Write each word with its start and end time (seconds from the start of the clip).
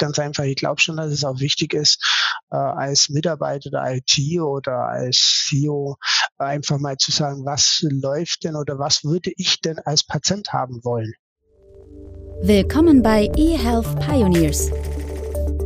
ganz 0.00 0.18
einfach. 0.18 0.42
Ich 0.42 0.56
glaube 0.56 0.80
schon, 0.80 0.96
dass 0.96 1.12
es 1.12 1.24
auch 1.24 1.38
wichtig 1.38 1.74
ist, 1.74 2.02
äh, 2.50 2.56
als 2.56 3.08
Mitarbeiter 3.08 3.70
der 3.70 3.94
IT 3.94 4.40
oder 4.40 4.88
als 4.88 5.46
CEO 5.48 5.96
einfach 6.38 6.78
mal 6.78 6.96
zu 6.96 7.12
sagen, 7.12 7.44
was 7.44 7.84
läuft 7.88 8.42
denn 8.42 8.56
oder 8.56 8.78
was 8.80 9.04
würde 9.04 9.32
ich 9.36 9.60
denn 9.60 9.78
als 9.78 10.02
Patient 10.02 10.52
haben 10.52 10.82
wollen. 10.82 11.12
Willkommen 12.42 13.02
bei 13.02 13.30
eHealth 13.36 14.00
Pioneers. 14.00 14.70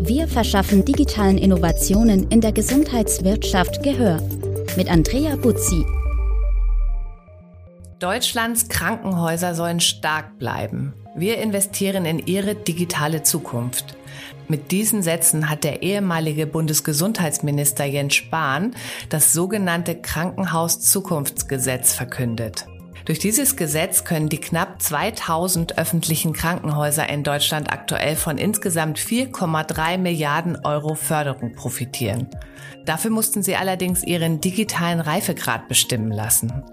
Wir 0.00 0.28
verschaffen 0.28 0.85
digitalen 0.85 1.38
Innovationen 1.38 2.28
in 2.30 2.40
der 2.40 2.53
Gesundheitswirtschaft 2.53 3.82
Gehör. 3.82 4.21
Mit 4.76 4.90
Andrea 4.90 5.37
Buzzi. 5.37 5.87
Deutschlands 8.01 8.69
Krankenhäuser 8.69 9.54
sollen 9.54 9.80
stark 9.80 10.38
bleiben. 10.38 10.92
Wir 11.16 11.38
investieren 11.38 12.04
in 12.04 12.19
ihre 12.26 12.56
digitale 12.56 13.22
Zukunft. 13.22 13.96
Mit 14.49 14.72
diesen 14.72 15.03
Sätzen 15.03 15.49
hat 15.49 15.65
der 15.65 15.83
ehemalige 15.83 16.46
Bundesgesundheitsminister 16.46 17.84
Jens 17.84 18.14
Spahn 18.14 18.74
das 19.09 19.32
sogenannte 19.32 19.95
Krankenhaus-Zukunftsgesetz 19.95 21.95
verkündet. 21.95 22.66
Durch 23.06 23.18
dieses 23.18 23.56
Gesetz 23.56 24.04
können 24.04 24.30
die 24.30 24.41
knapp 24.41 24.80
2000 24.80 25.78
öffentlichen 25.78 26.32
Krankenhäuser 26.32 27.09
in 27.09 27.23
Deutschland 27.23 27.70
aktuell 27.70 28.16
von 28.16 28.38
insgesamt 28.38 28.98
4,3 28.98 29.98
Milliarden 29.98 30.56
Euro 30.65 30.95
Förderung 30.95 31.54
profitieren. 31.54 32.29
Dafür 32.87 33.10
mussten 33.10 33.42
sie 33.42 33.56
allerdings 33.56 34.04
ihren 34.04 34.40
digitalen 34.40 35.01
Reifegrad 35.01 35.68
bestimmen 35.68 36.12
lassen. 36.12 36.65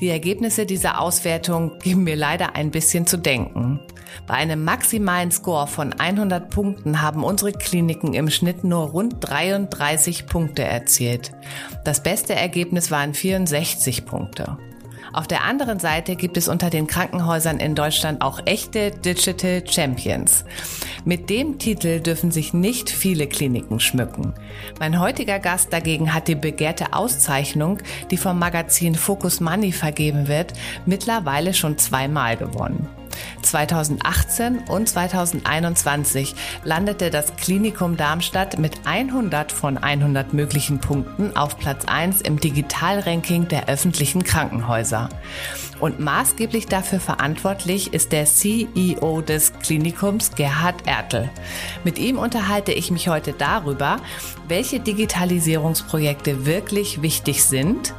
Die 0.00 0.08
Ergebnisse 0.08 0.66
dieser 0.66 1.00
Auswertung 1.00 1.78
geben 1.78 2.04
mir 2.04 2.16
leider 2.16 2.56
ein 2.56 2.70
bisschen 2.70 3.06
zu 3.06 3.16
denken. 3.16 3.80
Bei 4.26 4.34
einem 4.34 4.64
maximalen 4.64 5.30
Score 5.30 5.66
von 5.66 5.92
100 5.92 6.50
Punkten 6.50 7.00
haben 7.00 7.22
unsere 7.22 7.52
Kliniken 7.52 8.14
im 8.14 8.30
Schnitt 8.30 8.64
nur 8.64 8.88
rund 8.88 9.16
33 9.20 10.26
Punkte 10.26 10.64
erzielt. 10.64 11.32
Das 11.84 12.02
beste 12.02 12.34
Ergebnis 12.34 12.90
waren 12.90 13.14
64 13.14 14.04
Punkte. 14.04 14.58
Auf 15.14 15.28
der 15.28 15.44
anderen 15.44 15.78
Seite 15.78 16.16
gibt 16.16 16.36
es 16.36 16.48
unter 16.48 16.70
den 16.70 16.88
Krankenhäusern 16.88 17.60
in 17.60 17.76
Deutschland 17.76 18.20
auch 18.20 18.40
echte 18.46 18.90
Digital 18.90 19.62
Champions. 19.64 20.44
Mit 21.04 21.30
dem 21.30 21.60
Titel 21.60 22.00
dürfen 22.00 22.32
sich 22.32 22.52
nicht 22.52 22.90
viele 22.90 23.28
Kliniken 23.28 23.78
schmücken. 23.78 24.34
Mein 24.80 24.98
heutiger 24.98 25.38
Gast 25.38 25.72
dagegen 25.72 26.12
hat 26.12 26.26
die 26.26 26.34
begehrte 26.34 26.94
Auszeichnung, 26.94 27.78
die 28.10 28.16
vom 28.16 28.40
Magazin 28.40 28.96
Focus 28.96 29.38
Money 29.38 29.70
vergeben 29.70 30.26
wird, 30.26 30.52
mittlerweile 30.84 31.54
schon 31.54 31.78
zweimal 31.78 32.36
gewonnen. 32.36 32.88
2018 33.42 34.64
und 34.68 34.88
2021 34.88 36.34
landete 36.64 37.10
das 37.10 37.36
Klinikum 37.36 37.96
Darmstadt 37.96 38.58
mit 38.58 38.80
100 38.84 39.52
von 39.52 39.78
100 39.78 40.32
möglichen 40.32 40.80
Punkten 40.80 41.36
auf 41.36 41.58
Platz 41.58 41.84
1 41.86 42.20
im 42.22 42.40
Digitalranking 42.40 43.48
der 43.48 43.68
öffentlichen 43.68 44.24
Krankenhäuser. 44.24 45.08
Und 45.80 46.00
maßgeblich 46.00 46.66
dafür 46.66 47.00
verantwortlich 47.00 47.92
ist 47.92 48.12
der 48.12 48.24
CEO 48.26 49.20
des 49.20 49.52
Klinikums 49.62 50.34
Gerhard 50.34 50.86
Ertel. 50.86 51.28
Mit 51.82 51.98
ihm 51.98 52.18
unterhalte 52.18 52.72
ich 52.72 52.90
mich 52.90 53.08
heute 53.08 53.32
darüber, 53.32 53.96
welche 54.48 54.80
Digitalisierungsprojekte 54.80 56.46
wirklich 56.46 57.02
wichtig 57.02 57.44
sind 57.44 57.92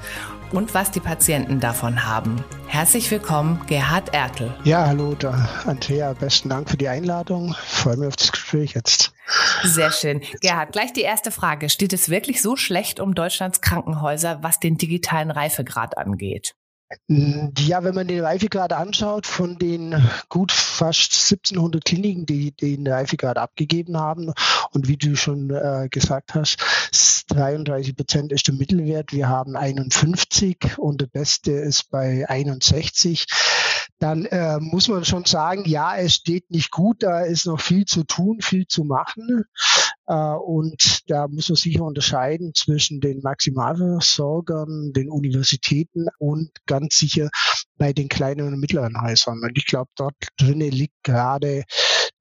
und 0.56 0.74
was 0.74 0.92
die 0.92 1.00
Patienten 1.00 1.60
davon 1.60 2.06
haben. 2.06 2.44
Herzlich 2.68 3.10
willkommen, 3.12 3.62
Gerhard 3.68 4.14
Ertel. 4.14 4.54
Ja, 4.64 4.88
hallo, 4.88 5.16
da, 5.16 5.50
Andrea, 5.66 6.14
besten 6.14 6.50
Dank 6.50 6.70
für 6.70 6.78
die 6.78 6.88
Einladung. 6.88 7.50
Ich 7.50 7.78
freue 7.78 7.98
mich 7.98 8.08
auf 8.08 8.16
das 8.16 8.32
Gespräch 8.32 8.74
jetzt. 8.74 9.14
Sehr 9.64 9.92
schön. 9.92 10.22
Gerhard, 10.42 10.72
gleich 10.72 10.94
die 10.94 11.02
erste 11.02 11.32
Frage. 11.32 11.70
Steht 11.70 11.94
es 11.94 12.10
wirklich 12.10 12.42
so 12.42 12.56
schlecht 12.56 13.00
um 13.00 13.16
Deutschlands 13.16 13.62
Krankenhäuser, 13.62 14.40
was 14.44 14.60
den 14.60 14.78
digitalen 14.78 15.32
Reifegrad 15.32 15.98
angeht? 15.98 16.56
Ja, 17.08 17.84
wenn 17.84 17.96
man 17.96 18.08
den 18.08 18.24
Reifegrad 18.24 18.72
anschaut, 18.72 19.26
von 19.26 19.58
den 19.58 19.96
gut 20.30 20.52
fast 20.52 21.14
1700 21.14 21.84
Kliniken, 21.84 22.26
die 22.26 22.52
den 22.52 22.88
Reifegrad 22.88 23.38
abgegeben 23.38 23.98
haben, 23.98 24.32
und 24.72 24.88
wie 24.88 24.98
du 24.98 25.16
schon 25.16 25.50
äh, 25.50 25.88
gesagt 25.90 26.36
hast, 26.36 26.58
33 27.30 27.96
Prozent 27.96 28.32
ist 28.32 28.48
der 28.48 28.56
Mittelwert. 28.56 29.14
Wir 29.14 29.30
haben 29.30 29.56
51 29.56 30.78
und 30.78 31.02
der 31.02 31.08
beste 31.08 31.52
ist 31.52 31.90
bei 31.90 32.28
61 32.30 33.26
dann 34.00 34.26
äh, 34.26 34.60
muss 34.60 34.88
man 34.88 35.06
schon 35.06 35.26
sagen, 35.26 35.64
ja, 35.66 35.96
es 35.96 36.14
steht 36.16 36.50
nicht 36.52 36.72
gut, 36.72 37.04
da 37.04 37.22
ist 37.22 37.46
noch 37.46 37.60
viel 37.60 37.86
zu 37.86 38.04
tun, 38.04 38.40
viel 38.42 38.68
zu 38.68 38.84
machen. 38.84 39.46
Äh, 40.08 40.14
und 40.14 41.02
da 41.08 41.28
muss 41.28 41.50
man 41.50 41.56
sicher 41.56 41.84
unterscheiden 41.84 42.54
zwischen 42.54 43.00
den 43.00 43.22
Maximalversorgern, 43.22 44.94
den 44.94 45.10
Universitäten 45.10 46.08
und 46.20 46.50
ganz 46.66 46.98
sicher 46.98 47.30
bei 47.78 47.94
den 47.94 48.08
kleinen 48.08 48.48
und 48.48 48.60
mittleren 48.60 49.02
Häusern. 49.02 49.40
Und 49.42 49.58
ich 49.58 49.66
glaube, 49.66 49.90
dort 49.96 50.16
drinnen 50.38 50.72
liegt 50.72 51.04
gerade 51.04 51.64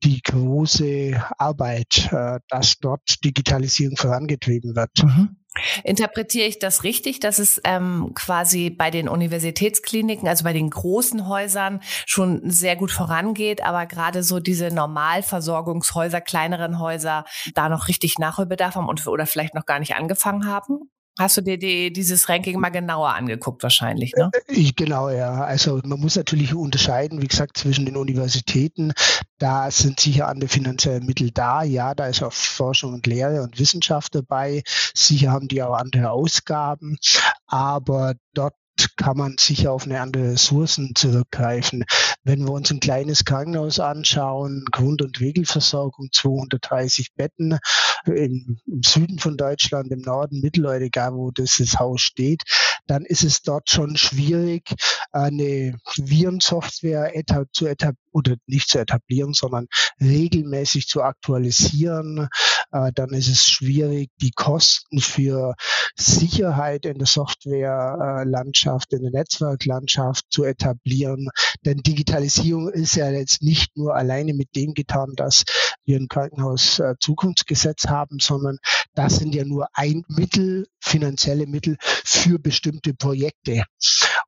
die 0.03 0.21
große 0.23 1.23
Arbeit, 1.39 2.11
äh, 2.13 2.41
dass 2.49 2.77
dort 2.79 3.25
Digitalisierung 3.25 3.97
vorangetrieben 3.97 4.77
wird. 4.77 4.91
Mhm. 5.03 5.37
Interpretiere 5.85 6.47
ich 6.47 6.59
das 6.59 6.83
richtig, 6.83 7.21
dass 7.21 7.39
es 7.39 7.61
ähm, 7.65 8.13
quasi 8.15 8.71
bei 8.71 8.91
den 8.91 9.09
Universitätskliniken, 9.09 10.29
also 10.29 10.45
bei 10.45 10.53
den 10.53 10.71
großen 10.71 11.29
Häusern 11.29 11.81
schon 12.07 12.51
sehr 12.51 12.77
gut 12.77 12.91
vorangeht, 12.91 13.63
aber 13.63 13.87
gerade 13.87 14.23
so 14.23 14.41
diese 14.41 14.69
Normalversorgungshäuser, 14.69 16.21
kleineren 16.21 16.81
Häuser 16.81 17.25
da 17.55 17.69
noch 17.69 17.89
richtig 17.89 18.19
Nachholbedarf 18.19 18.75
haben 18.75 18.89
und 18.89 19.07
oder 19.07 19.27
vielleicht 19.27 19.55
noch 19.55 19.67
gar 19.67 19.79
nicht 19.79 19.95
angefangen 19.95 20.47
haben? 20.47 20.91
Hast 21.17 21.37
du 21.37 21.43
dir 21.43 21.59
die, 21.59 21.93
dieses 21.93 22.29
Ranking 22.29 22.59
mal 22.59 22.71
genauer 22.71 23.15
angeguckt 23.15 23.63
wahrscheinlich, 23.63 24.13
ne? 24.17 24.31
Äh, 24.49 24.73
genau, 24.75 25.11
ja. 25.11 25.45
Also 25.45 25.81
man 25.85 26.01
muss 26.01 26.17
natürlich 26.17 26.55
unterscheiden, 26.55 27.23
wie 27.23 27.29
gesagt, 27.29 27.57
zwischen 27.57 27.87
den 27.87 27.97
Universitäten. 27.97 28.93
Da 29.39 29.71
sind 29.71 30.01
sicher 30.01 30.29
andere 30.29 30.49
finanzielle 30.49 31.01
Mittel 31.01 31.31
da. 31.31 31.63
Ja, 31.63 31.95
da 31.95 32.07
ist 32.07 32.23
auch 32.23 32.33
Forschung 32.33 32.95
und 32.95 33.07
Lehre 33.07 33.43
und 33.43 33.61
Wissenschaft 33.61 34.15
dabei. 34.15 34.63
Sicher 34.67 35.31
haben 35.31 35.47
die 35.47 35.63
auch 35.63 35.75
andere 35.75 36.11
Ausgaben. 36.11 36.97
Aber 37.47 38.15
dort 38.33 38.55
kann 38.97 39.17
man 39.17 39.37
sicher 39.39 39.73
auf 39.73 39.85
eine 39.85 40.01
andere 40.01 40.33
Ressourcen 40.33 40.95
zurückgreifen. 40.95 41.85
Wenn 42.25 42.45
wir 42.45 42.53
uns 42.53 42.71
ein 42.71 42.81
kleines 42.81 43.25
Krankenhaus 43.25 43.79
anschauen, 43.79 44.65
Grund- 44.71 45.03
und 45.03 45.21
Regelversorgung, 45.21 46.09
230 46.13 47.15
Betten 47.15 47.59
im, 48.07 48.59
im 48.67 48.83
Süden 48.83 49.19
von 49.19 49.37
Deutschland, 49.37 49.91
im 49.91 50.01
Norden, 50.01 50.41
Mitteleuropa, 50.41 50.85
egal 50.85 51.15
wo 51.15 51.31
dieses 51.31 51.79
Haus 51.79 52.01
steht, 52.01 52.43
dann 52.87 53.05
ist 53.05 53.23
es 53.23 53.43
dort 53.43 53.71
schon 53.71 53.97
schwierig, 53.97 54.75
eine 55.13 55.77
Virensoftware 55.97 57.17
etab 57.17 57.49
zu 57.53 57.67
etablieren 57.67 58.05
oder 58.15 58.37
nicht 58.47 58.69
zu 58.69 58.79
etablieren, 58.79 59.35
sondern 59.35 59.67
regelmäßig 60.01 60.87
zu 60.87 61.03
aktualisieren. 61.03 62.29
Äh, 62.75 62.93
dann 62.93 63.11
ist 63.11 63.29
es 63.29 63.49
schwierig, 63.49 64.11
die 64.21 64.33
Kosten 64.33 65.01
für 65.01 65.55
Sicherheit 65.97 66.85
in 66.87 66.99
der 66.99 67.07
Softwarelandschaft, 67.07 68.93
in 68.93 69.03
der 69.03 69.13
Netzwerklandschaft 69.13 70.25
zu 70.29 70.43
etablieren. 70.43 71.29
Denn 71.65 71.79
Digitalisierung 71.79 72.69
ist 72.69 72.97
ja 72.97 73.09
jetzt 73.11 73.43
nicht 73.43 73.77
nur 73.77 73.95
alleine 73.95 74.35
mit 74.35 74.57
dem 74.57 74.75
getan, 74.75 75.13
dass 75.15 75.45
wir 75.85 75.99
ein 75.99 76.09
Krankenhaus 76.09 76.81
äh, 76.81 76.95
Zukunftsgesetz 76.99 77.87
haben, 77.87 78.19
sondern 78.19 78.59
das 78.95 79.17
sind 79.17 79.35
ja 79.37 79.45
nur 79.45 79.69
ein 79.75 80.03
Mittel, 80.09 80.67
finanzielle 80.81 81.47
Mittel 81.47 81.77
für 81.81 82.41
bestimmte 82.41 82.93
Projekte. 82.93 83.63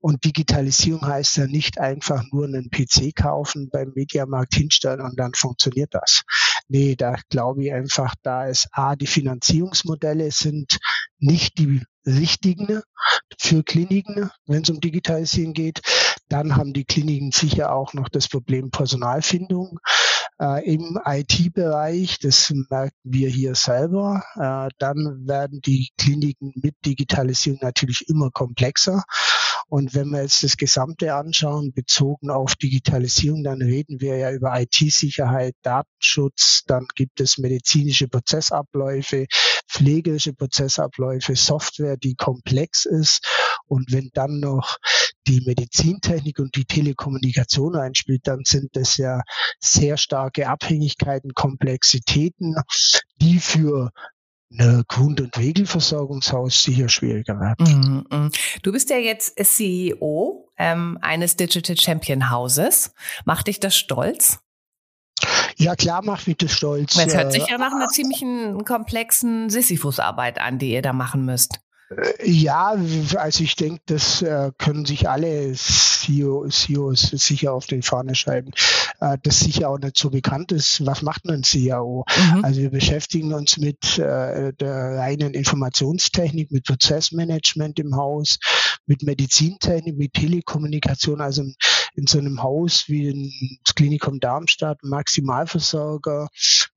Und 0.01 0.25
Digitalisierung 0.25 1.07
heißt 1.07 1.37
ja 1.37 1.47
nicht 1.47 1.79
einfach 1.79 2.25
nur 2.33 2.47
einen 2.47 2.71
PC 2.71 3.15
kaufen, 3.15 3.69
beim 3.71 3.93
Mediamarkt 3.95 4.55
hinstellen 4.55 5.01
und 5.01 5.19
dann 5.19 5.35
funktioniert 5.35 5.95
das. 5.95 6.23
Nee, 6.69 6.97
da 6.97 7.17
glaube 7.29 7.65
ich 7.65 7.73
einfach, 7.73 8.15
da 8.23 8.47
ist 8.47 8.69
A, 8.73 8.97
die 8.97 9.07
Finanzierungsmodelle 9.07 10.31
sind 10.31 10.79
nicht 11.19 11.59
die 11.59 11.83
richtigen 12.07 12.83
für 13.39 13.63
Kliniken, 13.63 14.31
wenn 14.47 14.63
es 14.63 14.71
um 14.71 14.81
Digitalisierung 14.81 15.53
geht. 15.53 15.81
Dann 16.29 16.57
haben 16.57 16.73
die 16.73 16.85
Kliniken 16.85 17.33
sicher 17.33 17.73
auch 17.73 17.95
noch 17.95 18.09
das 18.09 18.29
Problem 18.29 18.71
Personalfindung 18.71 19.79
äh, 20.41 20.75
im 20.75 20.99
IT-Bereich. 21.05 22.19
Das 22.21 22.53
merken 22.71 22.97
wir 23.05 23.29
hier 23.29 23.55
selber. 23.55 24.23
Äh, 24.35 24.71
dann 24.79 25.27
werden 25.27 25.61
die 25.65 25.91
Kliniken 25.99 26.53
mit 26.57 26.75
Digitalisierung 26.85 27.61
natürlich 27.63 28.09
immer 28.09 28.31
komplexer. 28.31 29.05
Und 29.69 29.95
wenn 29.95 30.11
wir 30.11 30.23
jetzt 30.23 30.43
das 30.45 30.57
Gesamte 30.57 31.15
anschauen, 31.15 31.73
bezogen 31.73 32.31
auf 32.31 32.55
Digitalisierung, 32.55 33.43
dann 33.43 33.61
reden 33.61 34.01
wir 34.01 34.17
ja 34.17 34.31
über 34.31 34.61
IT-Sicherheit, 34.61 35.55
Datenschutz, 35.63 36.63
dann 36.67 36.87
gibt 36.95 37.21
es 37.21 37.39
medizinische 37.39 38.07
Prozessabläufe, 38.07 39.27
pflegerische 39.69 40.33
Prozessabläufe, 40.35 41.35
Software, 41.35 41.97
die 41.97 42.15
komplex 42.15 42.85
ist. 42.85 43.27
Und 43.67 43.91
wenn 43.91 44.11
dann 44.15 44.39
noch 44.39 44.79
die 45.27 45.43
Medizintechnik 45.45 46.39
und 46.39 46.55
die 46.55 46.65
Telekommunikation 46.65 47.75
einspielt, 47.75 48.27
dann 48.29 48.43
sind 48.45 48.77
das 48.77 48.97
ja 48.97 49.23
sehr 49.59 49.97
starke 49.97 50.49
Abhängigkeiten, 50.49 51.35
Komplexitäten, 51.35 52.55
die 53.21 53.39
für 53.41 53.91
eine 54.53 54.85
Grund- 54.89 55.21
und 55.21 55.37
Regelversorgungshaus 55.37 56.63
sicher 56.63 56.89
schwieriger 56.89 57.39
werden. 57.41 58.07
Mm, 58.11 58.17
mm. 58.17 58.31
Du 58.63 58.73
bist 58.73 58.91
ja 58.91 58.97
jetzt 58.97 59.37
CEO 59.43 60.49
ähm, 60.57 60.99
eines 61.01 61.37
Digital 61.37 61.77
Champion 61.77 62.31
Hauses. 62.31 62.95
Macht 63.25 63.49
dich 63.49 63.61
das 63.61 63.77
stolz? 63.77 64.41
Ja, 65.57 65.75
klar 65.75 66.05
macht 66.05 66.27
mich 66.27 66.37
das 66.37 66.53
stolz. 66.53 66.97
Es 66.97 67.15
hört 67.15 67.33
sich 67.33 67.47
ja 67.47 67.59
nach 67.59 67.73
einer 67.73 67.89
ziemlichen 67.89 68.65
komplexen 68.65 69.49
Sisyphus-Arbeit 69.49 70.39
an, 70.39 70.59
die 70.59 70.73
ihr 70.73 70.83
da 70.83 70.93
machen 70.93 71.25
müsst. 71.25 71.61
Äh, 71.91 72.31
ja, 72.31 72.77
also 73.17 73.45
ich 73.45 73.57
denke, 73.57 73.81
das 73.87 74.23
äh, 74.23 74.51
können 74.59 74.85
sich 74.85 75.09
alle 75.09 75.53
CEO, 75.55 76.49
CEOs 76.49 77.11
sicher 77.13 77.53
auf 77.53 77.67
den 77.67 77.83
Fahne 77.83 78.15
schreiben, 78.15 78.53
äh, 79.01 79.19
das 79.23 79.41
sicher 79.41 79.71
auch 79.71 79.79
nicht 79.79 79.97
so 79.97 80.11
bekannt 80.11 80.53
ist. 80.53 80.85
Was 80.85 81.03
macht 81.03 81.29
ein 81.29 81.45
CIO? 81.45 82.05
Mhm. 82.35 82.45
Also 82.45 82.61
wir 82.61 82.71
beschäftigen 82.71 83.33
uns 83.33 83.57
mit 83.57 83.99
der 83.99 84.55
reinen 84.61 85.35
Informationstechnik, 85.35 86.51
mit 86.51 86.65
Prozessmanagement 86.65 87.79
im 87.79 87.97
Haus, 87.97 88.39
mit 88.87 89.03
Medizintechnik, 89.03 89.97
mit 89.97 90.15
Telekommunikation, 90.15 91.21
also 91.21 91.45
in 91.97 92.07
so 92.07 92.19
einem 92.19 92.43
Haus 92.43 92.85
wie 92.89 93.59
das 93.65 93.75
Klinikum 93.75 94.21
Darmstadt, 94.21 94.79
Maximalversorger 94.83 96.29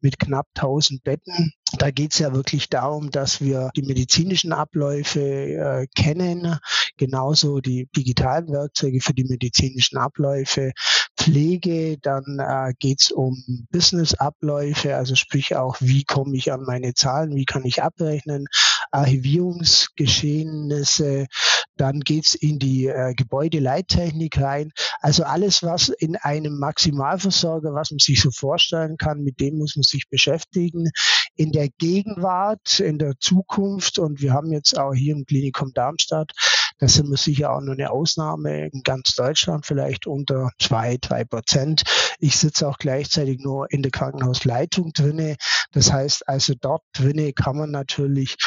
mit 0.01 0.18
knapp 0.18 0.48
1000 0.56 1.04
Betten. 1.04 1.51
Da 1.77 1.92
geht 1.92 2.13
es 2.13 2.19
ja 2.19 2.33
wirklich 2.33 2.69
darum, 2.69 3.12
dass 3.12 3.42
wir 3.42 3.69
die 3.75 3.83
medizinischen 3.83 4.54
Abläufe 4.54 5.19
äh, 5.21 5.88
kennen, 5.95 6.57
genauso 6.98 7.60
die 7.60 7.88
digitalen 7.95 8.48
Werkzeuge 8.50 9.01
für 9.01 9.13
die 9.13 9.25
medizinischen 9.25 9.98
Abläufe, 9.98 10.71
Pflege, 11.16 11.98
dann 12.01 12.39
äh, 12.39 12.74
geht 12.80 13.01
es 13.01 13.12
um 13.12 13.44
Business-Abläufe, 13.71 14.95
also 14.95 15.16
sprich 15.16 15.56
auch, 15.56 15.77
wie 15.80 16.06
komme 16.06 16.36
ich 16.36 16.51
an 16.51 16.63
meine 16.63 16.94
Zahlen, 16.94 17.36
wie 17.36 17.45
kann 17.45 17.66
ich 17.66 17.83
abrechnen, 17.83 18.48
Archivierungsgeschehnisse, 18.91 21.27
dann 21.75 22.01
geht's 22.01 22.36
in 22.36 22.59
die 22.59 22.88
äh, 22.88 23.13
Gebäudeleittechnik 23.13 24.39
rein. 24.39 24.71
Also 25.00 25.24
alles, 25.24 25.63
was 25.63 25.89
in 25.89 26.15
einem 26.18 26.59
Maximalversorger, 26.59 27.74
was 27.74 27.91
man 27.91 28.00
sich 28.00 28.21
so 28.21 28.31
vorstellen 28.31 28.97
kann, 28.97 29.21
mit 29.21 29.39
dem 29.39 29.57
muss 29.57 29.75
man 29.75 29.83
sich 29.83 30.09
beschäftigen. 30.09 30.89
In 31.36 31.51
der 31.51 31.69
Gegenwart, 31.77 32.80
in 32.80 32.97
der 32.97 33.13
Zukunft 33.19 33.97
und 33.97 34.21
wir 34.21 34.33
haben 34.33 34.51
jetzt 34.51 34.77
auch 34.77 34.94
hier 34.94 35.15
im 35.15 35.25
Klinikum 35.25 35.71
Darmstadt, 35.74 36.31
da 36.80 36.88
sind 36.88 37.09
wir 37.09 37.18
sicher 37.18 37.51
auch 37.51 37.62
nur 37.62 37.74
eine 37.74 37.92
Ausnahme 37.92 38.68
in 38.68 38.81
ganz 38.83 39.13
Deutschland, 39.13 39.65
vielleicht 39.65 40.07
unter 40.07 40.50
zwei, 40.59 40.97
drei 41.00 41.25
Prozent. 41.25 41.83
Ich 42.19 42.38
sitze 42.38 42.68
auch 42.68 42.77
gleichzeitig 42.77 43.39
nur 43.39 43.68
in 43.69 43.83
der 43.83 43.92
Krankenhausleitung 43.92 44.94
drinne. 44.94 45.35
Das 45.71 45.92
heißt 45.92 46.27
also 46.27 46.53
dort 46.59 46.81
drinne 46.94 47.33
kann 47.33 47.57
man 47.57 47.71
natürlich 47.71 48.38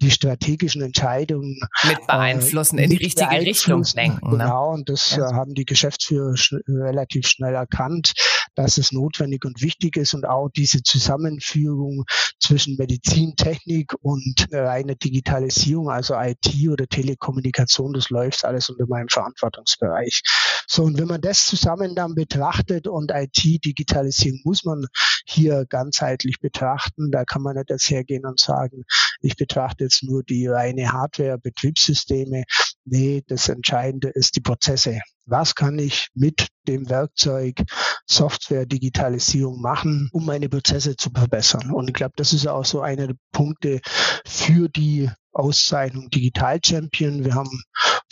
die 0.00 0.10
strategischen 0.10 0.82
Entscheidungen 0.82 1.58
mit 1.84 1.98
äh, 1.98 2.06
beeinflussen, 2.06 2.78
äh, 2.78 2.84
in 2.84 2.90
die 2.90 2.96
richtige 2.96 3.30
Richtung 3.30 3.84
lenken. 3.94 4.30
Ne? 4.30 4.38
Genau, 4.38 4.72
und 4.72 4.88
das 4.88 5.16
ja. 5.16 5.30
äh, 5.30 5.34
haben 5.34 5.54
die 5.54 5.64
Geschäftsführer 5.64 6.36
sch 6.36 6.54
relativ 6.68 7.26
schnell 7.26 7.54
erkannt, 7.54 8.12
dass 8.54 8.78
es 8.78 8.92
notwendig 8.92 9.44
und 9.44 9.62
wichtig 9.62 9.96
ist 9.96 10.14
und 10.14 10.26
auch 10.26 10.48
diese 10.48 10.82
Zusammenführung 10.82 12.04
zwischen 12.40 12.76
Medizintechnik 12.76 13.94
und 14.00 14.46
äh, 14.50 14.58
reiner 14.58 14.94
Digitalisierung, 14.94 15.90
also 15.90 16.14
IT 16.18 16.68
oder 16.68 16.86
Telekommunikation, 16.86 17.92
das 17.92 18.10
läuft 18.10 18.44
alles 18.44 18.68
unter 18.68 18.86
meinem 18.86 19.08
Verantwortungsbereich. 19.08 20.22
So, 20.66 20.84
und 20.84 20.98
wenn 20.98 21.08
man 21.08 21.20
das 21.20 21.46
zusammen 21.46 21.94
dann 21.94 22.14
betrachtet 22.14 22.86
und 22.86 23.10
IT-Digitalisierung 23.12 24.40
muss 24.44 24.64
man 24.64 24.86
hier 25.26 25.66
ganzheitlich 25.66 26.40
betrachten, 26.40 27.10
da 27.10 27.24
kann 27.24 27.42
man 27.42 27.56
nicht 27.56 27.70
jetzt 27.70 27.90
hergehen 27.90 28.24
und 28.26 28.40
sagen, 28.40 28.84
ich 29.20 29.36
betrachte 29.36 29.84
jetzt 29.84 30.02
nur 30.02 30.22
die 30.22 30.46
reine 30.46 30.92
Hardware, 30.92 31.38
Betriebssysteme. 31.38 32.44
Nee, 32.84 33.22
das 33.26 33.48
Entscheidende 33.48 34.08
ist 34.08 34.36
die 34.36 34.40
Prozesse. 34.40 35.00
Was 35.26 35.54
kann 35.54 35.78
ich 35.78 36.08
mit 36.14 36.48
dem 36.68 36.90
Werkzeug 36.90 37.62
Software, 38.06 38.66
Digitalisierung 38.66 39.60
machen, 39.62 40.10
um 40.12 40.26
meine 40.26 40.50
Prozesse 40.50 40.96
zu 40.96 41.10
verbessern? 41.10 41.70
Und 41.70 41.88
ich 41.88 41.94
glaube, 41.94 42.12
das 42.16 42.34
ist 42.34 42.46
auch 42.46 42.64
so 42.64 42.82
einer 42.82 43.06
der 43.06 43.16
Punkte 43.32 43.80
für 44.26 44.68
die 44.68 45.10
Auszeichnung 45.34 46.10
Digital 46.10 46.60
Champion. 46.64 47.24
Wir 47.24 47.34
haben 47.34 47.62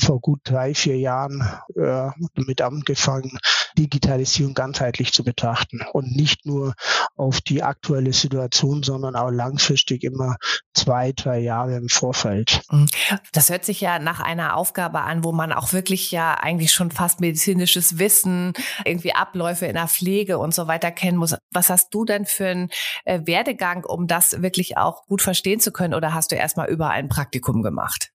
vor 0.00 0.20
gut 0.20 0.40
drei, 0.44 0.74
vier 0.74 0.98
Jahren 0.98 1.40
äh, 1.76 2.10
damit 2.34 2.60
angefangen, 2.60 3.38
Digitalisierung 3.78 4.54
ganzheitlich 4.54 5.12
zu 5.12 5.24
betrachten 5.24 5.80
und 5.92 6.14
nicht 6.14 6.44
nur 6.44 6.74
auf 7.16 7.40
die 7.40 7.62
aktuelle 7.62 8.12
Situation, 8.12 8.82
sondern 8.82 9.16
auch 9.16 9.30
langfristig 9.30 10.02
immer 10.02 10.36
zwei, 10.74 11.12
drei 11.12 11.38
Jahre 11.38 11.76
im 11.76 11.88
Vorfeld. 11.88 12.62
Mhm. 12.70 12.86
Das 13.32 13.50
hört 13.50 13.64
sich 13.64 13.80
ja 13.80 13.98
nach 13.98 14.20
einer 14.20 14.56
Aufgabe 14.56 15.02
an, 15.02 15.24
wo 15.24 15.32
man 15.32 15.52
auch 15.52 15.72
wirklich 15.72 16.10
ja 16.10 16.34
eigentlich 16.34 16.72
schon 16.72 16.90
fast 16.90 17.20
medizinisches 17.20 17.98
Wissen, 17.98 18.52
irgendwie 18.84 19.14
Abläufe 19.14 19.66
in 19.66 19.74
der 19.74 19.88
Pflege 19.88 20.38
und 20.38 20.54
so 20.54 20.66
weiter 20.66 20.90
kennen 20.90 21.18
muss. 21.18 21.36
Was 21.52 21.70
hast 21.70 21.94
du 21.94 22.04
denn 22.04 22.26
für 22.26 22.48
einen 22.48 22.70
äh, 23.04 23.20
Werdegang, 23.24 23.84
um 23.84 24.06
das 24.06 24.42
wirklich 24.42 24.76
auch 24.76 25.04
gut 25.06 25.22
verstehen 25.22 25.60
zu 25.60 25.72
können? 25.72 25.94
Oder 25.94 26.14
hast 26.14 26.32
du 26.32 26.36
erstmal 26.36 26.68
über 26.68 26.90
ein 26.90 27.08
Praktikum 27.12 27.62
gemacht? 27.62 28.10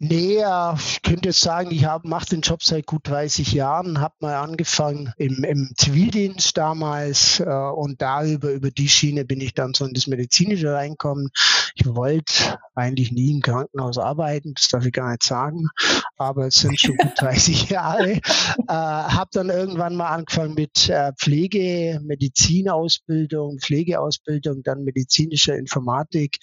Nee, 0.00 0.44
ich 0.76 1.02
könnte 1.02 1.30
jetzt 1.30 1.40
sagen, 1.40 1.72
ich 1.72 1.84
mache 2.04 2.28
den 2.28 2.42
Job 2.42 2.62
seit 2.62 2.86
gut 2.86 3.08
30 3.08 3.52
Jahren, 3.52 4.00
habe 4.00 4.14
mal 4.20 4.36
angefangen 4.36 5.12
im, 5.16 5.42
im 5.42 5.72
Zivildienst 5.76 6.56
damals 6.56 7.40
äh, 7.40 7.44
und 7.44 8.00
darüber, 8.00 8.52
über 8.52 8.70
die 8.70 8.88
Schiene 8.88 9.24
bin 9.24 9.40
ich 9.40 9.54
dann 9.54 9.74
so 9.74 9.84
in 9.86 9.94
das 9.94 10.06
Medizinische 10.06 10.72
reinkommen. 10.72 11.30
Ich 11.74 11.84
wollte 11.86 12.58
eigentlich 12.76 13.10
nie 13.10 13.32
im 13.32 13.40
Krankenhaus 13.40 13.98
arbeiten, 13.98 14.54
das 14.54 14.68
darf 14.68 14.86
ich 14.86 14.92
gar 14.92 15.10
nicht 15.10 15.24
sagen, 15.24 15.68
aber 16.16 16.46
es 16.46 16.56
sind 16.56 16.78
schon 16.78 16.96
gut 16.96 17.12
30 17.16 17.70
Jahre. 17.70 18.12
Äh, 18.12 18.20
habe 18.68 19.30
dann 19.32 19.48
irgendwann 19.48 19.96
mal 19.96 20.10
angefangen 20.10 20.54
mit 20.54 20.88
äh, 20.88 21.12
Pflege, 21.18 22.00
Medizinausbildung, 22.04 23.58
Pflegeausbildung, 23.58 24.62
dann 24.62 24.84
medizinische 24.84 25.54
Informatik 25.54 26.38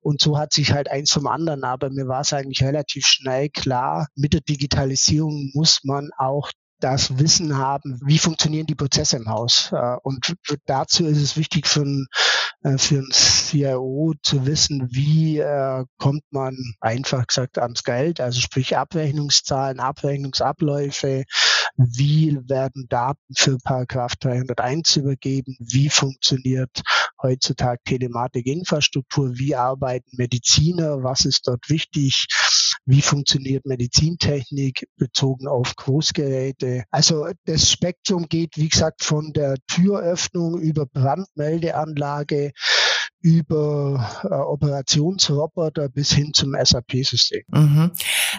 und 0.00 0.20
so 0.20 0.38
hat 0.38 0.52
sich 0.52 0.72
halt 0.72 0.90
eins 0.90 1.12
vom 1.12 1.26
anderen. 1.26 1.64
Aber 1.64 1.90
mir 1.90 2.08
war 2.08 2.20
es 2.20 2.32
eigentlich 2.32 2.62
relativ 2.62 3.06
schnell 3.06 3.48
klar, 3.48 4.08
mit 4.14 4.32
der 4.32 4.40
Digitalisierung 4.40 5.50
muss 5.54 5.80
man 5.84 6.10
auch 6.16 6.50
das 6.80 7.18
Wissen 7.18 7.58
haben, 7.58 8.00
wie 8.04 8.18
funktionieren 8.18 8.66
die 8.66 8.74
Prozesse 8.74 9.16
im 9.16 9.28
Haus. 9.28 9.70
Äh, 9.72 9.96
und 10.02 10.34
dazu 10.66 11.06
ist 11.06 11.20
es 11.20 11.36
wichtig 11.36 11.66
für 11.66 11.82
ein, 11.82 12.06
äh, 12.62 12.78
für 12.78 12.98
ein 12.98 13.10
CIO 13.12 14.14
zu 14.22 14.46
wissen, 14.46 14.88
wie 14.90 15.38
äh, 15.38 15.84
kommt 15.98 16.24
man 16.30 16.56
einfach 16.80 17.26
gesagt 17.26 17.58
ans 17.58 17.84
Geld, 17.84 18.20
also 18.20 18.40
sprich 18.40 18.76
Abrechnungszahlen, 18.76 19.80
Abrechnungsabläufe, 19.80 21.24
wie 21.76 22.38
werden 22.48 22.86
Daten 22.88 23.34
für 23.34 23.58
Paragraph 23.58 24.16
301 24.16 24.96
übergeben, 24.96 25.56
wie 25.58 25.88
funktioniert 25.88 26.82
heutzutage 27.22 27.80
Telematikinfrastruktur, 27.84 29.38
wie 29.38 29.54
arbeiten 29.54 30.10
Mediziner, 30.16 31.02
was 31.02 31.24
ist 31.24 31.46
dort 31.46 31.68
wichtig, 31.68 32.26
wie 32.86 33.02
funktioniert 33.02 33.66
Medizintechnik 33.66 34.86
bezogen 34.96 35.46
auf 35.46 35.76
Großgeräte. 35.76 36.84
Also 36.90 37.28
das 37.44 37.70
Spektrum 37.70 38.26
geht, 38.26 38.56
wie 38.56 38.68
gesagt, 38.68 39.04
von 39.04 39.32
der 39.32 39.56
Türöffnung 39.68 40.58
über 40.60 40.86
Brandmeldeanlage 40.86 42.52
über 43.20 44.20
äh, 44.24 44.34
Operationsroboter 44.34 45.88
bis 45.88 46.12
hin 46.12 46.32
zum 46.32 46.54
SAP-System. 46.54 47.42
Mhm. 47.48 47.92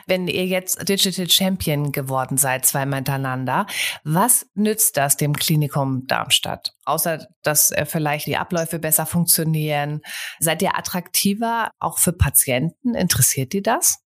Wenn 0.08 0.28
ihr 0.28 0.46
jetzt 0.46 0.88
Digital 0.88 1.30
Champion 1.30 1.92
geworden 1.92 2.38
seid, 2.38 2.66
zweimal 2.66 2.98
hintereinander, 2.98 3.68
was 4.04 4.48
nützt 4.56 4.98
das 4.98 5.18
dem 5.18 5.36
Klinikum 5.36 6.08
Darmstadt? 6.08 6.74
Außer, 6.86 7.28
dass 7.44 7.72
äh, 7.72 7.86
vielleicht 7.86 8.26
die 8.26 8.38
Abläufe 8.38 8.80
besser 8.80 9.06
funktionieren. 9.06 10.02
Seid 10.40 10.62
ihr 10.62 10.78
attraktiver 10.78 11.72
auch 11.80 12.00
für 12.00 12.14
Patienten? 12.14 12.96
Interessiert 12.96 13.54
die 13.54 13.62
das? 13.62 14.00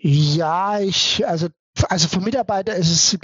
Ja, 0.00 0.78
ich, 0.78 1.26
also 1.26 1.48
also 1.88 2.08
für 2.08 2.20
Mitarbeiter 2.20 2.74
ist 2.74 3.14
es 3.14 3.18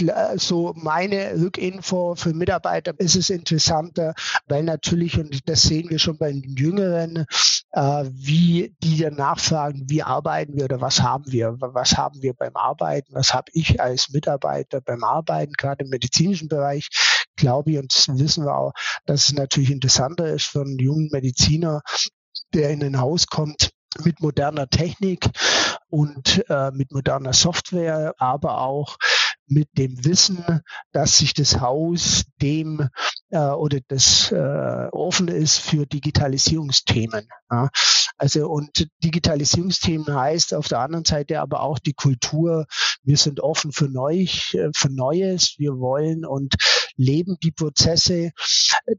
so 0.46 0.72
meine 0.76 1.34
Rückinfo, 1.40 2.14
für 2.14 2.32
Mitarbeiter 2.32 2.98
ist 2.98 3.16
es 3.16 3.30
interessanter, 3.30 4.14
weil 4.46 4.62
natürlich, 4.62 5.18
und 5.18 5.48
das 5.48 5.62
sehen 5.62 5.90
wir 5.90 5.98
schon 5.98 6.18
bei 6.18 6.32
den 6.32 6.56
Jüngeren, 6.56 7.26
äh, 7.72 8.04
wie 8.10 8.74
die 8.82 8.98
dann 8.98 9.14
nachfragen, 9.14 9.84
wie 9.88 10.02
arbeiten 10.02 10.56
wir 10.56 10.64
oder 10.64 10.80
was 10.80 11.02
haben 11.02 11.30
wir, 11.30 11.56
was 11.58 11.96
haben 11.96 12.22
wir 12.22 12.34
beim 12.34 12.56
Arbeiten, 12.56 13.14
was 13.14 13.34
habe 13.34 13.50
ich 13.52 13.80
als 13.80 14.10
Mitarbeiter 14.10 14.80
beim 14.80 15.04
Arbeiten, 15.04 15.52
gerade 15.52 15.84
im 15.84 15.90
medizinischen 15.90 16.48
Bereich, 16.48 16.88
glaube 17.36 17.72
ich, 17.72 17.78
und 17.78 17.94
das 17.94 18.08
wissen 18.18 18.44
wir 18.44 18.56
auch, 18.56 18.72
dass 19.06 19.28
es 19.28 19.32
natürlich 19.34 19.70
interessanter 19.70 20.28
ist 20.28 20.46
für 20.46 20.62
einen 20.62 20.78
jungen 20.78 21.08
Mediziner, 21.12 21.82
der 22.54 22.70
in 22.70 22.82
ein 22.82 22.98
Haus 22.98 23.26
kommt, 23.26 23.70
mit 24.04 24.20
moderner 24.20 24.68
Technik 24.68 25.28
und 25.88 26.44
äh, 26.48 26.70
mit 26.70 26.92
moderner 26.92 27.32
Software, 27.32 28.14
aber 28.18 28.60
auch 28.60 28.98
mit 29.46 29.68
dem 29.78 30.04
Wissen, 30.04 30.62
dass 30.92 31.18
sich 31.18 31.32
das 31.32 31.60
Haus 31.60 32.24
dem 32.40 32.88
äh, 33.30 33.38
oder 33.38 33.78
das 33.88 34.30
äh, 34.30 34.88
offen 34.92 35.28
ist 35.28 35.58
für 35.58 35.86
Digitalisierungsthemen. 35.86 37.28
Ja. 37.50 37.70
Also 38.18 38.48
und 38.48 38.88
Digitalisierungsthemen 39.02 40.14
heißt 40.14 40.54
auf 40.54 40.68
der 40.68 40.80
anderen 40.80 41.04
Seite 41.04 41.40
aber 41.40 41.62
auch 41.62 41.78
die 41.78 41.94
Kultur. 41.94 42.66
Wir 43.02 43.16
sind 43.16 43.40
offen 43.40 43.72
für, 43.72 43.88
Neu, 43.88 44.26
für 44.26 44.90
Neues. 44.90 45.54
Wir 45.58 45.78
wollen 45.78 46.26
und 46.26 46.54
leben 46.98 47.36
die 47.42 47.52
Prozesse. 47.52 48.32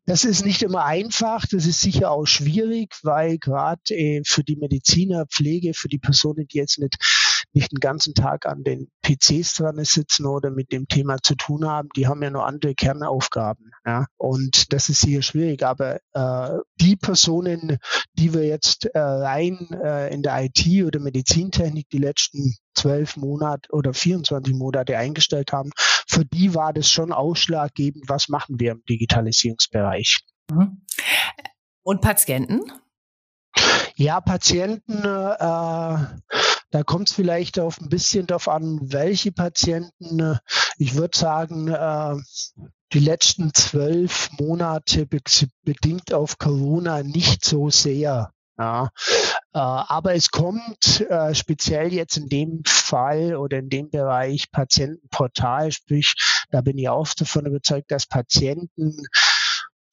Das 0.06 0.24
ist 0.24 0.44
nicht 0.44 0.64
immer 0.64 0.86
einfach. 0.86 1.46
Das 1.46 1.68
ist 1.68 1.82
sicher 1.82 2.10
auch 2.12 2.26
schwierig, 2.26 2.96
weil 3.04 3.38
gerade 3.38 3.82
äh, 3.90 4.22
für 4.26 4.44
die 4.44 4.56
Mediziner, 4.56 5.28
Pflege, 5.28 5.74
für 5.74 5.90
die 5.90 6.00
Personen, 6.00 6.48
die 6.48 6.58
jetzt 6.58 6.80
nicht 6.80 6.98
nicht 7.54 7.72
den 7.72 7.80
ganzen 7.80 8.14
Tag 8.14 8.46
an 8.46 8.64
den 8.64 8.90
PCs 9.04 9.56
dran 9.56 9.84
sitzen 9.84 10.26
oder 10.26 10.52
mit 10.52 10.72
dem 10.72 10.88
Thema 10.88 11.18
zu 11.22 11.36
tun 11.36 11.68
haben, 11.68 11.90
die 11.96 12.08
haben 12.08 12.22
ja 12.22 12.30
nur 12.30 12.46
andere 12.46 12.76
Kernaufgaben. 12.76 13.72
Ja? 13.86 14.06
Und 14.18 14.74
das 14.74 14.90
ist 14.90 15.02
sicher 15.02 15.22
schwierig. 15.22 15.64
Aber 15.64 16.00
äh, 16.14 16.60
die 16.80 16.96
Personen, 16.96 17.78
die 18.14 18.34
wir 18.34 18.46
jetzt 18.46 18.86
äh, 18.86 19.00
rein 19.00 19.70
äh, 19.84 20.14
in 20.14 20.22
der 20.22 20.44
IT 20.44 20.66
oder 20.86 21.00
Medizintechnik 21.00 21.90
die 21.90 21.98
letzten 21.98 22.56
zwölf 22.76 23.18
Monate 23.18 23.70
oder 23.72 23.94
24 23.94 24.54
Monate 24.54 24.98
eingestellt 24.98 25.52
haben, 25.52 25.72
für 26.08 26.26
die 26.26 26.56
war 26.56 26.74
das 26.74 26.90
schon 26.90 27.12
ausschlaggebend, 27.12 28.06
was 28.08 28.30
machen 28.30 28.60
wir 28.60 28.72
im 28.72 28.84
Digitalisierungsbereich. 28.88 30.20
Mhm. 30.52 30.82
Und 31.84 32.02
Patienten? 32.02 32.72
Ja, 33.96 34.22
Patienten, 34.22 35.04
äh, 35.04 35.98
da 36.72 36.84
kommt 36.84 37.10
es 37.10 37.16
vielleicht 37.16 37.60
auf 37.60 37.80
ein 37.82 37.90
bisschen 37.90 38.28
darauf 38.28 38.48
an, 38.48 38.80
welche 38.82 39.32
Patienten. 39.32 40.20
Äh, 40.20 40.38
ich 40.78 40.96
würde 40.96 41.18
sagen, 41.18 41.68
äh, 41.68 42.16
die 42.94 43.00
letzten 43.00 43.54
zwölf 43.54 44.30
Monate 44.40 45.08
bedingt 45.64 46.14
auf 46.14 46.38
Corona 46.38 47.04
nicht 47.04 47.46
so 47.46 47.70
sehr. 47.70 48.32
Ja, 48.58 48.90
äh, 49.54 49.60
aber 49.60 50.16
es 50.16 50.32
kommt 50.32 51.00
äh, 51.10 51.34
speziell 51.34 51.94
jetzt 51.94 52.18
in 52.18 52.28
dem 52.28 52.62
Fall 52.66 53.38
oder 53.38 53.58
in 53.58 53.70
dem 53.70 53.90
Bereich 53.90 54.52
Patientenportal, 54.52 55.72
sprich, 55.72 56.14
da 56.52 56.60
bin 56.60 56.78
ich 56.78 56.90
auch 56.90 57.08
davon 57.14 57.46
überzeugt, 57.46 57.90
dass 57.90 58.06
Patienten 58.06 58.98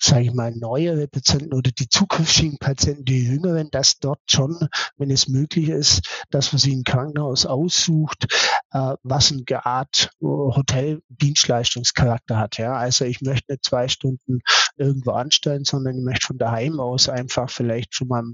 sage 0.06 0.24
ich 0.24 0.32
mal, 0.32 0.52
neuere 0.52 1.06
Patienten 1.08 1.52
oder 1.52 1.70
die 1.70 1.88
zukünftigen 1.88 2.56
Patienten, 2.58 3.04
die 3.04 3.24
jüngeren, 3.24 3.70
dass 3.70 3.98
dort 3.98 4.20
schon, 4.26 4.56
wenn 4.96 5.10
es 5.10 5.28
möglich 5.28 5.68
ist, 5.68 6.24
dass 6.30 6.52
man 6.52 6.60
sich 6.60 6.74
ein 6.74 6.84
Krankenhaus 6.84 7.44
aussucht, 7.46 8.26
äh, 8.72 8.94
was 9.02 9.32
eine 9.32 9.66
Art 9.66 10.10
Hoteldienstleistungscharakter 10.20 12.38
hat. 12.38 12.58
Ja, 12.58 12.74
also 12.74 13.04
ich 13.04 13.20
möchte 13.20 13.52
nicht 13.52 13.64
zwei 13.64 13.88
Stunden 13.88 14.40
irgendwo 14.76 15.12
anstellen, 15.12 15.64
sondern 15.64 15.96
ich 15.98 16.04
möchte 16.04 16.26
von 16.26 16.38
daheim 16.38 16.80
aus 16.80 17.08
einfach 17.08 17.48
vielleicht 17.50 17.94
schon 17.94 18.08
mal 18.08 18.24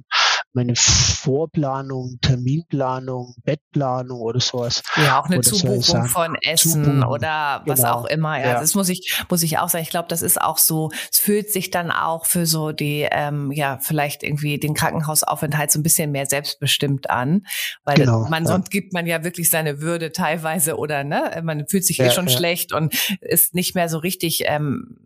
meine 0.55 0.75
Vorplanung, 0.77 2.19
Terminplanung, 2.21 3.35
Bettplanung 3.45 4.21
oder 4.21 4.41
sowas. 4.41 4.83
Ja, 4.97 5.21
auch 5.21 5.27
eine 5.27 5.39
oder 5.39 5.49
Zubuchung 5.49 6.07
von 6.07 6.37
Essen 6.43 6.85
Zubuchen. 6.85 7.05
oder 7.05 7.63
was 7.67 7.81
genau. 7.81 7.93
auch 7.93 8.05
immer. 8.05 8.39
Ja, 8.39 8.53
ja. 8.53 8.61
das 8.61 8.75
muss 8.75 8.89
ich, 8.89 9.23
muss 9.31 9.43
ich 9.43 9.59
auch 9.59 9.69
sagen. 9.69 9.83
Ich 9.83 9.91
glaube, 9.91 10.09
das 10.09 10.23
ist 10.23 10.41
auch 10.41 10.59
so, 10.59 10.91
es 11.11 11.19
fühlt 11.19 11.51
sich 11.51 11.71
dann 11.71 11.91
auch 11.91 12.27
für 12.27 12.47
so 12.47 12.73
die, 12.73 13.09
ähm, 13.11 13.51
ja, 13.53 13.79
vielleicht 13.81 14.23
irgendwie 14.23 14.59
den 14.59 14.75
Krankenhausaufenthalt 14.75 15.71
so 15.71 15.79
ein 15.79 15.83
bisschen 15.83 16.11
mehr 16.11 16.27
selbstbestimmt 16.27 17.09
an. 17.09 17.47
Weil 17.85 17.97
genau, 17.97 18.27
man, 18.29 18.45
ja. 18.45 18.51
sonst 18.51 18.71
gibt 18.71 18.93
man 18.93 19.07
ja 19.07 19.25
wirklich 19.25 19.49
seine 19.49 19.81
Würde 19.81 20.13
teilweise 20.13 20.77
oder 20.77 21.05
ne, 21.05 21.41
man 21.43 21.67
fühlt 21.67 21.85
sich 21.85 21.99
eh 21.99 22.05
ja, 22.05 22.09
eh 22.11 22.13
schon 22.13 22.29
schlecht 22.29 22.73
und 22.73 22.95
ist 23.21 23.55
nicht 23.55 23.75
mehr 23.75 23.89
so 23.89 23.99
richtig 23.99 24.45
ähm, 24.47 24.99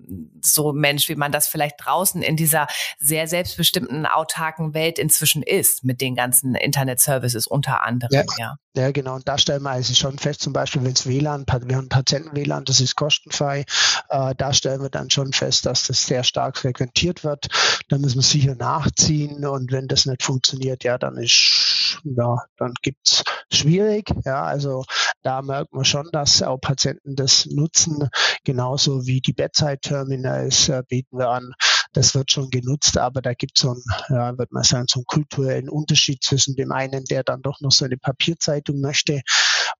so 0.43 0.73
Mensch, 0.73 1.09
wie 1.09 1.17
man 1.17 1.33
das 1.33 1.47
vielleicht 1.47 1.77
draußen 1.85 2.23
in 2.23 2.37
dieser 2.37 2.67
sehr 2.99 3.27
selbstbestimmten, 3.27 4.07
autarken 4.07 4.75
Welt 4.75 4.99
inzwischen 4.99 5.36
inzwischen 5.37 5.43
ist 5.43 5.85
mit 5.85 6.01
den 6.01 6.15
ganzen 6.15 6.55
Internet-Services 6.55 7.47
unter 7.47 7.85
anderem. 7.85 8.13
Ja, 8.13 8.25
ja. 8.39 8.57
ja, 8.77 8.91
genau. 8.91 9.17
Und 9.17 9.29
da 9.29 9.39
stellen 9.39 9.63
wir 9.63 9.71
also 9.71 9.95
schon 9.95 10.19
fest, 10.19 10.41
zum 10.41 10.53
Beispiel, 10.53 10.85
wenn 10.85 10.93
es 10.93 11.07
WLAN, 11.07 11.45
wir 11.47 11.77
haben 11.77 11.89
Patienten-WLAN, 11.89 12.65
das 12.65 12.81
ist 12.81 12.97
kostenfrei, 12.97 13.65
äh, 14.09 14.35
da 14.37 14.53
stellen 14.53 14.83
wir 14.83 14.91
dann 14.91 15.11
schon 15.11 15.33
fest, 15.33 15.67
dass 15.67 15.87
das 15.87 16.07
sehr 16.07 16.25
stark 16.25 16.59
frequentiert 16.59 17.25
wird. 17.25 17.49
Da 17.89 17.99
müssen 17.99 18.17
wir 18.17 18.23
sicher 18.23 18.55
nachziehen 18.55 19.45
und 19.45 19.73
wenn 19.73 19.89
das 19.89 20.07
nicht 20.07 20.23
funktioniert, 20.23 20.85
ja, 20.85 20.99
dann 20.99 21.17
ist, 21.17 22.01
ja, 22.05 22.37
dann 22.57 22.75
gibt's 22.83 23.23
schwierig. 23.51 24.11
Ja, 24.25 24.45
also 24.45 24.85
da 25.23 25.43
merkt 25.43 25.73
man 25.73 25.85
schon, 25.85 26.09
dass 26.13 26.43
auch 26.43 26.59
Patienten 26.59 27.17
das 27.17 27.47
nutzen, 27.47 28.09
genauso 28.45 29.07
wie 29.07 29.21
die 29.21 29.33
Bedside-Terminals 29.33 30.69
äh, 30.69 30.83
bieten 30.89 31.19
wir 31.19 31.31
an 31.31 31.53
das 31.97 32.15
wird 32.15 32.31
schon 32.31 32.51
genutzt, 32.51 32.99
aber 32.99 33.23
da 33.23 33.33
gibt 33.33 33.57
es 33.57 33.63
so 33.63 33.71
einen, 33.71 33.83
ja, 34.11 34.37
wird 34.37 34.53
man 34.53 34.63
sagen, 34.63 34.87
so 34.89 35.01
einen 35.01 35.07
kulturellen 35.07 35.71
Unterschied 35.71 36.23
zwischen 36.23 36.55
dem 36.55 36.71
einen, 36.71 37.05
der 37.05 37.25
dann 37.25 37.41
doch 37.41 37.61
noch 37.61 37.73
so 37.73 37.87
eine 37.87 37.97
Papierzeitung 37.97 38.81
möchte 38.81 39.23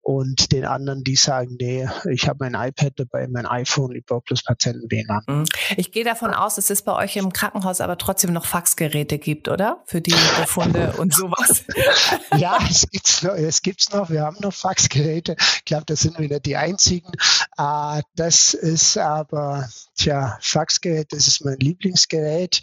und 0.01 0.51
den 0.53 0.65
anderen, 0.65 1.03
die 1.03 1.15
sagen, 1.15 1.57
nee, 1.59 1.87
ich 2.09 2.29
habe 2.29 2.49
mein 2.49 2.53
iPad 2.53 2.93
dabei, 2.95 3.27
mein 3.27 3.45
iPhone, 3.45 3.93
ich 3.93 4.05
brauche 4.05 4.21
bloß 4.21 4.43
Patienten-WLAN. 4.43 5.23
Mhm. 5.27 5.45
Ich 5.75 5.91
gehe 5.91 6.05
davon 6.05 6.33
aus, 6.33 6.55
dass 6.55 6.69
es 6.69 6.81
bei 6.81 6.93
euch 6.93 7.17
im 7.17 7.33
Krankenhaus 7.33 7.81
aber 7.81 7.97
trotzdem 7.97 8.31
noch 8.31 8.45
Faxgeräte 8.45 9.17
gibt, 9.17 9.49
oder? 9.49 9.83
Für 9.85 9.99
die 9.99 10.15
Befunde 10.39 10.93
und 10.97 11.13
sowas. 11.13 11.65
ja, 12.37 12.57
es 12.69 12.89
gibt's 12.89 13.21
noch, 13.23 13.33
es 13.33 13.61
gibt's 13.61 13.91
noch, 13.91 14.09
wir 14.09 14.21
haben 14.21 14.37
noch 14.39 14.53
Faxgeräte. 14.53 15.35
Ich 15.39 15.65
glaube, 15.65 15.85
das 15.85 15.99
sind 15.99 16.19
nicht 16.19 16.45
die 16.45 16.55
einzigen. 16.55 17.11
Uh, 17.59 18.01
das 18.15 18.53
ist 18.53 18.97
aber, 18.97 19.67
tja, 19.97 20.37
Faxgerät, 20.41 21.11
das 21.11 21.27
ist 21.27 21.43
mein 21.43 21.57
Lieblingsgerät. 21.57 22.61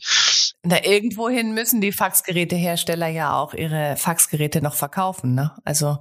Na, 0.67 0.83
irgendwohin 0.83 1.53
müssen 1.53 1.83
die 1.83 1.93
Faxgerätehersteller 1.93 3.09
ja 3.09 3.39
auch 3.39 3.53
ihre 3.53 3.97
Faxgeräte 3.97 4.63
noch 4.63 4.75
verkaufen. 4.75 5.35
Ne? 5.35 5.53
Also 5.65 5.99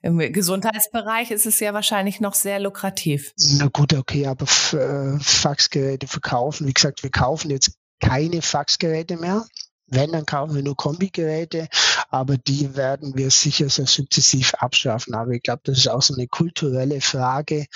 im 0.00 0.18
Gesundheitsbereich 0.18 1.30
ist 1.30 1.44
es 1.44 1.60
ja 1.60 1.74
wahrscheinlich 1.74 2.20
noch 2.20 2.32
sehr 2.32 2.58
lukrativ. 2.58 3.34
Na 3.58 3.68
gut, 3.70 3.92
okay, 3.92 4.26
aber 4.26 4.46
äh, 4.72 5.18
Faxgeräte 5.20 6.06
verkaufen, 6.06 6.66
wie 6.66 6.72
gesagt, 6.72 7.02
wir 7.02 7.10
kaufen 7.10 7.50
jetzt 7.50 7.72
keine 8.00 8.40
Faxgeräte 8.40 9.18
mehr. 9.18 9.44
Wenn, 9.88 10.12
dann 10.12 10.26
kaufen 10.26 10.56
wir 10.56 10.62
nur 10.62 10.76
Kombigeräte, 10.76 11.68
aber 12.08 12.38
die 12.38 12.74
werden 12.74 13.16
wir 13.16 13.30
sicher 13.30 13.68
so 13.68 13.84
sukzessiv 13.84 14.54
abschaffen. 14.54 15.14
Aber 15.14 15.30
ich 15.32 15.42
glaube, 15.42 15.60
das 15.64 15.78
ist 15.78 15.88
auch 15.88 16.02
so 16.02 16.14
eine 16.14 16.26
kulturelle 16.26 17.00
Frage 17.00 17.66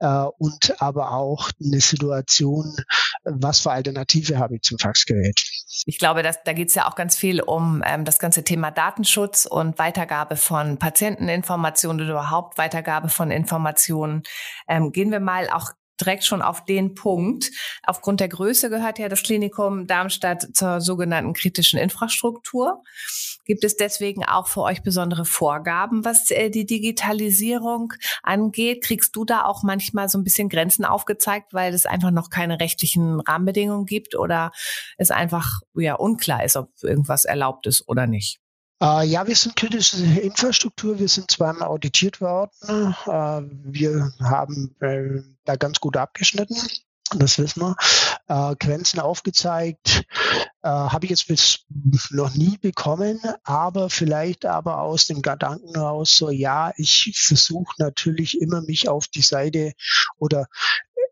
äh, 0.00 0.26
und 0.38 0.80
aber 0.80 1.12
auch 1.12 1.50
eine 1.62 1.80
Situation, 1.80 2.76
was 3.24 3.60
für 3.60 3.72
Alternative 3.72 4.38
habe 4.38 4.56
ich 4.56 4.62
zum 4.62 4.78
Faxgerät. 4.78 5.40
Ich 5.86 5.98
glaube, 5.98 6.22
dass, 6.22 6.42
da 6.44 6.52
geht 6.52 6.68
es 6.68 6.74
ja 6.74 6.88
auch 6.88 6.94
ganz 6.94 7.16
viel 7.16 7.40
um 7.40 7.82
ähm, 7.86 8.04
das 8.04 8.18
ganze 8.18 8.44
Thema 8.44 8.70
Datenschutz 8.70 9.46
und 9.46 9.78
Weitergabe 9.78 10.36
von 10.36 10.78
Patienteninformationen 10.78 12.02
oder 12.02 12.12
überhaupt 12.12 12.58
Weitergabe 12.58 13.08
von 13.08 13.30
Informationen. 13.30 14.22
Ähm, 14.68 14.92
gehen 14.92 15.10
wir 15.10 15.20
mal 15.20 15.48
auch 15.50 15.72
direkt 16.00 16.24
schon 16.24 16.42
auf 16.42 16.64
den 16.64 16.94
Punkt. 16.94 17.50
Aufgrund 17.82 18.20
der 18.20 18.28
Größe 18.28 18.70
gehört 18.70 18.98
ja 18.98 19.08
das 19.08 19.22
Klinikum 19.22 19.86
Darmstadt 19.86 20.48
zur 20.54 20.80
sogenannten 20.80 21.32
kritischen 21.32 21.78
Infrastruktur. 21.78 22.82
Gibt 23.44 23.64
es 23.64 23.76
deswegen 23.76 24.24
auch 24.24 24.48
für 24.48 24.62
euch 24.62 24.82
besondere 24.82 25.24
Vorgaben, 25.24 26.04
was 26.04 26.30
äh, 26.30 26.50
die 26.50 26.64
Digitalisierung 26.64 27.92
angeht? 28.22 28.82
Kriegst 28.82 29.14
du 29.16 29.24
da 29.24 29.44
auch 29.44 29.62
manchmal 29.62 30.08
so 30.08 30.18
ein 30.18 30.24
bisschen 30.24 30.48
Grenzen 30.48 30.84
aufgezeigt, 30.84 31.52
weil 31.52 31.74
es 31.74 31.84
einfach 31.84 32.10
noch 32.10 32.30
keine 32.30 32.60
rechtlichen 32.60 33.20
Rahmenbedingungen 33.20 33.86
gibt 33.86 34.16
oder 34.16 34.50
es 34.96 35.10
einfach 35.10 35.60
ja 35.74 35.94
unklar 35.94 36.44
ist, 36.44 36.56
ob 36.56 36.70
irgendwas 36.82 37.24
erlaubt 37.24 37.66
ist 37.66 37.86
oder 37.86 38.06
nicht? 38.06 38.40
Äh, 38.84 39.06
ja, 39.06 39.26
wir 39.26 39.34
sind 39.34 39.56
kritische 39.56 39.96
Infrastruktur. 40.20 40.98
Wir 40.98 41.08
sind 41.08 41.30
zweimal 41.30 41.68
auditiert 41.68 42.20
worden. 42.20 42.50
Äh, 43.06 43.42
wir 43.64 44.12
haben 44.20 44.76
äh, 44.80 45.22
da 45.46 45.56
ganz 45.56 45.80
gut 45.80 45.96
abgeschnitten. 45.96 46.56
Das 47.16 47.38
wissen 47.38 47.62
wir. 47.62 47.76
Äh, 48.28 48.56
Grenzen 48.56 49.00
aufgezeigt. 49.00 50.04
Äh, 50.62 50.68
Habe 50.68 51.06
ich 51.06 51.10
jetzt 51.10 51.28
bis 51.28 51.64
noch 52.10 52.34
nie 52.34 52.58
bekommen, 52.58 53.20
aber 53.42 53.88
vielleicht 53.88 54.44
aber 54.44 54.80
aus 54.80 55.06
dem 55.06 55.22
Gedanken 55.22 55.74
heraus 55.74 56.16
so, 56.16 56.30
ja, 56.30 56.72
ich 56.76 57.12
versuche 57.16 57.74
natürlich 57.78 58.40
immer 58.40 58.60
mich 58.62 58.88
auf 58.88 59.08
die 59.08 59.22
Seite 59.22 59.72
oder 60.18 60.46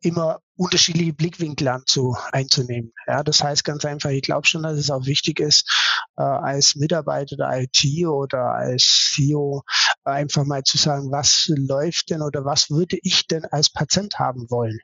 immer 0.02 0.40
unterschiedliche 0.56 1.12
Blickwinkel 1.12 1.68
anzu, 1.68 2.16
einzunehmen. 2.30 2.92
Ja, 3.06 3.22
das 3.22 3.42
heißt 3.42 3.64
ganz 3.64 3.84
einfach, 3.84 4.10
ich 4.10 4.22
glaube 4.22 4.46
schon, 4.46 4.62
dass 4.62 4.78
es 4.78 4.90
auch 4.90 5.06
wichtig 5.06 5.40
ist, 5.40 5.68
äh, 6.16 6.22
als 6.22 6.76
Mitarbeiter 6.76 7.36
der 7.36 7.62
IT 7.62 8.06
oder 8.06 8.52
als 8.52 9.12
CEO 9.14 9.62
einfach 10.04 10.44
mal 10.44 10.62
zu 10.62 10.78
sagen, 10.78 11.10
was 11.10 11.46
läuft 11.48 12.10
denn 12.10 12.22
oder 12.22 12.44
was 12.44 12.70
würde 12.70 12.98
ich 13.02 13.26
denn 13.26 13.44
als 13.46 13.70
Patient 13.70 14.18
haben 14.18 14.50
wollen? 14.50 14.78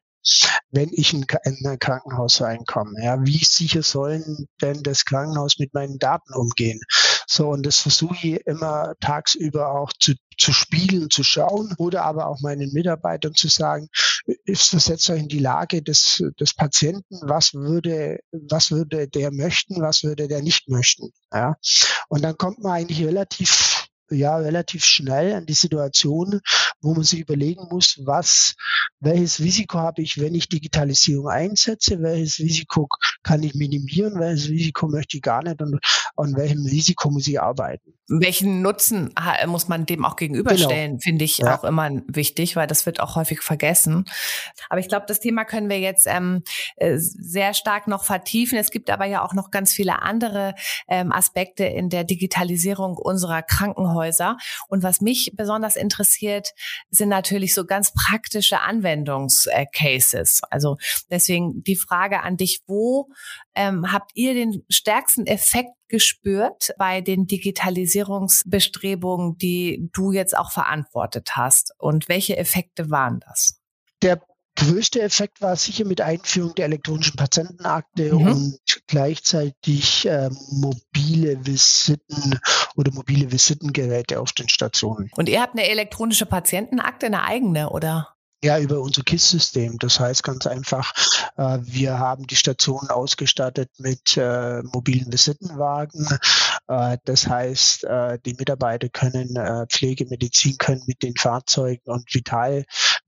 wenn 0.71 0.91
ich 0.93 1.15
in, 1.15 1.27
ein 1.45 1.79
Krankenhaus 1.79 2.41
reinkomme. 2.41 3.03
Ja, 3.03 3.25
wie 3.25 3.43
sicher 3.45 3.83
sollen 3.83 4.47
denn 4.61 4.83
das 4.83 5.05
Krankenhaus 5.05 5.59
mit 5.59 5.75
meinen 5.75 5.99
Daten 5.99 6.35
umgehen? 6.35 6.81
So, 7.31 7.51
und 7.51 7.67
das 7.67 7.81
versuche 7.81 8.17
ich 8.27 8.47
immer 8.47 8.95
tagsüber 9.01 9.73
auch 9.73 9.93
zu, 9.93 10.15
zu 10.39 10.53
spielen, 10.53 11.11
zu 11.11 11.23
schauen 11.23 11.75
oder 11.77 12.05
aber 12.05 12.27
auch 12.27 12.41
meinen 12.41 12.73
Mitarbeitern 12.73 13.35
zu 13.35 13.49
sagen, 13.49 13.89
versetzt 14.47 15.11
euch 15.11 15.21
in 15.21 15.29
die 15.29 15.39
Lage 15.39 15.83
des, 15.83 16.23
des 16.41 16.55
Patienten, 16.55 17.21
was 17.21 17.53
würde, 17.53 18.21
was 18.33 18.71
würde 18.71 19.09
der 19.09 19.31
möchten, 19.31 19.83
was 19.83 20.05
würde 20.05 20.27
der 20.27 20.43
nicht 20.43 20.69
möchten. 20.69 21.13
Ja? 21.31 21.57
Und 22.09 22.23
dann 22.23 22.39
kommt 22.39 22.61
man 22.61 22.73
eigentlich 22.73 23.05
relativ 23.05 23.68
ja 24.11 24.37
relativ 24.37 24.85
schnell 24.85 25.35
an 25.35 25.47
die 25.47 25.55
Situation, 25.55 26.41
wo 26.81 26.95
man 26.95 27.05
sich 27.05 27.21
überlegen 27.21 27.67
muss, 27.71 28.01
was, 28.05 28.55
welches 29.01 29.41
Risiko 29.41 29.79
habe 29.79 30.03
ich, 30.03 30.21
wenn 30.21 30.35
ich 30.35 30.49
Digitalisierung 30.49 31.29
einsetze, 31.29 32.01
welches 32.01 32.39
Risiko 32.39 32.89
kann 33.23 33.43
ich 33.43 33.55
minimieren, 33.55 34.19
welches 34.19 34.49
Risiko 34.49 34.89
möchte 34.89 35.19
ich 35.19 35.23
gar 35.23 35.43
nicht 35.43 35.61
und 35.61 35.81
an 36.17 36.37
welchem 36.37 36.65
Risiko 36.65 37.11
muss 37.11 37.27
ich 37.27 37.41
arbeiten. 37.41 37.95
Welchen 38.09 38.63
Nutzen 38.63 39.13
muss 39.47 39.69
man 39.69 39.85
dem 39.85 40.05
auch 40.05 40.17
gegenüberstellen, 40.17 40.93
genau. 40.93 41.01
finde 41.03 41.25
ich 41.27 41.39
ja. 41.39 41.59
auch 41.59 41.65
immer 41.65 41.91
wichtig, 42.07 42.57
weil 42.57 42.67
das 42.67 42.87
wird 42.87 43.01
auch 43.01 43.17
häufig 43.17 43.43
vergessen. 43.43 44.07
Aber 44.71 44.81
ich 44.81 44.89
glaube, 44.89 45.05
das 45.07 45.21
Thema 45.21 45.45
können 45.45 45.69
wir 45.69 45.79
jetzt 45.79 46.07
ähm, 46.09 46.43
äh, 46.77 46.97
sehr 46.97 47.53
stark 47.53 47.87
noch 47.87 48.05
vertiefen. 48.05 48.57
Es 48.57 48.71
gibt 48.71 48.89
aber 48.89 49.05
ja 49.05 49.23
auch 49.23 49.35
noch 49.35 49.51
ganz 49.51 49.75
viele 49.75 50.01
andere 50.01 50.55
ähm, 50.89 51.13
Aspekte 51.13 51.65
in 51.65 51.91
der 51.91 52.05
Digitalisierung 52.05 52.97
unserer 52.97 53.43
Krankenhäuser 53.43 53.98
Krankenhäuser. 53.99 54.37
Und 54.69 54.83
was 54.83 55.01
mich 55.01 55.33
besonders 55.35 55.77
interessiert, 55.77 56.51
sind 56.91 57.09
natürlich 57.09 57.55
so 57.55 57.65
ganz 57.65 57.93
praktische 57.93 58.61
Anwendungscases. 58.61 60.43
Also 60.51 60.77
deswegen 61.11 61.63
die 61.63 61.77
Frage 61.77 62.23
an 62.23 62.37
dich, 62.37 62.61
wo 62.67 63.09
ähm, 63.55 63.93
habt 63.93 64.11
ihr 64.15 64.35
den 64.35 64.65
stärksten 64.69 65.27
Effekt 65.27 65.71
gespürt 65.89 66.73
bei 66.79 67.01
den 67.01 67.27
Digitalisierungsbestrebungen, 67.27 69.39
die 69.39 69.89
du 69.93 70.13
jetzt 70.13 70.37
auch 70.37 70.53
verantwortet 70.53 71.31
hast? 71.35 71.73
Und 71.79 72.09
welche 72.09 72.37
Effekte 72.37 72.91
waren 72.91 73.21
das? 73.21 73.59
Der 74.03 74.21
größte 74.59 75.01
Effekt 75.01 75.41
war 75.41 75.57
sicher 75.57 75.85
mit 75.85 76.01
Einführung 76.01 76.55
der 76.55 76.67
elektronischen 76.67 77.17
Patientenakte 77.17 78.15
mhm. 78.15 78.27
und 78.27 78.59
gleichzeitig 78.87 80.07
äh, 80.07 80.31
mobile 80.51 81.47
Visiten 81.47 82.41
oder 82.77 82.93
mobile 82.93 83.31
Visitengeräte 83.31 84.21
auf 84.21 84.33
den 84.33 84.49
Stationen. 84.49 85.11
Und 85.17 85.29
ihr 85.29 85.41
habt 85.41 85.55
eine 85.55 85.69
elektronische 85.69 86.27
Patientenakte, 86.27 87.07
eine 87.07 87.23
eigene, 87.23 87.71
oder? 87.71 88.15
Ja, 88.43 88.57
über 88.61 88.81
unser 88.81 89.03
KISS-System. 89.03 89.79
Das 89.79 89.99
heißt 89.99 90.23
ganz 90.23 90.47
einfach, 90.47 90.93
äh, 91.37 91.59
wir 91.61 91.99
haben 91.99 92.25
die 92.27 92.37
Station 92.37 92.89
ausgestattet 92.89 93.71
mit 93.79 94.17
äh, 94.17 94.63
mobilen 94.63 95.13
Visitenwagen. 95.13 96.07
Äh, 96.69 96.99
das 97.05 97.27
heißt, 97.27 97.85
äh, 97.85 98.19
die 98.25 98.35
Mitarbeiter 98.35 98.89
können 98.91 99.35
äh, 99.35 99.67
Pflegemedizin 99.67 100.57
können 100.57 100.83
mit 100.87 101.03
den 101.03 101.17
Fahrzeugen 101.17 101.91
und 101.91 102.09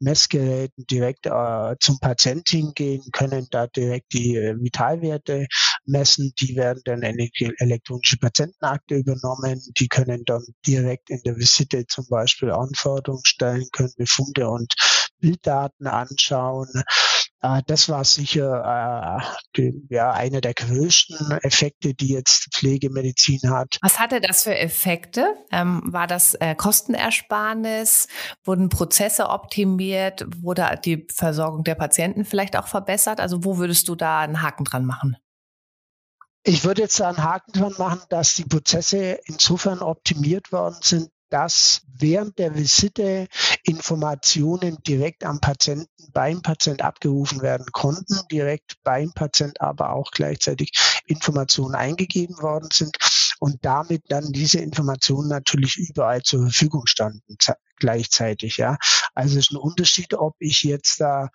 Vitalmessgeräten 0.01 0.87
direkt 0.87 1.27
äh, 1.27 1.77
zum 1.79 1.99
Patienten 2.01 2.73
gehen, 2.75 3.03
können 3.13 3.47
da 3.51 3.67
direkt 3.67 4.13
die 4.13 4.35
Vitalwerte 4.35 5.47
messen. 5.85 6.33
Die 6.41 6.57
werden 6.57 6.81
dann 6.85 7.03
in 7.03 7.17
die 7.17 7.53
elektronische 7.59 8.17
Patientenakte 8.17 8.97
übernommen. 8.97 9.61
Die 9.79 9.89
können 9.89 10.25
dann 10.25 10.45
direkt 10.67 11.11
in 11.11 11.21
der 11.25 11.37
Visite 11.37 11.87
zum 11.87 12.07
Beispiel 12.09 12.51
Anforderungen 12.51 13.25
stellen, 13.25 13.67
können 13.73 13.93
Befunde 13.97 14.49
und 14.49 14.75
Bilddaten 15.21 15.87
anschauen. 15.87 16.69
Äh, 17.43 17.63
das 17.67 17.89
war 17.89 18.05
sicher 18.05 19.21
äh, 19.21 19.41
die, 19.57 19.87
ja, 19.89 20.11
einer 20.13 20.41
der 20.41 20.55
größten 20.55 21.33
Effekte, 21.43 21.95
die 21.95 22.09
jetzt 22.09 22.55
Pflegemedizin 22.55 23.51
hat. 23.51 23.79
Was 23.83 23.99
hatte 23.99 24.21
das 24.21 24.45
für 24.45 24.57
Effekte? 24.57 25.35
Ähm, 25.51 25.83
war 25.87 26.07
das 26.07 26.35
äh, 26.35 26.55
Kostenersparnis? 26.55 28.09
Wurden 28.45 28.69
Prozesse 28.69 29.29
optimiert? 29.29 30.27
Wurde 30.43 30.79
die 30.85 31.07
Versorgung 31.13 31.65
der 31.65 31.75
Patienten 31.75 32.25
vielleicht 32.25 32.57
auch 32.57 32.69
verbessert? 32.69 33.21
Also 33.21 33.45
wo 33.45 33.59
würdest 33.59 33.89
du 33.89 33.95
da 33.95 34.21
einen 34.21 34.43
Haken 34.43 34.65
dran 34.65 34.85
machen? 34.85 35.17
Ich 36.43 36.65
würde 36.65 36.83
jetzt 36.83 37.01
einen 37.03 37.23
Haken 37.23 37.53
dran 37.53 37.75
machen, 37.77 38.01
dass 38.09 38.35
die 38.35 38.45
Prozesse 38.45 39.21
insofern 39.27 39.81
optimiert 39.81 40.53
worden 40.53 40.79
sind, 40.81 41.11
dass 41.31 41.83
während 41.87 42.39
der 42.39 42.55
Visite 42.55 43.29
Informationen 43.65 44.79
direkt 44.87 45.25
am 45.25 45.41
Patienten, 45.41 45.89
beim 46.13 46.43
Patient 46.43 46.83
abgerufen 46.83 47.41
werden 47.41 47.67
konnten, 47.73 48.21
direkt 48.31 48.75
beim 48.83 49.13
Patient 49.13 49.61
aber 49.61 49.93
auch 49.93 50.11
gleichzeitig 50.11 50.73
Informationen 51.07 51.75
eingegeben 51.75 52.39
worden 52.43 52.69
sind 52.73 52.97
und 53.39 53.59
damit 53.63 54.03
dann 54.09 54.33
diese 54.33 54.59
Informationen 54.59 55.29
natürlich 55.29 55.77
überall 55.77 56.23
zur 56.23 56.43
Verfügung 56.43 56.87
standen 56.87 57.37
gleichzeitig. 57.77 58.59
Ja, 58.59 58.77
also 59.15 59.39
es 59.39 59.47
ist 59.47 59.53
ein 59.53 59.57
Unterschied, 59.57 60.15
ob 60.15 60.35
ich 60.39 60.63
jetzt 60.63 61.01
da 61.01 61.31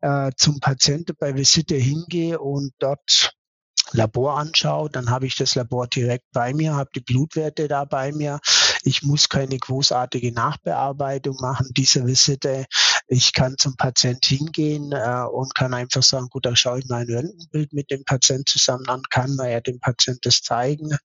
äh, 0.00 0.32
zum 0.36 0.60
Patienten 0.60 1.14
bei 1.18 1.34
Visite 1.34 1.76
hingehe 1.76 2.38
und 2.38 2.72
dort 2.78 3.34
Labor 3.92 4.38
anschaue, 4.38 4.90
dann 4.90 5.10
habe 5.10 5.26
ich 5.26 5.36
das 5.36 5.54
Labor 5.54 5.86
direkt 5.86 6.24
bei 6.32 6.52
mir, 6.52 6.74
habe 6.74 6.90
die 6.94 7.00
Blutwerte 7.00 7.68
da 7.68 7.84
bei 7.84 8.12
mir, 8.12 8.40
ich 8.84 9.02
muss 9.02 9.28
keine 9.28 9.58
großartige 9.58 10.32
Nachbearbeitung 10.32 11.36
machen 11.40 11.70
dieser 11.72 12.06
Visite. 12.06 12.66
Ich 13.06 13.32
kann 13.32 13.56
zum 13.58 13.76
Patient 13.76 14.24
hingehen 14.24 14.92
äh, 14.92 15.24
und 15.24 15.54
kann 15.54 15.74
einfach 15.74 16.02
sagen, 16.02 16.28
gut, 16.28 16.44
da 16.46 16.54
schaue 16.54 16.80
ich 16.80 16.86
mal 16.86 17.02
ein 17.02 17.10
Röntgenbild 17.10 17.72
mit 17.72 17.90
dem 17.90 18.04
Patient 18.04 18.48
zusammen 18.48 18.88
an, 18.88 19.02
kann 19.10 19.34
man 19.36 19.50
ja 19.50 19.60
dem 19.60 19.80
Patient 19.80 20.18
das 20.22 20.42
zeigen. 20.42 20.96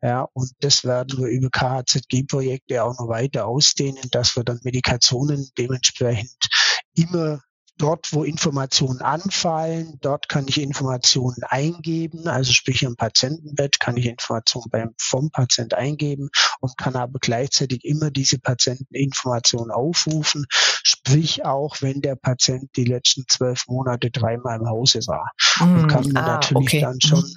Ja, 0.00 0.28
und 0.32 0.52
das 0.60 0.84
werden 0.84 1.18
wir 1.18 1.26
über 1.28 1.50
KHZG-Projekte 1.50 2.84
auch 2.84 2.96
noch 2.98 3.08
weiter 3.08 3.46
ausdehnen, 3.46 4.08
dass 4.12 4.36
wir 4.36 4.44
dann 4.44 4.60
Medikationen 4.62 5.50
dementsprechend 5.58 6.48
immer 6.94 7.40
dort, 7.78 8.12
wo 8.12 8.24
Informationen 8.24 9.00
anfallen, 9.00 9.98
dort 10.00 10.28
kann 10.28 10.46
ich 10.48 10.60
Informationen 10.60 11.42
eingeben, 11.48 12.28
also 12.28 12.52
sprich 12.52 12.82
im 12.82 12.96
Patientenbett 12.96 13.80
kann 13.80 13.96
ich 13.96 14.06
Informationen 14.06 14.66
beim, 14.70 14.94
vom 14.98 15.30
Patient 15.30 15.74
eingeben 15.74 16.28
und 16.60 16.76
kann 16.76 16.96
aber 16.96 17.18
gleichzeitig 17.20 17.84
immer 17.84 18.10
diese 18.10 18.38
Patienteninformationen 18.38 19.70
aufrufen, 19.70 20.46
sprich 20.50 21.44
auch, 21.44 21.76
wenn 21.80 22.00
der 22.00 22.16
Patient 22.16 22.70
die 22.76 22.84
letzten 22.84 23.24
zwölf 23.28 23.66
Monate 23.68 24.10
dreimal 24.10 24.58
im 24.58 24.68
Hause 24.68 25.00
war. 25.06 25.32
Mm, 25.60 25.80
und 25.80 25.88
kann 25.88 26.04
man 26.12 26.16
ah, 26.16 26.34
natürlich 26.34 26.68
okay. 26.68 26.80
dann 26.80 27.00
schon 27.00 27.20
mm. 27.20 27.34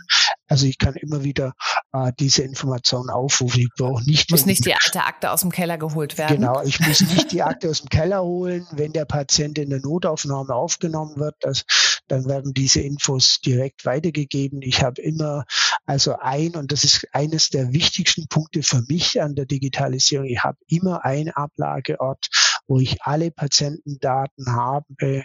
Also 0.52 0.66
ich 0.66 0.78
kann 0.78 0.96
immer 0.96 1.24
wieder 1.24 1.54
äh, 1.94 2.12
diese 2.20 2.44
Informationen 2.44 3.10
aufrufen. 3.10 3.62
Ich 3.62 3.70
brauche 3.78 4.04
nicht. 4.04 4.30
Muss 4.32 4.46
nicht 4.46 4.66
die 4.66 4.74
alte 4.74 5.06
Akte 5.06 5.32
aus 5.32 5.40
dem 5.40 5.52
Keller 5.52 5.78
geholt 5.78 6.18
werden. 6.18 6.36
Genau, 6.36 6.62
ich 6.62 6.78
muss 6.82 7.00
nicht 7.16 7.32
die 7.32 7.42
Akte 7.42 7.70
aus 7.70 7.80
dem 7.80 7.88
Keller 7.88 8.22
holen. 8.22 8.68
Wenn 8.74 8.92
der 8.92 9.06
Patient 9.06 9.58
in 9.58 9.70
der 9.70 9.80
Notaufnahme 9.80 10.54
aufgenommen 10.54 11.16
wird, 11.16 11.36
das, 11.40 11.64
dann 12.10 12.26
werden 12.26 12.54
diese 12.54 12.82
Infos 12.82 13.40
direkt 13.40 13.86
weitergegeben. 13.86 14.62
Ich 14.62 14.84
habe 14.84 15.02
immer 15.02 15.46
also 15.86 16.18
ein, 16.20 16.58
und 16.58 16.74
das 16.74 16.84
ist 16.84 17.08
eines 17.14 17.50
der 17.50 17.72
wichtigsten 17.72 18.28
Punkte 18.28 18.62
für 18.62 18.84
mich 18.90 19.22
an 19.22 19.36
der 19.36 19.46
Digitalisierung, 19.46 20.26
ich 20.26 20.44
habe 20.44 20.58
immer 20.68 21.06
einen 21.06 21.32
Ablageort, 21.32 22.28
wo 22.68 22.80
ich 22.80 23.02
alle 23.04 23.32
Patientendaten 23.32 24.54
habe, 24.54 25.24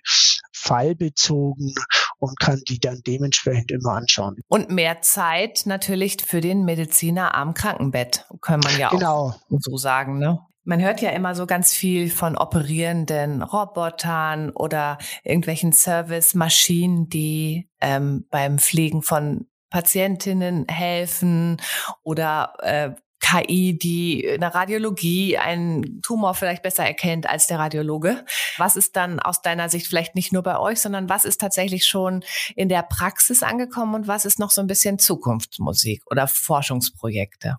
fallbezogen 0.53 1.75
und 2.19 2.39
kann 2.39 2.63
die 2.69 2.79
dann 2.79 3.01
dementsprechend 3.07 3.71
immer 3.71 3.93
anschauen. 3.93 4.37
Und 4.49 4.71
mehr 4.71 5.03
Zeit 5.03 5.63
natürlich 5.67 6.17
für 6.25 6.41
den 6.41 6.65
Mediziner 6.65 7.35
am 7.35 7.55
Krankenbett, 7.55 8.27
kann 8.41 8.61
man 8.61 8.79
ja 8.79 8.91
genau. 8.91 9.31
auch 9.31 9.41
so 9.61 9.77
sagen, 9.77 10.19
ne? 10.19 10.41
Man 10.69 10.83
hört 10.83 11.01
ja 11.01 11.11
immer 11.11 11.37
so 11.37 11.47
ganz 11.47 11.73
viel 11.73 12.11
von 12.11 12.37
operierenden 12.37 13.43
Robotern 13.43 14.51
oder 14.51 14.99
irgendwelchen 15.23 15.73
Service-Maschinen, 15.73 17.09
die 17.09 17.69
ähm, 17.81 18.27
beim 18.31 18.59
Pflegen 18.59 19.03
von 19.03 19.47
Patientinnen 19.71 20.67
helfen 20.69 21.59
oder 22.03 22.55
äh, 22.63 22.91
KI, 23.27 23.77
die 23.77 24.21
in 24.21 24.41
der 24.41 24.55
Radiologie 24.55 25.37
einen 25.37 26.01
Tumor 26.03 26.35
vielleicht 26.35 26.63
besser 26.63 26.85
erkennt 26.85 27.29
als 27.29 27.49
der 27.49 27.59
Radiologe. 27.59 28.25
Was 28.57 28.77
ist 28.77 28.95
dann 28.95 29.19
aus 29.19 29.43
deiner 29.43 29.69
Sicht 29.69 29.89
vielleicht 29.89 30.15
nicht 30.15 30.33
nur 30.33 30.43
bei 30.43 30.59
euch, 30.59 30.81
sondern 30.81 31.09
was 31.09 31.25
ist 31.25 31.41
tatsächlich 31.41 31.87
schon 31.87 32.23
in 32.55 32.69
der 32.69 32.83
Praxis 32.83 33.43
angekommen 33.43 33.95
und 33.95 34.07
was 34.07 34.25
ist 34.25 34.39
noch 34.39 34.51
so 34.51 34.61
ein 34.61 34.69
bisschen 34.69 35.01
Zukunftsmusik 35.01 36.03
oder 36.09 36.29
Forschungsprojekte? 36.29 37.57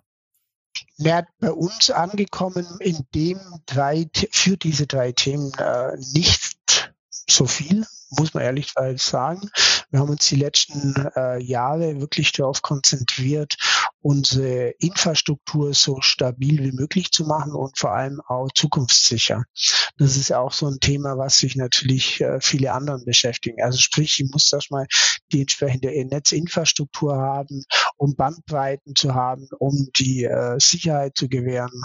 Ja, 0.96 1.24
bei 1.38 1.50
uns 1.50 1.90
angekommen 1.90 2.66
in 2.80 3.04
dem 3.14 3.40
drei, 3.66 4.08
für 4.30 4.56
diese 4.56 4.86
drei 4.86 5.12
Themen 5.12 5.52
äh, 5.58 5.96
nicht 6.14 6.56
so 7.28 7.46
viel, 7.46 7.84
muss 8.10 8.34
man 8.34 8.42
ehrlich 8.42 8.72
sagen. 8.96 9.50
Wir 9.90 10.00
haben 10.00 10.10
uns 10.10 10.26
die 10.28 10.36
letzten 10.36 10.94
äh, 11.16 11.42
Jahre 11.42 12.00
wirklich 12.00 12.32
darauf 12.32 12.62
konzentriert, 12.62 13.56
unsere 14.00 14.70
Infrastruktur 14.78 15.74
so 15.74 16.00
stabil 16.00 16.62
wie 16.62 16.72
möglich 16.72 17.10
zu 17.10 17.24
machen 17.24 17.52
und 17.52 17.78
vor 17.78 17.92
allem 17.92 18.20
auch 18.26 18.48
zukunftssicher. 18.54 19.44
Das 19.96 20.16
ist 20.16 20.28
ja 20.28 20.40
auch 20.40 20.52
so 20.52 20.66
ein 20.66 20.78
Thema, 20.80 21.18
was 21.18 21.38
sich 21.38 21.56
natürlich 21.56 22.20
äh, 22.20 22.40
viele 22.40 22.72
anderen 22.72 23.04
beschäftigen. 23.04 23.62
Also 23.62 23.78
sprich, 23.78 24.20
ich 24.20 24.30
muss 24.30 24.52
erstmal 24.52 24.86
die 25.32 25.40
entsprechende 25.40 25.88
Netzinfrastruktur 25.88 27.16
haben, 27.16 27.64
um 27.96 28.14
Bandbreiten 28.14 28.94
zu 28.94 29.14
haben, 29.14 29.48
um 29.58 29.88
die 29.96 30.24
äh, 30.24 30.58
Sicherheit 30.58 31.16
zu 31.16 31.28
gewähren 31.28 31.82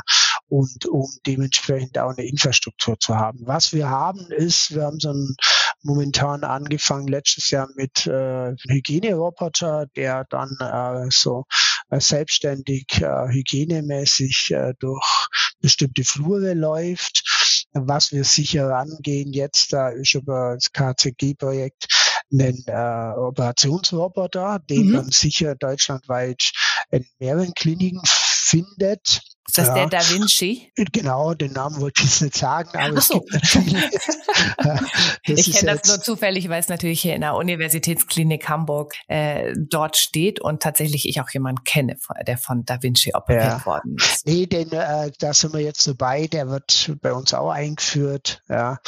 und 0.53 0.85
um 0.85 1.09
dementsprechend 1.25 1.97
auch 1.97 2.15
eine 2.15 2.27
Infrastruktur 2.27 2.99
zu 2.99 3.15
haben. 3.15 3.39
Was 3.41 3.73
wir 3.73 3.89
haben 3.89 4.29
ist, 4.29 4.75
wir 4.75 4.83
haben 4.83 4.99
so 4.99 5.09
ein 5.09 5.35
momentan 5.81 6.43
angefangen 6.43 7.07
letztes 7.07 7.49
Jahr 7.49 7.67
mit 7.75 8.05
äh, 8.05 8.53
Hygieneroboter, 8.69 9.87
der 9.95 10.25
dann 10.29 10.55
äh, 10.59 11.09
so 11.09 11.45
äh, 11.89 11.99
selbstständig 11.99 13.01
äh, 13.01 13.29
hygienemäßig 13.29 14.51
äh, 14.51 14.73
durch 14.77 15.27
bestimmte 15.59 16.03
Flure 16.03 16.53
läuft. 16.53 17.67
Was 17.73 18.11
wir 18.11 18.23
sicher 18.23 18.77
angehen 18.77 19.33
jetzt, 19.33 19.73
da 19.73 19.89
ist 19.89 20.13
über 20.13 20.53
das 20.53 20.71
KCG-Projekt 20.71 21.87
einen 22.31 22.63
äh, 22.67 23.17
Operationsroboter, 23.17 24.59
den 24.69 24.85
mhm. 24.85 24.91
man 24.93 25.11
sicher 25.11 25.55
deutschlandweit 25.55 26.51
in 26.91 27.07
mehreren 27.17 27.55
Kliniken 27.55 28.01
findet. 28.05 29.32
Ist 29.47 29.57
das 29.57 29.67
ja. 29.67 29.73
der 29.73 29.87
Da 29.87 29.99
Vinci? 29.99 30.71
Genau, 30.75 31.33
den 31.33 31.51
Namen 31.51 31.79
wollte 31.81 32.01
ich 32.01 32.09
jetzt 32.09 32.21
nicht 32.21 32.37
sagen, 32.37 32.69
aber 32.77 33.01
so. 33.01 33.25
es 33.31 33.51
gibt 33.51 33.65
natürlich. 33.65 33.83
ich 35.23 35.51
kenne 35.53 35.75
das 35.75 35.87
nur 35.87 36.01
zufällig, 36.01 36.49
weil 36.49 36.59
es 36.59 36.69
natürlich 36.69 37.01
hier 37.01 37.15
in 37.15 37.21
der 37.21 37.35
Universitätsklinik 37.35 38.47
Hamburg 38.47 38.93
äh, 39.07 39.53
dort 39.57 39.97
steht 39.97 40.39
und 40.39 40.63
tatsächlich 40.63 41.07
ich 41.07 41.19
auch 41.21 41.29
jemanden 41.29 41.63
kenne, 41.65 41.97
der 42.25 42.37
von 42.37 42.63
Da 42.65 42.81
Vinci 42.81 43.13
operiert 43.13 43.43
ja. 43.43 43.65
worden 43.65 43.97
ist. 43.97 44.25
Nee, 44.25 44.45
den, 44.45 44.71
äh, 44.71 45.11
da 45.19 45.33
sind 45.33 45.53
wir 45.53 45.61
jetzt 45.61 45.85
dabei, 45.87 46.27
der 46.27 46.49
wird 46.49 46.91
bei 47.01 47.13
uns 47.13 47.33
auch 47.33 47.51
eingeführt. 47.51 48.41
Ja. 48.47 48.79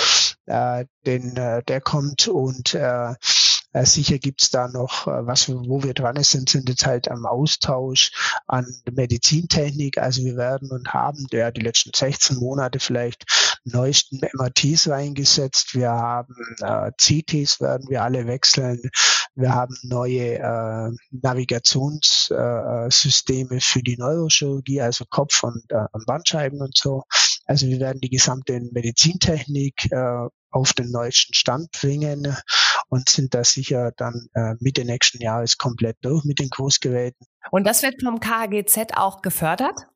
Äh, 0.45 0.85
den, 1.05 1.35
äh, 1.35 1.63
der 1.63 1.81
kommt 1.81 2.27
und 2.27 2.73
äh, 2.73 2.85
äh, 2.85 3.15
sicher 3.83 4.19
gibt's 4.19 4.51
da 4.51 4.69
noch, 4.69 5.07
äh, 5.07 5.25
was 5.25 5.49
wo 5.49 5.83
wir 5.83 5.93
dran 5.93 6.21
sind, 6.23 6.49
sind 6.49 6.69
jetzt 6.69 6.85
halt 6.85 7.11
am 7.11 7.25
Austausch 7.25 8.11
an 8.47 8.65
Medizintechnik. 8.89 9.97
Also 9.97 10.23
wir 10.23 10.37
werden 10.37 10.71
und 10.71 10.93
haben 10.93 11.27
der 11.31 11.51
die 11.51 11.61
letzten 11.61 11.91
16 11.93 12.37
Monate 12.37 12.79
vielleicht 12.79 13.25
neuesten 13.65 14.21
MRTs 14.33 14.87
reingesetzt. 14.89 15.75
Wir 15.75 15.91
haben 15.91 16.33
äh, 16.61 16.91
CTs 16.97 17.59
werden 17.59 17.89
wir 17.89 18.01
alle 18.03 18.25
wechseln. 18.27 18.79
Wir 19.33 19.53
haben 19.53 19.75
neue 19.83 20.35
äh, 20.35 20.91
Navigationssysteme 21.11 23.55
äh, 23.55 23.59
für 23.59 23.81
die 23.81 23.97
Neurochirurgie, 23.97 24.81
also 24.81 25.05
Kopf 25.09 25.41
und 25.43 25.63
äh, 25.69 25.85
Bandscheiben 26.05 26.61
und 26.61 26.77
so. 26.77 27.03
Also 27.45 27.67
wir 27.67 27.79
werden 27.79 28.01
die 28.01 28.09
gesamte 28.09 28.59
Medizintechnik 28.71 29.91
äh, 29.91 30.27
auf 30.51 30.73
den 30.73 30.91
neuesten 30.91 31.33
Stand 31.33 31.71
bringen 31.71 32.35
und 32.89 33.09
sind 33.09 33.33
da 33.33 33.43
sicher 33.43 33.91
dann 33.97 34.27
äh, 34.33 34.53
Mitte 34.59 34.85
nächsten 34.85 35.21
Jahres 35.21 35.57
komplett 35.57 35.97
durch 36.01 36.23
mit 36.25 36.39
den 36.39 36.49
Großgeräten. 36.49 37.25
Und 37.51 37.65
das 37.65 37.83
wird 37.83 38.01
vom 38.01 38.19
KHGZ 38.19 38.97
auch 38.97 39.21
gefördert? 39.21 39.87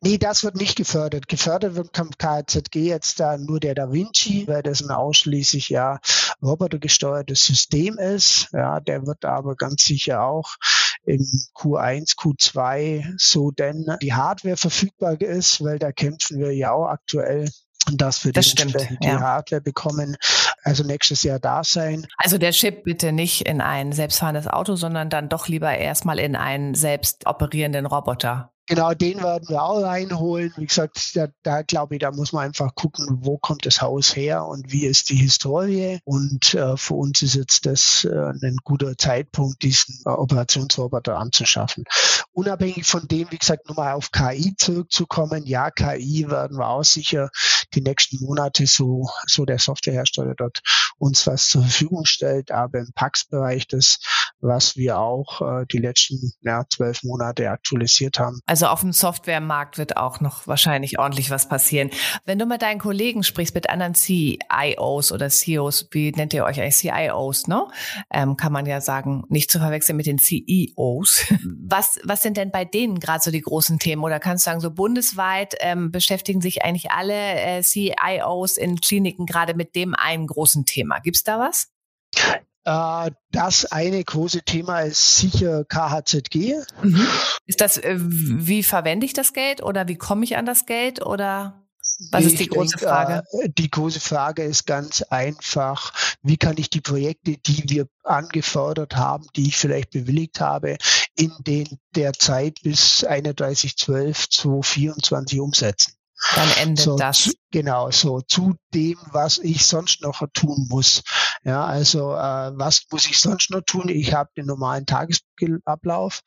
Nee, 0.00 0.18
das 0.18 0.44
wird 0.44 0.56
nicht 0.56 0.76
gefördert. 0.76 1.28
Gefördert 1.28 1.74
wird 1.74 1.96
vom 1.96 2.10
KZG 2.10 2.76
jetzt 2.76 3.18
da 3.18 3.38
nur 3.38 3.58
der 3.58 3.74
Da 3.74 3.90
Vinci, 3.90 4.46
weil 4.46 4.62
das 4.62 4.82
ein 4.82 4.90
ausschließlich 4.90 5.70
ja 5.70 5.98
robotergesteuertes 6.42 7.46
System 7.46 7.98
ist. 7.98 8.48
Ja, 8.52 8.80
der 8.80 9.06
wird 9.06 9.24
aber 9.24 9.56
ganz 9.56 9.84
sicher 9.84 10.22
auch 10.24 10.56
im 11.04 11.26
Q1, 11.54 12.16
Q2 12.16 13.14
so 13.16 13.50
denn 13.50 13.86
die 14.02 14.12
Hardware 14.12 14.56
verfügbar 14.56 15.20
ist, 15.20 15.62
weil 15.64 15.78
da 15.78 15.90
kämpfen 15.90 16.38
wir 16.38 16.52
ja 16.52 16.72
auch 16.72 16.86
aktuell 16.86 17.48
dass 17.92 18.24
wir 18.24 18.32
das 18.32 18.46
stimmt, 18.46 18.76
die 19.02 19.06
ja. 19.06 19.20
Hardware 19.20 19.60
bekommen, 19.60 20.16
also 20.62 20.84
nächstes 20.84 21.22
Jahr 21.22 21.38
da 21.38 21.64
sein. 21.64 22.06
Also 22.16 22.38
der 22.38 22.52
Chip 22.52 22.84
bitte 22.84 23.12
nicht 23.12 23.46
in 23.46 23.60
ein 23.60 23.92
selbstfahrendes 23.92 24.46
Auto, 24.46 24.76
sondern 24.76 25.10
dann 25.10 25.28
doch 25.28 25.48
lieber 25.48 25.76
erstmal 25.76 26.18
in 26.18 26.36
einen 26.36 26.74
selbst 26.74 27.26
operierenden 27.26 27.86
Roboter. 27.86 28.52
Genau, 28.68 28.94
den 28.94 29.20
werden 29.22 29.48
wir 29.48 29.60
auch 29.60 29.82
reinholen. 29.82 30.52
Wie 30.56 30.66
gesagt, 30.66 31.16
da, 31.16 31.26
da 31.42 31.62
glaube 31.62 31.96
ich, 31.96 32.00
da 32.00 32.12
muss 32.12 32.32
man 32.32 32.44
einfach 32.44 32.74
gucken, 32.76 33.18
wo 33.20 33.36
kommt 33.36 33.66
das 33.66 33.82
Haus 33.82 34.14
her 34.14 34.46
und 34.46 34.70
wie 34.70 34.86
ist 34.86 35.10
die 35.10 35.16
Historie. 35.16 35.98
Und 36.04 36.54
äh, 36.54 36.76
für 36.76 36.94
uns 36.94 37.22
ist 37.22 37.34
jetzt 37.34 37.66
das 37.66 38.04
äh, 38.04 38.32
ein 38.42 38.56
guter 38.62 38.96
Zeitpunkt, 38.96 39.62
diesen 39.62 39.96
äh, 40.06 40.10
Operationsroboter 40.10 41.18
anzuschaffen. 41.18 41.84
Unabhängig 42.32 42.86
von 42.86 43.08
dem, 43.08 43.30
wie 43.32 43.38
gesagt, 43.38 43.68
nochmal 43.68 43.94
auf 43.94 44.12
KI 44.12 44.54
zurückzukommen. 44.56 45.44
Ja, 45.44 45.70
KI 45.70 46.30
werden 46.30 46.56
wir 46.56 46.68
auch 46.68 46.84
sicher 46.84 47.30
die 47.74 47.82
nächsten 47.82 48.24
Monate 48.24 48.66
so, 48.66 49.08
so 49.26 49.44
der 49.44 49.58
Softwarehersteller 49.58 50.34
dort 50.36 50.60
uns 50.98 51.26
was 51.26 51.48
zur 51.48 51.62
Verfügung 51.62 52.04
stellt. 52.04 52.50
Aber 52.50 52.78
im 52.78 52.92
PAX-Bereich 52.94 53.66
das, 53.66 53.98
was 54.40 54.76
wir 54.76 54.98
auch 54.98 55.40
äh, 55.40 55.66
die 55.70 55.78
letzten 55.78 56.32
ja, 56.40 56.64
zwölf 56.68 57.02
Monate 57.02 57.50
aktualisiert 57.50 58.18
haben, 58.18 58.40
also 58.46 58.66
auf 58.66 58.80
dem 58.80 58.92
Softwaremarkt 58.92 59.78
wird 59.78 59.96
auch 59.96 60.20
noch 60.20 60.46
wahrscheinlich 60.46 60.98
ordentlich 60.98 61.30
was 61.30 61.48
passieren. 61.48 61.90
Wenn 62.24 62.38
du 62.38 62.46
mit 62.46 62.62
deinen 62.62 62.78
Kollegen 62.78 63.22
sprichst, 63.22 63.54
mit 63.54 63.70
anderen 63.70 63.94
CIOs 63.94 65.12
oder 65.12 65.28
CEOs, 65.28 65.88
wie 65.92 66.10
nennt 66.12 66.34
ihr 66.34 66.44
euch 66.44 66.60
eigentlich 66.60 66.76
CIOs, 66.76 67.46
ne? 67.46 67.66
Ähm, 68.10 68.36
kann 68.36 68.52
man 68.52 68.66
ja 68.66 68.80
sagen, 68.80 69.24
nicht 69.28 69.50
zu 69.50 69.58
verwechseln 69.58 69.96
mit 69.96 70.06
den 70.06 70.18
CEOs. 70.18 71.24
Was, 71.64 71.98
was 72.04 72.22
sind 72.22 72.36
denn 72.36 72.50
bei 72.50 72.64
denen 72.64 73.00
gerade 73.00 73.22
so 73.22 73.30
die 73.30 73.40
großen 73.40 73.78
Themen? 73.78 74.02
Oder 74.02 74.20
kannst 74.20 74.44
du 74.44 74.50
sagen, 74.50 74.60
so 74.60 74.70
bundesweit 74.70 75.54
ähm, 75.60 75.90
beschäftigen 75.90 76.40
sich 76.40 76.64
eigentlich 76.64 76.90
alle 76.90 77.14
äh, 77.14 77.61
CIOs 77.62 78.56
in 78.56 78.80
Kliniken 78.80 79.26
gerade 79.26 79.54
mit 79.54 79.74
dem 79.74 79.94
einen 79.94 80.26
großen 80.26 80.64
Thema? 80.64 81.00
Gibt's 81.00 81.24
da 81.24 81.38
was? 81.38 81.68
Äh, 82.64 83.10
das 83.32 83.66
eine 83.72 84.02
große 84.04 84.42
Thema 84.42 84.80
ist 84.80 85.18
sicher 85.18 85.64
KHZG. 85.64 86.60
Mhm. 86.82 87.06
Ist 87.46 87.60
das, 87.60 87.76
äh, 87.76 87.96
wie 87.98 88.62
verwende 88.62 89.04
ich 89.06 89.12
das 89.12 89.32
Geld 89.32 89.62
oder 89.62 89.88
wie 89.88 89.96
komme 89.96 90.24
ich 90.24 90.36
an 90.36 90.46
das 90.46 90.66
Geld 90.66 91.04
oder? 91.04 91.58
Was 92.12 92.24
ist 92.24 92.38
die 92.38 92.46
große 92.46 92.76
denke, 92.76 92.86
Frage? 92.86 93.22
Äh, 93.42 93.48
die 93.48 93.70
große 93.70 93.98
Frage 93.98 94.44
ist 94.44 94.66
ganz 94.66 95.02
einfach, 95.02 95.92
wie 96.22 96.36
kann 96.36 96.56
ich 96.56 96.70
die 96.70 96.80
Projekte, 96.80 97.36
die 97.36 97.64
wir 97.68 97.88
angefordert 98.04 98.94
haben, 98.94 99.26
die 99.34 99.48
ich 99.48 99.56
vielleicht 99.56 99.90
bewilligt 99.90 100.38
habe, 100.38 100.76
in 101.16 101.32
den 101.40 101.66
der 101.96 102.12
Zeit 102.12 102.60
bis 102.62 103.04
31.12.2024 103.04 104.30
2024 104.30 105.40
umsetzen? 105.40 105.94
Dann 106.34 106.50
endet 106.58 106.84
so, 106.84 106.96
das. 106.96 107.34
Genau, 107.50 107.90
so 107.90 108.20
zu 108.20 108.54
dem, 108.72 108.98
was 109.10 109.38
ich 109.38 109.66
sonst 109.66 110.02
noch 110.02 110.22
tun 110.32 110.66
muss. 110.70 111.02
Ja, 111.44 111.64
also 111.64 112.12
äh, 112.12 112.52
was 112.56 112.84
muss 112.90 113.06
ich 113.06 113.18
sonst 113.18 113.50
noch 113.50 113.62
tun? 113.62 113.88
Ich 113.88 114.14
habe 114.14 114.30
den 114.36 114.46
normalen 114.46 114.86
Tagesablauf. 114.86 116.20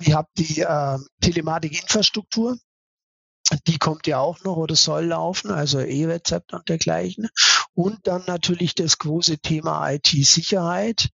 Ich 0.00 0.12
habe 0.12 0.28
die 0.36 0.60
äh, 0.60 0.98
Telematikinfrastruktur. 1.20 2.56
Die 3.66 3.78
kommt 3.78 4.06
ja 4.06 4.18
auch 4.20 4.42
noch 4.42 4.56
oder 4.56 4.74
soll 4.74 5.06
laufen, 5.06 5.50
also 5.50 5.78
E-Rezept 5.78 6.54
und 6.54 6.68
dergleichen. 6.68 7.28
Und 7.74 8.06
dann 8.06 8.24
natürlich 8.26 8.74
das 8.74 8.98
große 8.98 9.38
Thema 9.38 9.90
IT-Sicherheit, 9.90 11.10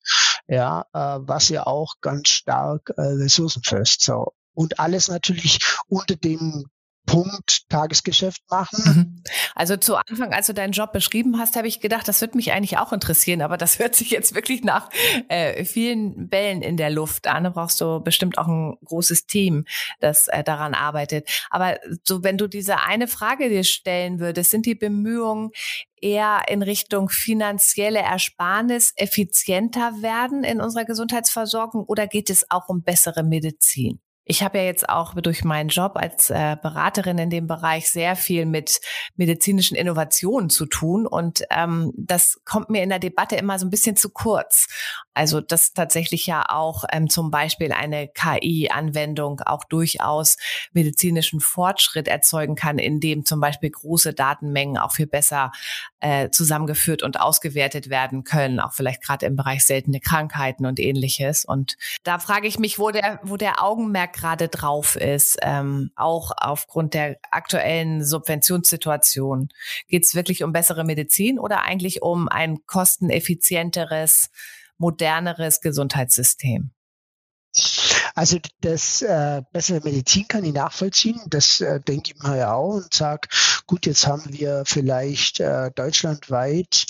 ja, 0.49 0.87
äh, 0.93 1.19
was 1.21 1.49
ja 1.51 1.67
auch 1.67 1.95
ganz 2.01 2.29
stark 2.29 2.93
äh, 2.97 3.03
ressourcenfest 3.03 4.03
so 4.03 4.33
und 4.55 4.81
alles 4.81 5.09
natürlich 5.09 5.61
unter 5.87 6.17
dem 6.17 6.67
Punkt 7.07 7.71
Tagesgeschäft 7.71 8.43
machen. 8.51 8.85
Mhm. 8.85 9.23
Also 9.55 9.77
zu 9.77 9.97
Anfang, 9.97 10.33
als 10.33 10.47
du 10.47 10.55
deinen 10.55 10.73
Job 10.73 10.93
beschrieben 10.93 11.39
hast, 11.39 11.57
habe 11.57 11.69
ich 11.69 11.81
gedacht, 11.81 12.07
das 12.09 12.21
würde 12.21 12.37
mich 12.37 12.53
eigentlich 12.53 12.79
auch 12.79 12.93
interessieren, 12.93 13.43
aber 13.43 13.57
das 13.57 13.79
hört 13.79 13.95
sich 13.95 14.11
jetzt 14.11 14.35
wirklich 14.35 14.63
nach 14.63 14.91
äh, 15.29 15.65
vielen 15.65 16.29
Bällen 16.29 16.63
in 16.63 16.77
der 16.77 16.91
Luft 16.91 17.27
an. 17.27 17.45
Da 17.45 17.51
brauchst 17.51 17.81
du 17.81 18.01
bestimmt 18.01 18.39
auch 18.39 18.49
ein 18.49 18.77
großes 18.85 19.27
Team, 19.27 19.65
das 20.01 20.29
äh, 20.29 20.45
daran 20.45 20.75
arbeitet. 20.75 21.29
Aber 21.51 21.79
so, 22.05 22.23
wenn 22.23 22.39
du 22.39 22.49
diese 22.49 22.81
eine 22.81 23.09
Frage 23.09 23.49
dir 23.49 23.65
stellen 23.65 24.19
würdest, 24.19 24.51
sind 24.51 24.67
die 24.67 24.75
Bemühungen 24.75 25.51
eher 26.01 26.43
in 26.49 26.63
Richtung 26.63 27.09
finanzielle 27.09 28.01
Ersparnis 28.01 28.93
effizienter 28.97 30.03
werden 30.03 30.45
in 30.45 30.61
unserer 30.61 30.85
Gesundheitsversorgung 30.85 31.85
oder 31.85 32.07
geht 32.07 32.31
es 32.31 32.51
auch 32.51 32.69
um 32.69 32.83
bessere 32.83 33.23
Medizin? 33.23 34.01
Ich 34.29 34.43
habe 34.43 34.59
ja 34.59 34.65
jetzt 34.65 34.89
auch 34.89 35.15
durch 35.15 35.45
meinen 35.45 35.69
Job 35.69 35.93
als 35.95 36.31
äh, 36.31 36.57
Beraterin 36.61 37.17
in 37.17 37.31
dem 37.31 37.47
Bereich 37.47 37.89
sehr 37.89 38.17
viel 38.17 38.45
mit 38.45 38.81
medizinischen 39.15 39.77
Innovationen 39.77 40.51
zu 40.51 40.67
tun 40.67 41.07
und 41.07 41.45
ähm, 41.51 41.93
das 41.97 42.41
kommt 42.45 42.69
mir 42.69 42.83
in 42.83 42.89
der 42.89 42.99
Debatte 42.99 43.37
immer 43.37 43.59
so 43.61 43.67
ein 43.67 43.71
bisschen 43.71 43.97
zu 43.97 44.11
kurz. 44.11 44.67
Also 45.15 45.41
dass 45.41 45.73
tatsächlich 45.73 46.27
ja 46.27 46.45
auch 46.49 46.85
ähm, 46.93 47.09
zum 47.09 47.31
Beispiel 47.31 47.73
eine 47.73 48.09
KI-Anwendung 48.09 49.41
auch 49.41 49.65
durchaus 49.65 50.37
medizinischen 50.73 51.41
Fortschritt 51.41 52.09
erzeugen 52.09 52.57
kann, 52.57 52.79
indem 52.79 53.25
zum 53.25 53.41
Beispiel 53.41 53.71
große 53.71 54.13
Datenmengen 54.13 54.77
auch 54.77 54.93
viel 54.93 55.07
besser 55.07 55.53
äh, 56.01 56.31
zusammengeführt 56.31 57.03
und 57.03 57.21
ausgewertet 57.21 57.89
werden 57.91 58.25
können, 58.25 58.61
auch 58.61 58.73
vielleicht 58.73 59.03
gerade 59.03 59.25
im 59.25 59.37
Bereich 59.37 59.65
seltene 59.65 60.01
Krankheiten 60.01 60.67
und 60.67 60.81
ähnliches. 60.81 61.45
Und 61.45 61.77
da 62.03 62.19
frage 62.19 62.49
ich 62.49 62.59
mich, 62.59 62.79
wo 62.79 62.91
der, 62.91 63.21
wo 63.23 63.37
der 63.37 63.63
Augenmerk 63.63 64.16
gerade 64.17 64.49
drauf 64.49 64.97
ist, 64.97 65.39
ähm, 65.43 65.91
auch 65.95 66.33
aufgrund 66.37 66.95
der 66.95 67.17
aktuellen 67.31 68.05
Subventionssituation. 68.05 69.49
Geht 69.89 70.05
es 70.05 70.15
wirklich 70.15 70.43
um 70.43 70.53
bessere 70.53 70.85
Medizin 70.85 71.39
oder 71.39 71.63
eigentlich 71.63 72.03
um 72.03 72.29
ein 72.29 72.59
kosteneffizienteres, 72.67 74.31
moderneres 74.79 75.61
Gesundheitssystem? 75.61 76.73
Also 78.15 78.39
das 78.61 79.03
äh, 79.03 79.43
bessere 79.53 79.81
Medizin 79.83 80.27
kann 80.29 80.45
ich 80.45 80.53
nachvollziehen. 80.53 81.21
Das 81.29 81.61
äh, 81.61 81.81
denke 81.81 82.13
ich 82.15 82.23
mir 82.23 82.37
ja 82.37 82.55
auch 82.55 82.75
und 82.75 82.93
sage, 82.93 83.29
gut, 83.67 83.87
jetzt 83.87 84.07
haben 84.07 84.25
wir 84.33 84.65
vielleicht 84.67 85.41
äh, 85.41 85.71
deutschlandweit, 85.75 86.87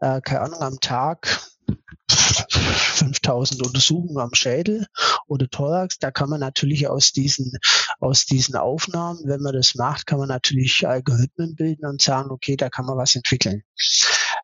äh, 0.00 0.20
keine 0.20 0.40
Ahnung, 0.40 0.60
am 0.60 0.80
Tag 0.80 1.40
5000 2.10 3.66
Untersuchungen 3.66 4.18
am 4.18 4.34
Schädel 4.34 4.86
oder 5.26 5.48
Thorax. 5.48 5.98
Da 5.98 6.10
kann 6.10 6.30
man 6.30 6.40
natürlich 6.40 6.88
aus 6.88 7.12
diesen, 7.12 7.52
aus 8.00 8.26
diesen 8.26 8.56
Aufnahmen, 8.56 9.20
wenn 9.24 9.40
man 9.40 9.54
das 9.54 9.74
macht, 9.74 10.06
kann 10.06 10.18
man 10.18 10.28
natürlich 10.28 10.86
Algorithmen 10.86 11.54
bilden 11.54 11.86
und 11.86 12.02
sagen, 12.02 12.30
okay, 12.30 12.56
da 12.56 12.68
kann 12.68 12.86
man 12.86 12.96
was 12.96 13.16
entwickeln. 13.16 13.62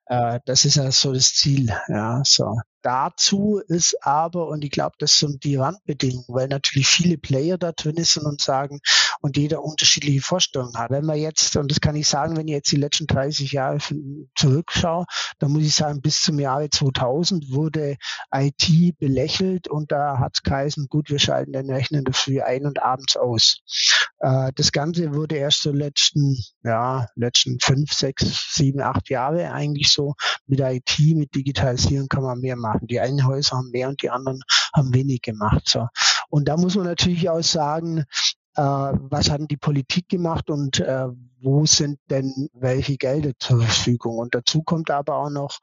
Äh, 0.06 0.40
das 0.46 0.64
ist 0.64 0.76
ja 0.76 0.90
so 0.90 1.12
das 1.12 1.34
Ziel. 1.34 1.72
Ja, 1.88 2.22
so. 2.24 2.56
Dazu 2.82 3.60
ist 3.66 3.96
aber, 4.06 4.48
und 4.48 4.64
ich 4.64 4.70
glaube, 4.70 4.94
das 4.98 5.18
sind 5.18 5.44
die 5.44 5.56
Randbedingungen, 5.56 6.28
weil 6.28 6.48
natürlich 6.48 6.86
viele 6.86 7.18
Player 7.18 7.58
da 7.58 7.72
drin 7.72 8.02
sind 8.04 8.24
und 8.24 8.40
sagen, 8.40 8.80
und 9.20 9.36
jeder 9.36 9.62
unterschiedliche 9.62 10.20
Vorstellungen 10.20 10.76
hat. 10.76 10.90
Wenn 10.90 11.04
man 11.04 11.18
jetzt, 11.18 11.56
und 11.56 11.70
das 11.70 11.80
kann 11.80 11.96
ich 11.96 12.08
sagen, 12.08 12.36
wenn 12.36 12.48
ich 12.48 12.54
jetzt 12.54 12.72
die 12.72 12.76
letzten 12.76 13.06
30 13.06 13.52
Jahre 13.52 13.78
zurückschaue, 14.34 15.06
dann 15.38 15.52
muss 15.52 15.62
ich 15.62 15.74
sagen, 15.74 16.00
bis 16.00 16.22
zum 16.22 16.38
Jahre 16.38 16.70
2000 16.70 17.50
wurde 17.50 17.96
IT 18.32 18.98
belächelt 18.98 19.68
und 19.68 19.92
da 19.92 20.18
hat 20.18 20.32
es 20.34 20.42
geheißen, 20.42 20.86
gut, 20.88 21.10
wir 21.10 21.18
schalten 21.18 21.52
den 21.52 21.70
Rechner 21.70 22.02
Früh 22.12 22.40
ein 22.40 22.66
und 22.66 22.82
abends 22.82 23.16
aus. 23.16 23.58
Äh, 24.20 24.52
das 24.54 24.72
Ganze 24.72 25.14
wurde 25.14 25.36
erst 25.36 25.62
so 25.62 25.72
letzten, 25.72 26.36
ja, 26.62 27.06
letzten 27.14 27.58
fünf, 27.60 27.92
sechs, 27.92 28.54
sieben, 28.54 28.80
acht 28.80 29.08
Jahre 29.10 29.52
eigentlich 29.52 29.90
so 29.90 30.14
mit 30.46 30.60
IT, 30.60 30.98
mit 31.14 31.34
Digitalisierung 31.34 32.08
kann 32.08 32.22
man 32.22 32.40
mehr 32.40 32.56
machen. 32.56 32.86
Die 32.86 33.00
einen 33.00 33.26
Häuser 33.26 33.56
haben 33.56 33.70
mehr 33.70 33.88
und 33.88 34.02
die 34.02 34.10
anderen 34.10 34.40
haben 34.74 34.94
wenig 34.94 35.22
gemacht. 35.22 35.62
So. 35.66 35.86
Und 36.28 36.48
da 36.48 36.56
muss 36.56 36.76
man 36.76 36.86
natürlich 36.86 37.28
auch 37.30 37.42
sagen, 37.42 38.04
was 38.62 39.30
hat 39.30 39.40
die 39.50 39.56
Politik 39.56 40.08
gemacht 40.08 40.50
und 40.50 40.80
äh, 40.80 41.06
wo 41.40 41.66
sind 41.66 41.98
denn 42.10 42.48
welche 42.52 42.96
Gelder 42.96 43.32
zur 43.38 43.60
Verfügung? 43.62 44.18
Und 44.18 44.34
dazu 44.34 44.62
kommt 44.62 44.90
aber 44.90 45.16
auch 45.16 45.30
noch, 45.30 45.58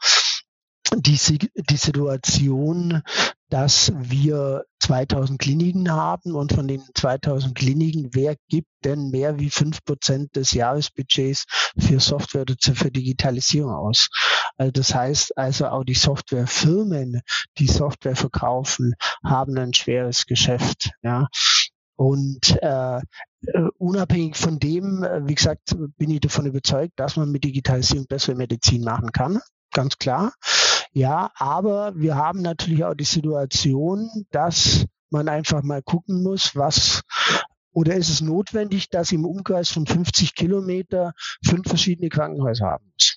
die, 0.95 1.49
die 1.69 1.77
Situation, 1.77 3.01
dass 3.49 3.91
wir 3.95 4.63
2000 4.79 5.39
Kliniken 5.39 5.91
haben 5.91 6.35
und 6.35 6.53
von 6.53 6.67
den 6.67 6.83
2000 6.93 7.55
Kliniken, 7.55 8.09
wer 8.13 8.35
gibt 8.49 8.69
denn 8.83 9.09
mehr 9.09 9.39
wie 9.39 9.49
fünf 9.49 9.83
Prozent 9.83 10.35
des 10.35 10.51
Jahresbudgets 10.51 11.45
für 11.77 11.99
Software 11.99 12.41
oder 12.41 12.55
für 12.59 12.91
Digitalisierung 12.91 13.71
aus? 13.71 14.09
Also 14.57 14.71
das 14.71 14.93
heißt 14.93 15.37
also 15.37 15.67
auch 15.67 15.83
die 15.83 15.95
Softwarefirmen, 15.95 17.21
die 17.57 17.67
Software 17.67 18.15
verkaufen, 18.15 18.93
haben 19.23 19.57
ein 19.57 19.73
schweres 19.73 20.25
Geschäft. 20.25 20.91
Ja. 21.01 21.27
Und 21.95 22.57
äh, 22.61 22.97
äh 22.97 23.01
unabhängig 23.77 24.35
von 24.37 24.59
dem, 24.59 25.03
äh, 25.03 25.27
wie 25.27 25.35
gesagt, 25.35 25.75
bin 25.97 26.11
ich 26.11 26.19
davon 26.19 26.45
überzeugt, 26.45 26.93
dass 26.97 27.15
man 27.15 27.31
mit 27.31 27.43
Digitalisierung 27.43 28.07
bessere 28.07 28.35
Medizin 28.35 28.83
machen 28.83 29.11
kann 29.11 29.39
ganz 29.75 29.97
klar. 29.99 30.33
Ja, 30.93 31.31
aber 31.35 31.93
wir 31.95 32.15
haben 32.15 32.41
natürlich 32.41 32.83
auch 32.83 32.95
die 32.95 33.03
Situation, 33.03 34.09
dass 34.31 34.85
man 35.11 35.29
einfach 35.29 35.61
mal 35.61 35.83
gucken 35.83 36.23
muss, 36.23 36.55
was 36.55 37.03
oder 37.71 37.95
ist 37.95 38.09
es 38.09 38.21
notwendig, 38.21 38.89
dass 38.89 39.11
im 39.11 39.25
Umkreis 39.25 39.69
von 39.69 39.85
50 39.85 40.33
Kilometer 40.33 41.11
fünf 41.45 41.67
verschiedene 41.67 42.07
Krankenhäuser 42.07 42.67
haben 42.67 42.85
muss? 42.93 43.14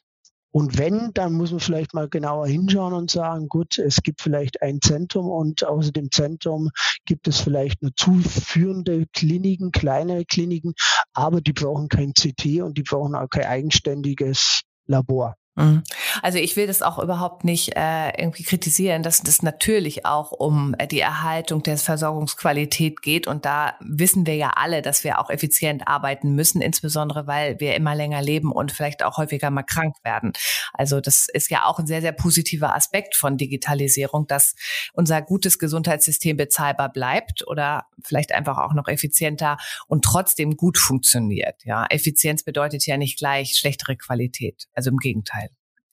Und 0.51 0.79
wenn, 0.79 1.13
dann 1.13 1.35
muss 1.35 1.51
man 1.51 1.61
vielleicht 1.61 1.95
mal 1.95 2.09
genauer 2.09 2.47
hinschauen 2.47 2.95
und 2.95 3.11
sagen, 3.11 3.49
gut, 3.49 3.79
es 3.79 4.03
gibt 4.03 4.23
vielleicht 4.23 4.63
ein 4.63 4.81
Zentrum 4.81 5.29
und 5.29 5.65
außer 5.65 5.93
dem 5.93 6.11
Zentrum 6.11 6.71
gibt 7.05 7.29
es 7.29 7.41
vielleicht 7.41 7.83
nur 7.83 7.93
zuführende 7.95 9.07
Kliniken, 9.13 9.73
kleinere 9.73 10.25
Kliniken, 10.25 10.75
aber 11.13 11.41
die 11.41 11.53
brauchen 11.53 11.89
kein 11.89 12.15
CT 12.15 12.63
und 12.63 12.79
die 12.79 12.83
brauchen 12.83 13.15
auch 13.15 13.29
kein 13.29 13.45
eigenständiges 13.45 14.63
Labor. 14.87 15.37
Mhm. 15.59 15.83
Also 16.23 16.39
ich 16.39 16.55
will 16.55 16.69
das 16.69 16.83
auch 16.83 16.99
überhaupt 17.01 17.43
nicht 17.43 17.77
äh, 17.77 18.11
irgendwie 18.11 18.45
kritisieren, 18.45 19.03
dass 19.03 19.23
das 19.23 19.43
natürlich 19.43 20.07
auch 20.07 20.31
um 20.31 20.75
äh, 20.79 20.87
die 20.87 21.01
Erhaltung 21.01 21.65
der 21.65 21.77
Versorgungsqualität 21.79 23.03
geht. 23.03 23.27
Und 23.27 23.45
da 23.45 23.75
wissen 23.81 24.25
wir 24.25 24.37
ja 24.37 24.53
alle, 24.55 24.83
dass 24.83 25.03
wir 25.03 25.19
auch 25.19 25.31
effizient 25.31 25.89
arbeiten 25.89 26.35
müssen, 26.37 26.63
insbesondere 26.63 27.27
weil 27.27 27.59
wir 27.59 27.75
immer 27.75 27.97
länger 27.97 28.23
leben 28.23 28.53
und 28.53 28.71
vielleicht 28.71 29.03
auch 29.03 29.17
häufiger 29.17 29.51
mal 29.51 29.65
krank 29.65 29.97
werden. 30.05 30.33
Also 30.73 31.01
das 31.01 31.27
ist 31.33 31.51
ja 31.51 31.65
auch 31.65 31.81
ein 31.81 31.89
sehr, 31.89 32.03
sehr 32.03 32.13
positiver 32.13 32.77
Aspekt 32.77 33.17
von 33.17 33.37
Digitalisierung, 33.37 34.29
dass 34.29 34.55
unser 34.93 35.23
gutes 35.23 35.59
Gesundheitssystem 35.59 36.37
bezahlbar 36.37 36.93
bleibt 36.93 37.45
oder 37.49 37.87
vielleicht 38.05 38.33
einfach 38.33 38.59
auch 38.59 38.75
noch 38.75 38.87
effizienter 38.87 39.57
und 39.89 40.05
trotzdem 40.05 40.57
gut 40.57 40.79
funktioniert. 40.79 41.65
Ja, 41.65 41.87
Effizienz 41.91 42.45
bedeutet 42.45 42.87
ja 42.87 42.97
nicht 42.97 43.19
gleich 43.19 43.57
schlechtere 43.57 43.97
Qualität. 43.97 44.69
Also 44.75 44.91
im 44.91 44.99
Gegenteil. 44.99 45.48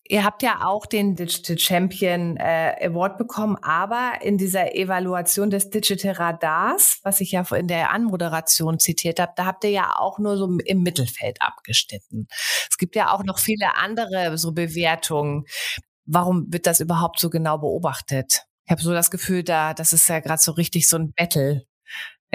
Ihr 0.07 0.23
habt 0.23 0.43
ja 0.43 0.63
auch 0.63 0.85
den 0.85 1.15
Digital 1.15 1.57
Champion 1.57 2.37
äh, 2.37 2.75
Award 2.87 3.17
bekommen, 3.17 3.57
aber 3.63 4.19
in 4.21 4.37
dieser 4.37 4.75
Evaluation 4.75 5.49
des 5.49 5.71
Digital 5.71 6.11
Radars, 6.11 6.99
was 7.01 7.21
ich 7.21 7.31
ja 7.31 7.43
in 7.55 7.67
der 7.67 7.91
Anmoderation 7.91 8.77
zitiert 8.77 9.19
habe, 9.19 9.33
da 9.35 9.45
habt 9.45 9.63
ihr 9.63 9.71
ja 9.71 9.95
auch 9.97 10.19
nur 10.19 10.37
so 10.37 10.45
im 10.59 10.83
Mittelfeld 10.83 11.41
abgeschnitten. 11.41 12.27
Es 12.69 12.77
gibt 12.77 12.95
ja 12.95 13.11
auch 13.11 13.23
noch 13.23 13.39
viele 13.39 13.77
andere 13.77 14.37
so 14.37 14.51
Bewertungen. 14.51 15.45
Warum 16.05 16.45
wird 16.53 16.67
das 16.67 16.81
überhaupt 16.81 17.19
so 17.19 17.31
genau 17.31 17.57
beobachtet? 17.57 18.43
Ich 18.65 18.71
habe 18.71 18.81
so 18.81 18.93
das 18.93 19.09
Gefühl, 19.09 19.43
da 19.43 19.73
das 19.73 19.91
ist 19.91 20.07
ja 20.07 20.19
gerade 20.19 20.41
so 20.41 20.51
richtig 20.51 20.87
so 20.87 20.97
ein 20.97 21.13
Battle 21.13 21.65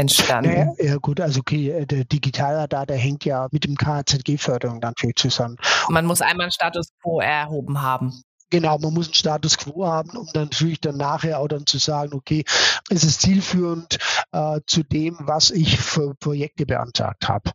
entstanden. 0.01 0.51
Naja, 0.51 0.73
ja 0.79 0.97
gut, 0.97 1.21
also 1.21 1.41
okay, 1.41 1.71
äh, 1.71 1.87
der 1.87 2.05
Digitalradar, 2.05 2.87
der 2.87 2.97
hängt 2.97 3.25
ja 3.25 3.49
mit 3.51 3.65
dem 3.65 3.77
KZG-Förderung 3.77 4.81
dann 4.81 4.95
viel 4.99 5.15
zusammen. 5.15 5.57
Man 5.89 6.07
muss 6.07 6.21
einmal 6.21 6.45
einen 6.45 6.53
Status 6.53 6.89
quo 7.03 7.21
erhoben 7.21 7.83
haben. 7.83 8.23
Genau, 8.51 8.79
man 8.79 8.93
muss 8.93 9.07
einen 9.07 9.15
Status 9.15 9.57
quo 9.57 9.87
haben, 9.87 10.17
um 10.17 10.27
dann 10.33 10.45
natürlich 10.45 10.81
dann 10.81 10.97
nachher 10.97 11.39
auch 11.39 11.47
dann 11.47 11.67
zu 11.67 11.79
sagen, 11.79 12.15
okay, 12.15 12.45
es 12.89 13.05
ist 13.05 13.21
zielführend 13.21 13.99
äh, 14.33 14.61
zu 14.67 14.83
dem, 14.83 15.17
was 15.21 15.53
ich 15.53 15.79
für 15.79 16.15
Projekte 16.17 16.67
beantragt 16.67 17.29
habe. 17.29 17.51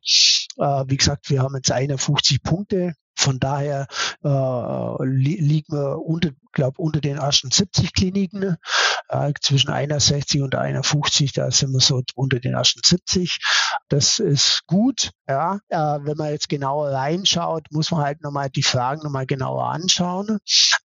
Äh, 0.57 0.85
wie 0.87 0.97
gesagt, 0.97 1.29
wir 1.29 1.41
haben 1.41 1.55
jetzt 1.55 1.71
51 1.71 2.41
Punkte. 2.43 2.93
Von 3.17 3.39
daher 3.39 3.87
äh, 4.23 5.05
li 5.05 5.37
liegen 5.39 5.73
wir 5.73 5.99
unter, 5.99 6.31
glaube 6.55 6.81
unter 6.81 7.01
den 7.01 7.17
ersten 7.17 7.51
70 7.51 7.93
Kliniken 7.93 8.57
äh, 9.09 9.33
zwischen 9.39 9.69
61 9.69 10.41
und 10.41 10.55
51, 10.55 11.33
da 11.33 11.51
sind 11.51 11.71
wir 11.71 11.79
so 11.79 12.01
unter 12.15 12.39
den 12.39 12.53
ersten 12.53 12.81
70. 12.83 13.37
Das 13.89 14.17
ist 14.17 14.63
gut. 14.65 15.11
Ja, 15.27 15.59
äh, 15.69 15.77
wenn 15.77 16.17
man 16.17 16.31
jetzt 16.31 16.49
genauer 16.49 16.91
reinschaut, 16.91 17.67
muss 17.71 17.91
man 17.91 18.01
halt 18.01 18.23
nochmal 18.23 18.49
die 18.49 18.63
Fragen 18.63 19.03
nochmal 19.03 19.27
genauer 19.27 19.69
anschauen. 19.69 20.39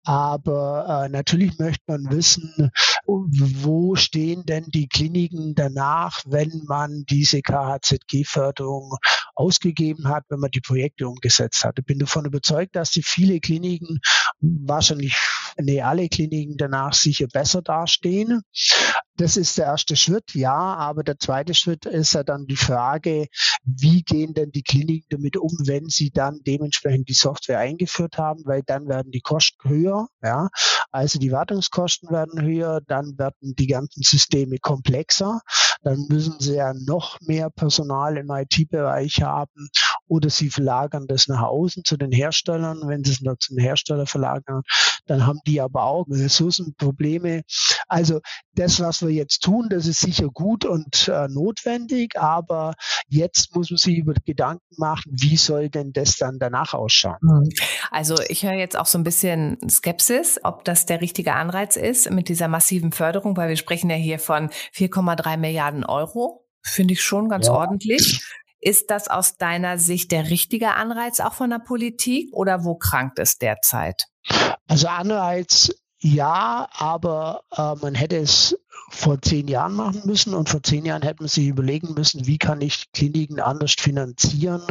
Aber 0.03 1.03
äh, 1.05 1.09
natürlich 1.09 1.59
möchte 1.59 1.83
man 1.87 2.09
wissen, 2.09 2.71
wo 3.05 3.95
stehen 3.95 4.45
denn 4.45 4.65
die 4.67 4.87
Kliniken 4.87 5.53
danach, 5.53 6.21
wenn 6.25 6.63
man 6.65 7.03
diese 7.09 7.41
KHZG-Förderung 7.41 8.97
ausgegeben 9.35 10.07
hat, 10.07 10.23
wenn 10.29 10.39
man 10.39 10.51
die 10.51 10.61
Projekte 10.61 11.07
umgesetzt 11.07 11.63
hat. 11.63 11.77
Ich 11.79 11.85
bin 11.85 11.99
davon 11.99 12.25
überzeugt, 12.25 12.75
dass 12.75 12.91
die 12.91 13.03
viele 13.03 13.39
Kliniken, 13.39 13.99
wahrscheinlich 14.39 15.17
nee, 15.61 15.81
alle 15.81 16.09
Kliniken 16.09 16.57
danach 16.57 16.93
sicher 16.93 17.27
besser 17.27 17.61
dastehen. 17.61 18.41
Das 19.15 19.35
ist 19.35 19.57
der 19.57 19.65
erste 19.65 19.95
Schritt, 19.95 20.35
ja, 20.35 20.53
aber 20.55 21.03
der 21.03 21.17
zweite 21.17 21.55
Schritt 21.55 21.85
ist 21.85 22.13
ja 22.13 22.23
dann 22.23 22.45
die 22.45 22.55
Frage, 22.55 23.27
wie 23.63 24.03
gehen 24.03 24.35
denn 24.35 24.51
die 24.51 24.61
Kliniken 24.61 25.07
damit 25.09 25.37
um, 25.37 25.51
wenn 25.65 25.89
sie 25.89 26.11
dann 26.11 26.41
dementsprechend 26.45 27.09
die 27.09 27.13
Software 27.13 27.59
eingeführt 27.59 28.17
haben, 28.17 28.43
weil 28.45 28.61
dann 28.63 28.87
werden 28.87 29.11
die 29.11 29.21
Kosten 29.21 29.67
höher, 29.67 30.07
ja, 30.21 30.49
also 30.91 31.17
die 31.17 31.31
Wartungskosten 31.31 32.11
werden 32.11 32.41
höher, 32.41 32.81
dann 32.87 33.17
werden 33.17 33.55
die 33.55 33.67
ganzen 33.67 34.03
Systeme 34.03 34.59
komplexer, 34.59 35.41
dann 35.81 36.05
müssen 36.09 36.39
sie 36.39 36.55
ja 36.55 36.73
noch 36.73 37.19
mehr 37.21 37.49
Personal 37.49 38.17
im 38.17 38.29
IT-Bereich 38.29 39.21
haben 39.21 39.69
oder 40.07 40.29
sie 40.29 40.49
verlagern 40.49 41.05
das 41.07 41.27
nach 41.27 41.41
außen 41.43 41.83
zu 41.83 41.97
den 41.97 42.11
Herstellern. 42.11 42.81
Wenn 42.85 43.03
sie 43.03 43.11
es 43.11 43.21
nur 43.21 43.37
zu 43.39 43.55
den 43.55 43.63
Herstellern 43.63 44.07
verlagern, 44.07 44.63
dann 45.05 45.25
haben 45.25 45.39
die 45.45 45.61
aber 45.61 45.83
auch 45.83 46.05
Ressourcenprobleme. 46.09 47.43
Also 47.87 48.21
das, 48.53 48.79
was 48.79 49.01
wir 49.01 49.09
jetzt 49.09 49.43
tun, 49.43 49.67
das 49.69 49.87
ist 49.87 49.99
sicher 49.99 50.27
gut 50.29 50.65
und 50.65 51.07
äh, 51.07 51.27
notwendig, 51.29 52.17
aber 52.17 52.73
jetzt 53.07 53.55
muss 53.55 53.69
man 53.69 53.77
sich 53.77 53.97
über 53.97 54.13
Gedanken 54.25 54.75
machen, 54.77 55.11
wie 55.11 55.37
soll 55.37 55.69
denn 55.69 55.93
das 55.93 56.17
dann 56.17 56.39
danach 56.39 56.73
ausschauen? 56.73 57.17
Mhm. 57.21 57.49
Also 57.91 58.15
ich 58.27 58.43
höre 58.43 58.53
jetzt 58.53 58.77
auch 58.77 58.85
so 58.85 58.97
ein 58.97 59.03
bisschen 59.03 59.57
Skepsis, 59.69 60.39
ob 60.43 60.65
das 60.65 60.85
der 60.85 61.01
richtige 61.01 61.33
Anreiz 61.33 61.75
ist 61.75 62.09
mit 62.11 62.29
dieser 62.29 62.47
massiven 62.47 62.91
Förderung, 62.91 63.37
weil 63.37 63.49
wir 63.49 63.57
sprechen 63.57 63.89
ja 63.89 63.95
hier 63.95 64.19
von 64.19 64.49
4,3 64.73 65.37
Milliarden 65.37 65.83
Euro. 65.85 66.45
Finde 66.63 66.93
ich 66.93 67.01
schon 67.01 67.29
ganz 67.29 67.47
ja. 67.47 67.53
ordentlich. 67.53 68.21
Ist 68.59 68.89
das 68.89 69.07
aus 69.07 69.37
deiner 69.37 69.77
Sicht 69.77 70.11
der 70.11 70.29
richtige 70.29 70.73
Anreiz 70.73 71.19
auch 71.19 71.33
von 71.33 71.49
der 71.49 71.59
Politik 71.59 72.33
oder 72.33 72.63
wo 72.63 72.75
krankt 72.75 73.19
es 73.19 73.37
derzeit? 73.37 74.03
Also 74.67 74.87
Anreiz 74.87 75.71
ja, 75.99 76.69
aber 76.73 77.41
äh, 77.55 77.73
man 77.81 77.95
hätte 77.95 78.17
es 78.17 78.55
vor 78.89 79.19
zehn 79.21 79.47
Jahren 79.47 79.73
machen 79.73 80.03
müssen 80.05 80.33
und 80.33 80.47
vor 80.47 80.61
zehn 80.61 80.85
Jahren 80.85 81.01
hätte 81.01 81.23
man 81.23 81.27
sich 81.27 81.47
überlegen 81.47 81.93
müssen, 81.93 82.27
wie 82.27 82.37
kann 82.37 82.61
ich 82.61 82.91
Kliniken 82.93 83.39
anders 83.39 83.73
finanzieren 83.77 84.61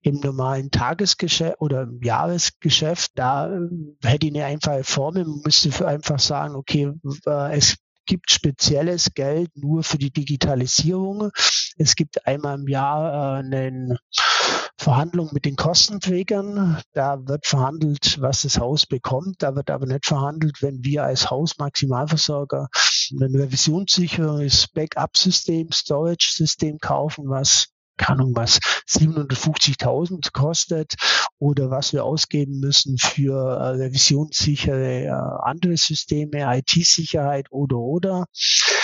im 0.00 0.20
normalen 0.20 0.70
Tagesgeschäft 0.70 1.60
oder 1.60 1.82
im 1.82 2.00
Jahresgeschäft. 2.02 3.10
Da 3.16 3.52
äh, 3.52 3.68
hätte 4.04 4.28
ich 4.28 4.34
eine 4.34 4.44
einfache 4.44 4.84
Formel, 4.84 5.24
man 5.24 5.40
müsste 5.44 5.86
einfach 5.86 6.20
sagen, 6.20 6.54
okay, 6.54 6.92
äh, 7.26 7.56
es 7.56 7.76
gibt 8.06 8.30
spezielles 8.30 9.12
Geld 9.14 9.50
nur 9.54 9.82
für 9.82 9.98
die 9.98 10.12
Digitalisierung. 10.12 11.30
Es 11.78 11.94
gibt 11.94 12.26
einmal 12.26 12.58
im 12.58 12.68
Jahr 12.68 13.38
äh, 13.38 13.38
eine 13.38 13.98
Verhandlung 14.76 15.30
mit 15.32 15.44
den 15.44 15.56
Kostenträgern. 15.56 16.80
Da 16.92 17.26
wird 17.26 17.46
verhandelt, 17.46 18.20
was 18.20 18.42
das 18.42 18.58
Haus 18.58 18.86
bekommt. 18.86 19.42
Da 19.42 19.54
wird 19.54 19.70
aber 19.70 19.86
nicht 19.86 20.06
verhandelt, 20.06 20.60
wenn 20.60 20.84
wir 20.84 21.04
als 21.04 21.30
Haus 21.30 21.58
Maximalversorger 21.58 22.68
ein 23.12 23.34
revisionssicheres 23.34 24.68
Backup-System, 24.68 25.70
Storage-System 25.72 26.78
kaufen, 26.78 27.28
was 27.28 27.68
keine 27.98 28.20
Ahnung 28.20 28.34
was, 28.34 28.58
750.000 28.88 30.32
kostet 30.32 30.94
oder 31.38 31.70
was 31.70 31.92
wir 31.92 32.04
ausgeben 32.04 32.60
müssen 32.60 32.98
für 32.98 33.34
äh, 33.34 33.68
revisionssichere 33.82 35.04
äh, 35.04 35.10
andere 35.42 35.76
Systeme, 35.76 36.56
IT-Sicherheit 36.56 37.46
oder 37.50 37.76
oder. 37.76 38.26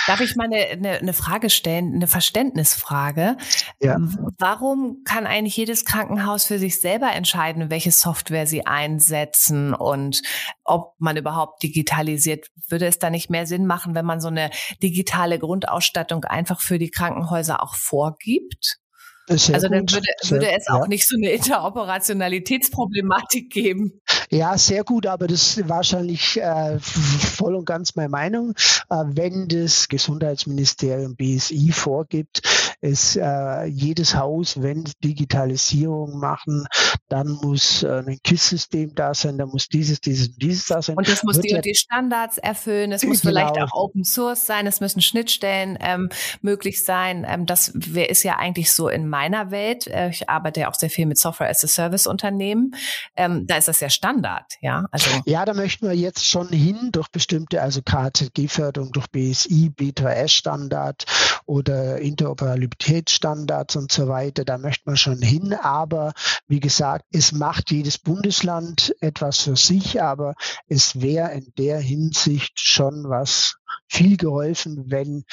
Darf 0.06 0.20
ich 0.20 0.36
mal 0.36 0.44
eine, 0.44 0.66
eine, 0.66 0.98
eine 0.98 1.12
Frage 1.14 1.48
stellen, 1.48 1.94
eine 1.94 2.06
Verständnisfrage? 2.06 3.36
Ja. 3.80 3.96
Warum 4.38 5.02
kann 5.04 5.26
eigentlich 5.26 5.56
jedes 5.56 5.84
Krankenhaus 5.84 6.44
für 6.44 6.58
sich 6.58 6.80
selber 6.80 7.12
entscheiden, 7.12 7.70
welche 7.70 7.90
Software 7.90 8.46
sie 8.46 8.66
einsetzen 8.66 9.72
und 9.72 10.22
ob 10.64 10.94
man 10.98 11.16
überhaupt 11.16 11.62
digitalisiert? 11.62 12.48
Würde 12.68 12.86
es 12.86 12.98
da 12.98 13.10
nicht 13.10 13.30
mehr 13.30 13.46
Sinn 13.46 13.66
machen, 13.66 13.94
wenn 13.94 14.04
man 14.04 14.20
so 14.20 14.28
eine 14.28 14.50
digitale 14.82 15.38
Grundausstattung 15.38 16.24
einfach 16.24 16.60
für 16.60 16.78
die 16.78 16.90
Krankenhäuser 16.90 17.62
auch 17.62 17.74
vorgibt? 17.74 18.78
Sehr 19.26 19.54
also 19.54 19.68
dann 19.68 19.90
würde, 19.90 20.06
würde 20.28 20.54
es 20.54 20.68
auch 20.68 20.82
ja. 20.82 20.88
nicht 20.88 21.08
so 21.08 21.16
eine 21.16 21.30
Interoperationalitätsproblematik 21.30 23.50
geben. 23.50 24.02
Ja, 24.30 24.58
sehr 24.58 24.84
gut, 24.84 25.06
aber 25.06 25.26
das 25.26 25.56
ist 25.56 25.66
wahrscheinlich 25.68 26.38
äh, 26.40 26.78
voll 26.78 27.54
und 27.54 27.64
ganz 27.64 27.94
meine 27.94 28.10
Meinung. 28.10 28.52
Äh, 28.90 29.04
wenn 29.06 29.48
das 29.48 29.88
Gesundheitsministerium 29.88 31.16
BSI 31.16 31.72
vorgibt, 31.72 32.42
ist 32.82 33.16
äh, 33.16 33.64
jedes 33.64 34.14
Haus, 34.14 34.60
wenn 34.60 34.84
Digitalisierung 35.02 36.18
machen, 36.18 36.66
dann 37.08 37.28
muss 37.28 37.82
äh, 37.82 38.02
ein 38.06 38.18
KISS-System 38.22 38.94
da 38.94 39.14
sein, 39.14 39.38
dann 39.38 39.48
muss 39.48 39.68
dieses, 39.68 40.00
dieses 40.00 40.28
und 40.28 40.42
dieses 40.42 40.66
da 40.66 40.82
sein. 40.82 40.96
Und 40.96 41.08
es 41.08 41.22
muss 41.22 41.36
Wird 41.36 41.46
die, 41.46 41.54
ja, 41.54 41.60
die 41.62 41.74
Standards 41.74 42.36
erfüllen, 42.36 42.92
es 42.92 43.02
muss 43.04 43.22
genau. 43.22 43.32
vielleicht 43.32 43.58
auch 43.58 43.72
Open 43.72 44.04
Source 44.04 44.46
sein, 44.46 44.66
es 44.66 44.80
müssen 44.80 45.00
Schnittstellen 45.00 45.78
ähm, 45.80 46.10
möglich 46.42 46.84
sein. 46.84 47.24
Ähm, 47.26 47.46
das 47.46 47.68
ist 47.68 48.22
ja 48.22 48.36
eigentlich 48.36 48.72
so 48.72 48.88
in 48.88 49.13
meiner 49.14 49.52
Welt. 49.52 49.86
Äh, 49.86 50.08
ich 50.08 50.28
arbeite 50.28 50.60
ja 50.60 50.68
auch 50.68 50.74
sehr 50.74 50.90
viel 50.90 51.06
mit 51.06 51.18
Software 51.18 51.48
as 51.48 51.62
a 51.62 51.68
Service 51.68 52.08
Unternehmen. 52.08 52.74
Ähm, 53.14 53.46
da 53.46 53.56
ist 53.56 53.68
das 53.68 53.78
ja 53.78 53.88
Standard, 53.88 54.54
ja. 54.60 54.86
Also 54.90 55.08
ja, 55.24 55.44
da 55.44 55.54
möchten 55.54 55.86
wir 55.86 55.94
jetzt 55.94 56.28
schon 56.28 56.48
hin 56.48 56.88
durch 56.90 57.08
bestimmte, 57.10 57.62
also 57.62 57.80
KZG-Förderung 57.80 58.90
durch 58.90 59.06
BSI, 59.12 59.72
B3S-Standard 59.78 61.04
oder 61.46 62.00
Interoperabilitätsstandards 62.00 63.76
und 63.76 63.92
so 63.92 64.08
weiter. 64.08 64.44
Da 64.44 64.58
möchte 64.58 64.82
man 64.86 64.96
schon 64.96 65.22
hin. 65.22 65.54
Aber 65.54 66.12
wie 66.48 66.58
gesagt, 66.58 67.04
es 67.12 67.30
macht 67.30 67.70
jedes 67.70 67.98
Bundesland 67.98 68.96
etwas 69.00 69.42
für 69.42 69.54
sich, 69.54 70.02
aber 70.02 70.34
es 70.66 71.00
wäre 71.00 71.30
in 71.34 71.52
der 71.56 71.78
Hinsicht 71.78 72.58
schon 72.58 73.04
was 73.08 73.58
viel 73.88 74.16
geholfen, 74.16 74.84
wenn 74.86 75.24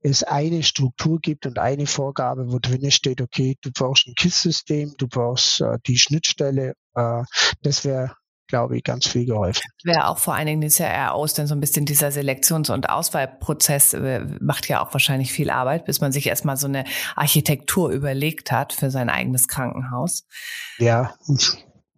es 0.00 0.22
eine 0.22 0.62
Struktur 0.62 1.18
gibt 1.20 1.46
und 1.46 1.58
eine 1.58 1.86
Vorgabe, 1.86 2.52
wo 2.52 2.58
drin 2.58 2.90
steht, 2.90 3.20
okay, 3.20 3.56
du 3.62 3.70
brauchst 3.72 4.06
ein 4.06 4.14
KISS-System, 4.14 4.94
du 4.98 5.08
brauchst 5.08 5.60
äh, 5.60 5.78
die 5.86 5.98
Schnittstelle. 5.98 6.74
Äh, 6.94 7.22
das 7.62 7.84
wäre 7.84 8.14
glaube 8.48 8.76
ich, 8.76 8.84
ganz 8.84 9.08
viel 9.08 9.26
geholfen. 9.26 9.62
Wäre 9.82 10.08
auch 10.08 10.18
vor 10.18 10.34
allen 10.34 10.46
Dingen 10.46 10.62
ist 10.62 10.78
ja 10.78 10.86
eher 10.86 11.14
aus, 11.14 11.34
denn 11.34 11.46
so 11.46 11.54
ein 11.54 11.60
bisschen 11.60 11.84
dieser 11.84 12.08
Selektions- 12.08 12.70
und 12.70 12.88
Auswahlprozess 12.88 13.94
äh, 13.94 14.20
macht 14.40 14.68
ja 14.68 14.84
auch 14.84 14.92
wahrscheinlich 14.92 15.32
viel 15.32 15.50
Arbeit, 15.50 15.84
bis 15.84 16.00
man 16.00 16.12
sich 16.12 16.26
erstmal 16.26 16.56
so 16.56 16.66
eine 16.66 16.84
Architektur 17.14 17.90
überlegt 17.90 18.52
hat 18.52 18.72
für 18.72 18.90
sein 18.90 19.10
eigenes 19.10 19.48
Krankenhaus. 19.48 20.26
Ja, 20.78 21.14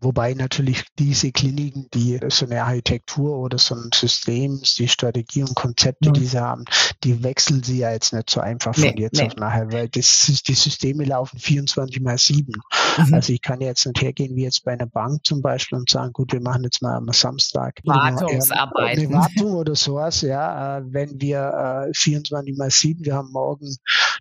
Wobei 0.01 0.35
natürlich 0.35 0.85
diese 0.99 1.33
Kliniken, 1.33 1.89
die 1.93 2.21
so 2.29 2.47
eine 2.47 2.63
Architektur 2.63 3.37
oder 3.39 3.59
so 3.59 3.75
ein 3.75 3.91
System, 3.93 4.61
die 4.63 4.89
Strategie 4.89 5.43
und 5.43 5.57
Konzepte, 5.57 6.11
mhm. 6.11 6.13
die 6.15 6.27
sie 6.27 6.41
haben, 6.41 6.65
die 7.03 7.23
wechseln 7.25 7.63
sie 7.65 7.79
ja 7.79 7.91
jetzt 7.91 8.13
nicht 8.13 8.31
so 8.31 8.41
einfach 8.41 8.75
von 8.75 8.85
nee, 8.85 8.95
jetzt 8.97 9.19
nee. 9.19 9.27
auf 9.27 9.37
nachher, 9.37 9.73
weil 9.73 9.89
das 9.89 10.29
ist, 10.29 10.47
die 10.47 10.55
Systeme 10.55 11.05
laufen 11.05 11.39
24 11.39 12.01
mal 12.01 12.17
7. 12.17 12.53
Mhm. 12.99 13.15
Also 13.15 13.33
ich 13.33 13.43
kann 13.43 13.61
jetzt 13.61 13.87
nicht 13.87 14.01
hergehen 14.01 14.37
wie 14.37 14.45
jetzt 14.45 14.65
bei 14.65 14.73
einer 14.73 14.87
Bank 14.87 15.25
zum 15.25 15.43
Beispiel 15.43 15.79
und 15.79 15.89
sagen, 15.89 16.13
gut, 16.13 16.33
wir 16.33 16.41
machen 16.41 16.65
jetzt 16.65 16.83
mal 16.83 16.97
am 16.97 17.09
Samstag 17.13 17.81
Wartungsarbeit. 17.85 18.99
Eine 18.99 19.13
Wartung 19.13 19.55
oder 19.55 19.75
sowas, 19.75 20.21
ja. 20.23 20.79
Äh, 20.79 20.83
wenn 20.87 21.21
wir 21.21 21.91
24 21.95 22.55
äh, 22.55 22.59
mal 22.59 22.71
7, 22.71 23.05
wir 23.05 23.15
haben 23.15 23.31
morgen 23.33 23.77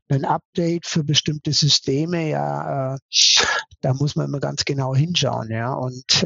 ein 0.09 0.25
Update 0.25 0.85
für 0.85 1.03
bestimmte 1.03 1.53
Systeme, 1.53 2.29
ja, 2.29 2.95
äh, 2.95 2.97
da 3.81 3.93
muss 3.93 4.15
man 4.15 4.27
immer 4.27 4.39
ganz 4.39 4.65
genau 4.65 4.95
hinschauen, 4.95 5.49
ja. 5.51 5.73
Und 5.73 6.25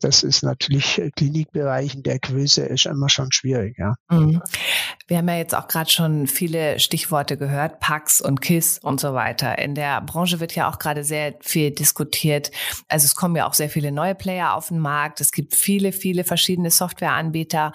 das 0.00 0.22
ist 0.22 0.42
natürlich 0.42 0.98
äh, 0.98 1.10
Klinikbereich 1.10 1.94
in 1.94 2.02
der 2.02 2.18
Größe 2.18 2.62
ist 2.62 2.86
immer 2.86 3.08
schon 3.08 3.32
schwierig, 3.32 3.76
ja. 3.78 3.94
Mhm. 4.10 4.42
Wir 5.06 5.18
haben 5.18 5.28
ja 5.28 5.36
jetzt 5.36 5.54
auch 5.54 5.68
gerade 5.68 5.88
schon 5.88 6.26
viele 6.26 6.78
Stichworte 6.80 7.36
gehört, 7.36 7.80
PAX 7.80 8.20
und 8.20 8.40
KISS 8.40 8.80
und 8.82 9.00
so 9.00 9.14
weiter. 9.14 9.58
In 9.58 9.74
der 9.74 10.00
Branche 10.00 10.40
wird 10.40 10.54
ja 10.54 10.68
auch 10.68 10.78
gerade 10.78 11.04
sehr 11.04 11.34
viel 11.40 11.70
diskutiert. 11.70 12.50
Also 12.88 13.04
es 13.04 13.14
kommen 13.14 13.36
ja 13.36 13.46
auch 13.46 13.54
sehr 13.54 13.70
viele 13.70 13.92
neue 13.92 14.14
Player 14.14 14.54
auf 14.54 14.68
den 14.68 14.80
Markt. 14.80 15.20
Es 15.20 15.30
gibt 15.30 15.54
viele, 15.54 15.92
viele 15.92 16.24
verschiedene 16.24 16.70
Softwareanbieter. 16.70 17.72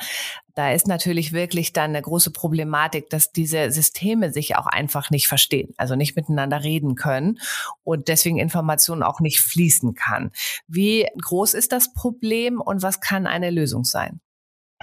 Da 0.56 0.72
ist 0.72 0.88
natürlich 0.88 1.34
wirklich 1.34 1.74
dann 1.74 1.92
eine 1.92 2.02
große 2.02 2.32
Problematik, 2.32 3.10
dass 3.10 3.32
diese 3.32 3.72
Systeme 3.72 4.32
sich 4.32 4.56
auch 4.56 4.68
einfach 4.68 5.10
nicht 5.10 5.28
verstehen, 5.28 5.74
also 5.78 5.96
nicht 5.96 6.16
miteinander 6.16 6.64
reden 6.64 6.96
können 6.96 7.40
und 7.84 8.08
deswegen 8.08 8.38
Informationen 8.38 9.04
auch 9.04 9.20
nicht 9.20 9.40
fließen 9.40 9.94
kann. 9.94 10.32
Wie 10.68 11.08
groß 11.22 11.54
ist 11.54 11.72
das 11.72 11.94
Problem 11.94 12.60
und 12.60 12.82
was 12.82 13.00
kann 13.00 13.28
eine 13.28 13.50
Lösung 13.50 13.84
sein? 13.84 14.20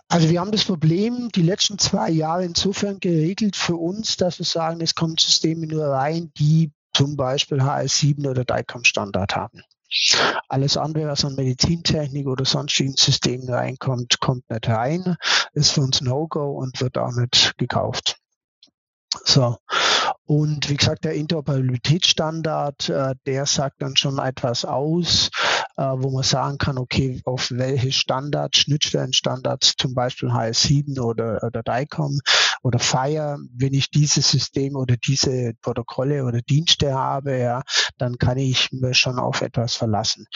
Also 0.09 0.31
wir 0.31 0.41
haben 0.41 0.53
das 0.53 0.65
Problem 0.65 1.29
die 1.35 1.43
letzten 1.43 1.79
zwei 1.79 2.11
Jahre 2.11 2.45
insofern 2.45 2.99
geregelt 2.99 3.57
für 3.57 3.77
uns, 3.77 4.17
dass 4.17 4.39
wir 4.39 4.47
sagen, 4.47 4.81
es 4.81 4.95
kommen 4.95 5.19
Systeme 5.19 5.67
nur 5.67 5.87
rein, 5.87 6.31
die 6.39 6.73
zum 6.95 7.17
Beispiel 7.17 7.61
HS7 7.61 8.29
oder 8.29 8.45
DICOM 8.45 8.85
Standard 8.85 9.37
haben. 9.37 9.63
Alles 10.49 10.77
andere, 10.77 11.09
was 11.09 11.25
an 11.25 11.35
Medizintechnik 11.35 12.27
oder 12.27 12.45
sonstigen 12.45 12.95
Systemen 12.97 13.49
reinkommt, 13.49 14.21
kommt 14.21 14.49
nicht 14.51 14.69
rein, 14.69 15.17
ist 15.53 15.73
für 15.73 15.81
uns 15.81 16.01
No-Go 16.01 16.51
und 16.53 16.81
wird 16.81 16.99
auch 16.99 17.13
nicht 17.13 17.57
gekauft. 17.57 18.19
So. 19.25 19.57
Und 20.27 20.69
wie 20.69 20.77
gesagt, 20.77 21.05
der 21.05 21.15
Interoperabilitätsstandard, 21.15 22.89
äh, 22.91 23.15
der 23.27 23.47
sagt 23.47 23.81
dann 23.81 23.97
schon 23.97 24.19
etwas 24.19 24.65
aus, 24.65 25.31
wo 25.79 26.11
man 26.11 26.25
sagen 26.25 26.59
kann, 26.59 26.77
okay, 26.77 27.21
auf 27.25 27.51
welche 27.53 27.93
Standards, 27.93 28.59
Schnittstellenstandards, 28.59 29.75
zum 29.79 29.95
Beispiel 29.95 30.29
HS7 30.31 31.01
oder, 31.01 31.41
oder 31.45 31.63
DICOM 31.63 32.19
oder 32.63 32.79
Fire, 32.79 33.39
wenn 33.55 33.75
ich 33.75 33.91
dieses 33.91 34.29
System 34.31 34.75
oder 34.75 34.97
diese 34.97 35.53
Protokolle 35.63 36.25
oder 36.25 36.43
Dienste 36.43 36.95
habe, 36.95 37.39
ja, 37.39 37.63
dann 37.97 38.19
kann 38.19 38.39
ich 38.39 38.73
mir 38.73 38.95
schon 38.95 39.19
auf 39.19 39.41
etwas 39.41 39.75
verlassen. 39.75 40.27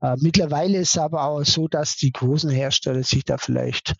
Äh, 0.00 0.16
mittlerweile 0.20 0.78
ist 0.78 0.90
es 0.90 0.98
aber 0.98 1.24
auch 1.24 1.44
so, 1.44 1.68
dass 1.68 1.96
die 1.96 2.12
großen 2.12 2.50
Hersteller 2.50 3.02
sich 3.02 3.24
da 3.24 3.36
vielleicht 3.38 3.94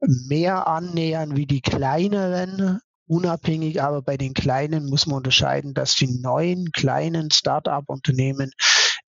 mehr 0.00 0.66
annähern 0.66 1.36
wie 1.36 1.46
die 1.46 1.60
kleineren 1.60 2.80
unabhängig, 3.06 3.82
aber 3.82 4.02
bei 4.02 4.16
den 4.16 4.34
kleinen 4.34 4.86
muss 4.86 5.06
man 5.06 5.16
unterscheiden, 5.16 5.74
dass 5.74 5.96
die 5.96 6.20
neuen 6.20 6.70
kleinen 6.70 7.32
Start-up-Unternehmen 7.32 8.52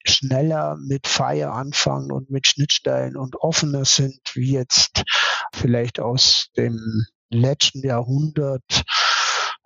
schneller 0.05 0.77
mit 0.77 1.07
Fire 1.07 1.53
anfangen 1.53 2.13
und 2.13 2.31
mit 2.31 2.47
Schnittstellen 2.47 3.17
und 3.17 3.37
offener 3.37 3.85
sind, 3.85 4.21
wie 4.35 4.53
jetzt 4.53 5.03
vielleicht 5.55 6.01
aus 6.01 6.49
dem 6.57 7.07
letzten 7.31 7.87
Jahrhundert 7.87 8.85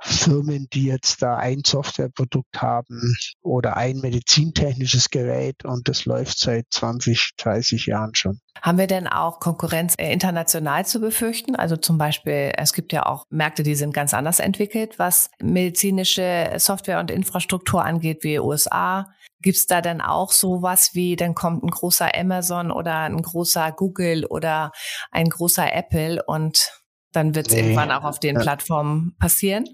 Firmen, 0.07 0.69
die 0.73 0.87
jetzt 0.87 1.23
da 1.23 1.37
ein 1.37 1.63
Softwareprodukt 1.65 2.63
haben 2.63 3.17
oder 3.43 3.77
ein 3.77 3.99
medizintechnisches 3.99 5.11
Gerät 5.11 5.65
und 5.65 5.89
das 5.89 6.05
läuft 6.05 6.39
seit 6.39 6.67
20, 6.71 7.33
30 7.37 7.87
Jahren 7.87 8.15
schon. 8.15 8.41
Haben 8.63 8.79
wir 8.79 8.87
denn 8.87 9.09
auch 9.09 9.41
Konkurrenz 9.41 9.95
äh, 9.99 10.13
international 10.13 10.87
zu 10.87 11.01
befürchten? 11.01 11.57
Also 11.57 11.77
zum 11.77 11.99
Beispiel, 11.99 12.53
es 12.57 12.73
gibt 12.73 12.93
ja 12.93 13.05
auch 13.07 13.27
Märkte, 13.31 13.63
die 13.63 13.75
sind 13.75 13.93
ganz 13.93 14.15
anders 14.15 14.39
entwickelt, 14.39 14.99
was 14.99 15.31
medizinische 15.41 16.53
Software 16.59 17.01
und 17.01 17.11
Infrastruktur 17.11 17.85
angeht, 17.85 18.23
wie 18.23 18.39
USA. 18.39 19.09
Gibt 19.43 19.57
es 19.57 19.67
da 19.67 19.81
dann 19.81 20.01
auch 20.01 20.33
sowas 20.33 20.91
wie, 20.95 21.17
dann 21.17 21.35
kommt 21.35 21.63
ein 21.63 21.71
großer 21.71 22.11
Amazon 22.15 22.71
oder 22.71 23.01
ein 23.01 23.21
großer 23.21 23.73
Google 23.73 24.25
oder 24.25 24.73
ein 25.11 25.29
großer 25.29 25.73
Apple 25.73 26.23
und 26.25 26.71
dann 27.13 27.35
wird 27.35 27.49
es 27.49 27.55
nee. 27.55 27.61
irgendwann 27.61 27.93
auch 27.93 28.05
auf 28.05 28.21
den. 28.21 28.37
Plattformen 28.37 29.17
passieren? 29.19 29.67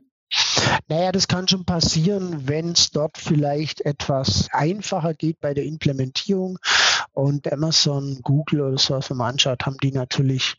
Naja, 0.88 1.12
das 1.12 1.28
kann 1.28 1.48
schon 1.48 1.64
passieren, 1.64 2.48
wenn 2.48 2.72
es 2.72 2.90
dort 2.90 3.18
vielleicht 3.18 3.82
etwas 3.82 4.48
einfacher 4.52 5.14
geht 5.14 5.40
bei 5.40 5.52
der 5.52 5.64
Implementierung. 5.64 6.58
Und 7.12 7.52
Amazon, 7.52 8.20
Google 8.22 8.62
oder 8.62 8.78
so, 8.78 8.94
was 8.94 9.10
man 9.10 9.32
anschaut, 9.32 9.66
haben 9.66 9.76
die 9.82 9.92
natürlich 9.92 10.56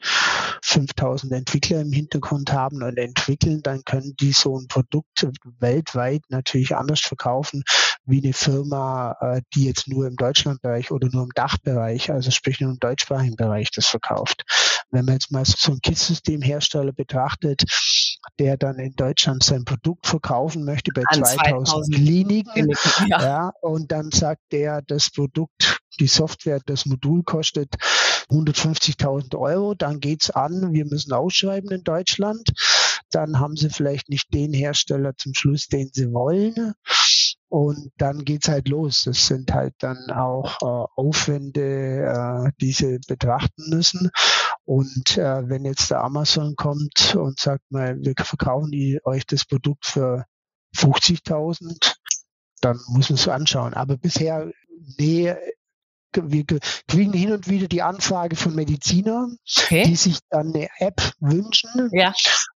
5000 0.62 1.32
Entwickler 1.34 1.82
im 1.82 1.92
Hintergrund 1.92 2.52
haben 2.52 2.84
und 2.84 2.98
entwickeln, 2.98 3.64
dann 3.64 3.84
können 3.84 4.16
die 4.20 4.34
so 4.34 4.60
ein 4.60 4.68
Produkt 4.68 5.26
weltweit 5.60 6.22
natürlich 6.30 6.76
anders 6.76 7.02
verkaufen 7.02 7.64
wie 8.06 8.22
eine 8.24 8.34
Firma, 8.34 9.16
äh, 9.22 9.42
die 9.54 9.66
jetzt 9.66 9.88
nur 9.88 10.08
im 10.08 10.16
Deutschlandbereich 10.16 10.92
oder 10.92 11.08
nur 11.12 11.24
im 11.24 11.32
Dachbereich, 11.36 12.12
also 12.12 12.32
sprich 12.32 12.60
nur 12.60 12.72
im 12.72 12.80
deutschsprachigen 12.80 13.36
Bereich 13.36 13.72
das 13.72 13.88
verkauft. 13.88 14.44
Wenn 14.92 15.06
man 15.06 15.16
jetzt 15.16 15.32
mal 15.32 15.46
so 15.46 15.72
ein 15.72 15.80
KISS-Systemhersteller 15.82 16.92
betrachtet, 16.92 17.64
der 18.40 18.58
dann 18.58 18.78
in 18.80 18.96
Deutschland 18.96 19.44
sein 19.44 19.66
Produkt 19.66 20.08
verkaufen 20.08 20.66
möchte 20.66 20.92
bei 20.94 21.04
An 21.08 21.24
2000, 21.24 21.68
2000 21.68 21.96
Kliniken, 21.96 22.54
Kliniken 22.54 23.08
ja. 23.08 23.24
ja, 23.24 23.52
und 23.62 23.92
dann 23.92 24.12
sagt 24.12 24.42
der, 24.52 24.82
das 24.82 25.10
Produkt, 25.10 25.80
die 26.00 26.08
Software, 26.08 26.60
das 26.66 26.86
Modul 26.86 27.24
kostet 27.24 27.76
150.000 28.30 29.38
Euro, 29.38 29.76
dann 29.76 30.00
geht's 30.00 30.30
an, 30.30 30.74
wir 30.74 30.86
müssen 30.86 31.14
ausschreiben 31.14 31.72
in 31.72 31.84
Deutschland, 31.84 32.52
dann 33.12 33.40
haben 33.40 33.56
sie 33.56 33.70
vielleicht 33.70 34.10
nicht 34.10 34.34
den 34.34 34.54
Hersteller 34.54 35.16
zum 35.18 35.34
Schluss, 35.34 35.68
den 35.68 35.90
sie 35.94 36.12
wollen. 36.12 36.74
Und 37.54 37.92
dann 37.98 38.26
geht's 38.26 38.48
halt 38.48 38.68
los. 38.68 39.04
Das 39.04 39.28
sind 39.28 39.54
halt 39.54 39.76
dann 39.78 40.10
auch 40.10 40.60
äh, 40.60 40.88
Aufwände, 40.96 42.02
äh, 42.02 42.52
die 42.60 42.72
sie 42.72 42.98
betrachten 43.08 43.70
müssen. 43.70 44.10
Und 44.66 45.20
äh, 45.20 45.48
wenn 45.48 45.64
jetzt 45.64 45.92
der 45.92 46.04
Amazon 46.04 46.56
kommt 46.56 47.14
und 47.16 47.40
sagt 47.40 47.62
mal, 47.70 47.96
wir 48.00 48.16
verkaufen 48.18 48.72
die, 48.72 49.00
euch 49.04 49.28
das 49.28 49.46
Produkt 49.46 49.86
für 49.86 50.26
50.000, 50.76 51.94
dann 52.62 52.80
muss 52.88 53.12
man 53.12 53.20
es 53.20 53.28
anschauen. 53.28 53.76
Aber 53.76 53.98
bisher, 53.98 54.50
nee, 54.98 55.36
wir 56.16 56.46
kriegen 56.88 57.14
hin 57.14 57.32
und 57.32 57.50
wieder 57.50 57.68
die 57.68 57.82
Anfrage 57.82 58.36
von 58.36 58.56
Medizinern, 58.56 59.38
okay. 59.58 59.84
die 59.86 59.96
sich 59.96 60.20
dann 60.30 60.54
eine 60.54 60.70
App 60.80 61.14
wünschen, 61.20 61.90
ja. 61.92 62.14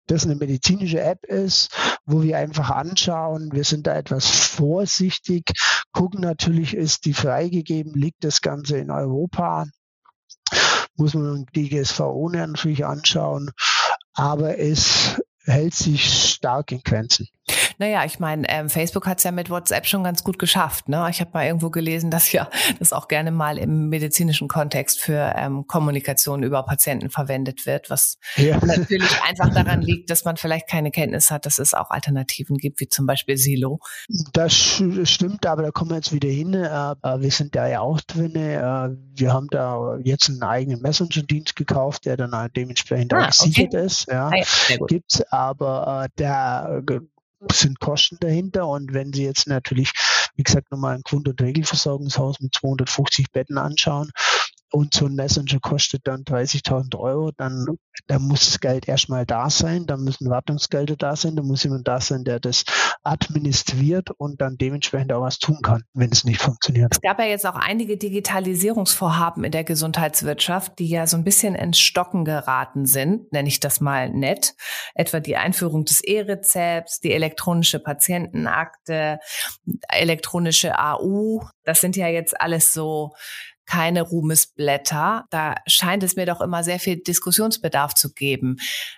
das 0.08 0.26
eine 0.26 0.36
medizinische 0.36 1.02
App 1.02 1.26
ist, 1.26 1.70
wo 2.06 2.24
wir 2.24 2.38
einfach 2.38 2.70
anschauen, 2.70 3.52
wir 3.52 3.64
sind 3.64 3.88
da 3.88 3.96
etwas 3.96 4.28
vorsichtig, 4.28 5.52
gucken 5.92 6.22
natürlich, 6.22 6.76
ist 6.76 7.06
die 7.06 7.14
freigegeben, 7.14 7.94
liegt 7.94 8.24
das 8.24 8.42
Ganze 8.42 8.78
in 8.78 8.92
Europa, 8.92 9.66
muss 10.96 11.14
man 11.14 11.46
die 11.56 11.70
GSVO 11.70 12.30
natürlich 12.30 12.86
anschauen, 12.86 13.52
aber 14.14 14.58
es 14.60 15.22
hält 15.46 15.74
sich 15.74 16.32
stark 16.34 16.72
in 16.72 16.82
Grenzen. 16.84 17.28
Naja, 17.80 18.06
ich 18.06 18.20
meine, 18.20 18.50
ähm, 18.50 18.70
Facebook 18.70 19.06
hat 19.06 19.20
es 19.20 19.24
ja 19.24 19.32
mit 19.32 19.50
WhatsApp 19.50 19.86
schon 19.86 20.04
ganz 20.04 20.24
gut 20.24 20.40
geschafft. 20.40 20.90
Ne? 20.90 21.06
Ich 21.10 21.22
habe 21.22 21.32
mal 21.34 21.46
irgendwo 21.46 21.70
gelesen, 21.70 22.10
dass 22.10 22.32
ja 22.32 22.50
das 22.80 22.92
auch 22.92 23.08
gerne 23.08 23.32
mal 23.32 23.58
im 23.58 23.90
medizinischen 23.90 24.48
Kontext 24.48 25.00
für 25.00 25.34
ähm, 25.36 25.68
Kommunikation 25.68 26.42
über 26.42 26.64
Patienten 26.64 27.10
verwendet 27.10 27.66
wird, 27.66 27.90
was 27.90 28.18
ja. 28.36 28.58
natürlich 28.66 29.22
einfach 29.24 29.54
daran 29.54 29.82
liegt, 29.82 30.10
dass 30.10 30.26
man 30.26 30.38
vielleicht 30.38 30.68
keine 30.68 30.90
Kenntnis 30.92 31.30
hat, 31.30 31.46
dass 31.46 31.60
es 31.60 31.74
auch 31.74 31.92
Alternativen 31.92 32.58
gibt, 32.58 32.80
wie 32.80 32.90
zum 32.90 33.06
Beispiel 33.06 33.38
Silo. 33.38 33.80
Das 34.34 34.54
stimmt, 35.04 35.46
aber 35.46 35.62
da 35.62 35.72
kommen 35.72 35.92
wir 35.92 35.98
jetzt 35.98 36.14
wieder 36.14 36.30
hin. 36.30 36.54
Äh, 36.54 36.96
wir 37.22 37.32
sind 37.32 37.56
da 37.56 37.68
ja 37.68 37.82
auch 37.82 38.02
drin. 38.02 38.36
Äh, 38.36 38.90
wir 39.16 39.34
haben 39.34 39.48
da 39.52 39.98
jetzt 40.04 40.30
einen 40.30 40.42
eigenen 40.42 40.82
Messenger-Dienst 40.82 41.56
gekauft, 41.56 42.06
der 42.06 42.18
dann 42.18 42.32
halt 42.32 42.56
dementsprechend 42.56 43.14
ah, 43.14 43.26
auch 43.26 43.28
gesichert 43.28 43.74
okay. 43.74 43.86
ist. 43.86 44.08
Ja. 44.08 44.30
Ah, 44.30 44.36
ja 44.70 44.78
Gibt's, 44.88 45.22
aber 45.32 46.06
äh, 46.06 46.10
der 46.18 46.82
sind 47.52 47.80
Kosten 47.80 48.18
dahinter. 48.20 48.68
Und 48.68 48.94
wenn 48.94 49.14
Sie 49.14 49.24
jetzt 49.24 49.48
natürlich, 49.48 49.92
wie 50.36 50.44
gesagt, 50.44 50.72
nochmal 50.72 50.96
ein 50.96 51.02
Grund- 51.02 51.28
und 51.28 51.42
Regelversorgungshaus 51.42 52.40
mit 52.40 52.54
250 52.54 53.32
Betten 53.32 53.58
anschauen 53.58 54.12
und 54.78 54.94
so 54.94 55.08
ein 55.08 55.16
Messenger 55.16 55.60
kostet 55.60 56.06
dann 56.06 56.24
30.000 56.24 57.00
Euro, 57.00 57.32
dann, 57.36 57.66
dann 58.06 58.22
muss 58.22 58.46
das 58.46 58.60
Geld 58.60 58.88
erstmal 58.88 59.26
da 59.26 59.50
sein, 59.50 59.88
dann 59.88 60.04
müssen 60.04 60.30
Wartungsgelder 60.30 60.96
da 60.96 61.16
sein, 61.16 61.36
dann 61.36 61.48
muss 61.48 61.64
jemand 61.64 61.88
da 61.88 62.00
sein, 62.00 62.24
der 62.24 62.40
das 62.40 62.64
administriert 63.02 64.12
und 64.20 64.40
dann 64.40 64.58
dementsprechend 64.60 65.12
auch 65.14 65.24
was 65.24 65.40
tun 65.40 65.62
kann, 65.64 65.82
wenn 65.96 66.12
es 66.12 66.26
nicht 66.26 66.40
funktioniert. 66.40 66.94
Es 66.94 67.02
gab 67.02 67.18
ja 67.18 67.26
jetzt 67.26 67.48
auch 67.48 67.56
einige 67.56 67.98
Digitalisierungsvorhaben 67.98 69.44
in 69.44 69.52
der 69.52 69.64
Gesundheitswirtschaft, 69.64 70.78
die 70.78 70.90
ja 70.90 71.08
so 71.08 71.18
ein 71.18 71.24
bisschen 71.24 71.56
ins 71.56 71.80
Stocken 71.80 72.24
geraten 72.24 72.86
sind, 72.86 73.34
nenne 73.34 73.48
ich 73.48 73.60
das 73.60 73.82
mal 73.82 74.12
nett. 74.12 74.54
Etwa 74.94 75.20
die 75.20 75.38
Einführung 75.38 75.86
des 75.86 76.04
E-Rezepts, 76.04 77.00
die 77.00 77.14
elektronische 77.14 77.80
Patientenakte, 77.80 79.18
elektronische 79.90 80.78
AU. 80.78 81.42
Das 81.64 81.82
sind 81.82 81.96
ja 81.96 82.10
jetzt 82.10 82.40
alles 82.40 82.72
so 82.72 83.16
keine 83.68 84.02
Ruhmesblätter. 84.02 85.26
Da 85.30 85.56
scheint 85.68 86.04
es 86.04 86.16
mir 86.16 86.26
doch 86.26 86.42
immer 86.42 86.64
sehr 86.64 86.80
viel 86.80 86.98
Diskussionsbedarf 86.98 87.94
zu 87.94 88.14
geben. 88.14 88.58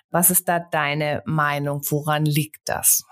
Was 0.09 0.31
ist 0.31 0.47
da 0.47 0.59
deine 0.59 1.21
Meinung? 1.25 1.81
Woran 1.89 2.25
liegt 2.25 2.61
das? 2.65 3.03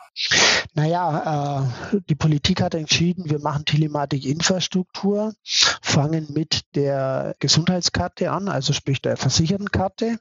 Naja, 0.74 1.62
äh, 1.92 2.00
die 2.10 2.16
Politik 2.16 2.62
hat 2.62 2.74
entschieden, 2.74 3.30
wir 3.30 3.40
machen 3.40 3.66
Telematik-Infrastruktur, 3.66 5.34
fangen 5.44 6.28
mit 6.34 6.62
der 6.76 7.36
Gesundheitskarte 7.40 8.32
an, 8.32 8.48
also 8.48 8.74
sprich 8.74 9.02
der 9.02 9.16
Versichertenkarte. 9.18 10.18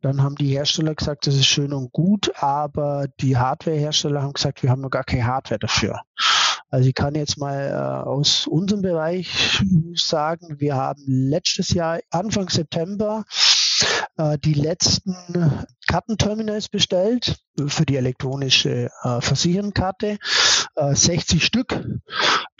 Dann 0.00 0.22
haben 0.22 0.36
die 0.36 0.48
Hersteller 0.48 0.94
gesagt, 0.94 1.26
das 1.26 1.34
ist 1.34 1.46
schön 1.46 1.72
und 1.72 1.90
gut, 1.92 2.32
aber 2.36 3.06
die 3.20 3.36
Hardwarehersteller 3.36 4.22
haben 4.22 4.32
gesagt, 4.32 4.62
wir 4.62 4.70
haben 4.70 4.82
noch 4.82 4.90
gar 4.90 5.04
keine 5.04 5.26
Hardware 5.26 5.58
dafür. 5.58 6.02
Also 6.68 6.88
ich 6.88 6.94
kann 6.94 7.14
jetzt 7.14 7.38
mal 7.38 7.68
äh, 7.68 8.08
aus 8.08 8.46
unserem 8.46 8.82
Bereich 8.82 9.62
sagen, 9.94 10.56
wir 10.58 10.74
haben 10.74 11.02
letztes 11.06 11.70
Jahr, 11.70 12.00
Anfang 12.10 12.48
September, 12.48 13.24
äh, 14.16 14.38
die 14.38 14.54
letzten 14.54 15.66
Kartenterminals 15.86 16.68
bestellt 16.68 17.38
für 17.66 17.86
die 17.86 17.96
elektronische 17.96 18.90
äh, 19.02 19.20
Versichertenkarte. 19.20 20.18
Äh, 20.74 20.94
60 20.94 21.44
Stück. 21.44 21.82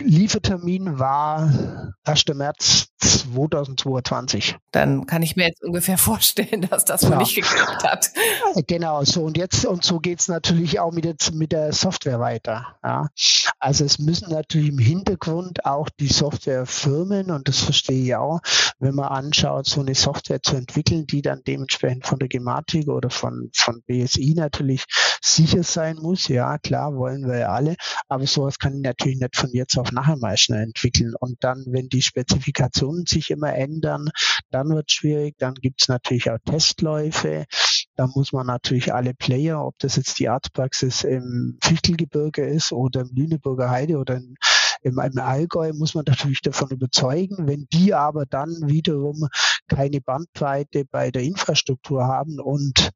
Liefertermin 0.00 0.98
war 0.98 1.94
1. 2.04 2.24
März 2.34 2.88
2022. 2.98 4.56
Dann 4.70 5.06
kann 5.06 5.22
ich 5.22 5.36
mir 5.36 5.48
jetzt 5.48 5.62
ungefähr 5.62 5.98
vorstellen, 5.98 6.66
dass 6.70 6.84
das 6.84 7.02
ja. 7.02 7.16
nicht 7.16 7.34
geklappt 7.34 7.84
hat. 7.84 8.10
Genau, 8.66 9.04
so 9.04 9.24
und 9.24 9.36
jetzt 9.36 9.64
und 9.66 9.84
so 9.84 9.98
geht's 9.98 10.28
natürlich 10.28 10.80
auch 10.80 10.92
mit, 10.92 11.04
jetzt, 11.04 11.34
mit 11.34 11.52
der 11.52 11.72
Software 11.72 12.20
weiter. 12.20 12.76
Ja. 12.82 13.08
Also 13.58 13.84
es 13.84 13.98
müssen 13.98 14.30
natürlich 14.30 14.68
im 14.68 14.78
Hintergrund 14.78 15.64
auch 15.64 15.88
die 15.88 16.08
Softwarefirmen, 16.08 17.30
und 17.30 17.48
das 17.48 17.60
verstehe 17.60 18.04
ich 18.04 18.14
auch, 18.14 18.40
wenn 18.78 18.94
man 18.94 19.08
anschaut, 19.08 19.66
so 19.66 19.80
eine 19.80 19.94
Software 19.94 20.42
zu 20.42 20.56
entwickeln, 20.56 21.06
die 21.06 21.22
dann 21.22 21.42
dementsprechend 21.46 22.06
von 22.06 22.18
der 22.18 22.28
Gematik 22.28 22.88
oder 22.88 23.08
von, 23.08 23.50
von 23.54 23.82
BSI 23.86 24.34
natürlich 24.36 24.84
sicher 25.22 25.62
sein 25.62 25.96
muss. 25.96 26.28
Ja, 26.28 26.58
klar, 26.58 26.94
wollen 26.94 27.26
wir 27.26 27.38
ja 27.38 27.48
alle, 27.48 27.76
aber 28.08 28.26
sowas 28.26 28.58
kann 28.58 28.74
ich 28.74 28.82
natürlich 28.82 29.18
nicht 29.18 29.36
von 29.36 29.50
jetzt 29.52 29.78
auf 29.78 29.90
nachher 29.90 30.16
mal 30.16 30.36
schnell 30.36 30.62
entwickeln. 30.62 31.14
Und 31.18 31.42
dann, 31.42 31.64
wenn 31.68 31.88
die 31.88 32.02
Spezifikationen 32.02 33.06
sich 33.06 33.30
immer 33.30 33.54
ändern, 33.54 34.10
dann 34.50 34.68
wird 34.68 34.86
es 34.88 34.94
schwierig. 34.94 35.36
Dann 35.38 35.54
gibt 35.54 35.82
es 35.82 35.88
natürlich 35.88 36.30
auch 36.30 36.38
Testläufe. 36.44 37.46
Da 37.96 38.06
muss 38.14 38.32
man 38.32 38.46
natürlich 38.46 38.92
alle 38.92 39.14
Player, 39.14 39.64
ob 39.64 39.78
das 39.78 39.96
jetzt 39.96 40.18
die 40.18 40.28
Arztpraxis 40.28 41.02
im 41.02 41.58
Fichtelgebirge 41.62 42.46
ist 42.46 42.72
oder 42.72 43.00
im 43.00 43.10
Lüneburger 43.14 43.70
Heide 43.70 43.96
oder 43.98 44.16
in, 44.16 44.34
im, 44.82 44.98
im 44.98 45.18
Allgäu, 45.18 45.72
muss 45.72 45.94
man 45.94 46.04
natürlich 46.06 46.42
davon 46.42 46.68
überzeugen. 46.70 47.48
Wenn 47.48 47.66
die 47.72 47.94
aber 47.94 48.26
dann 48.26 48.54
wiederum 48.66 49.28
keine 49.68 50.00
Bandbreite 50.00 50.84
bei 50.84 51.10
der 51.10 51.22
Infrastruktur 51.22 52.04
haben 52.04 52.38
und 52.38 52.90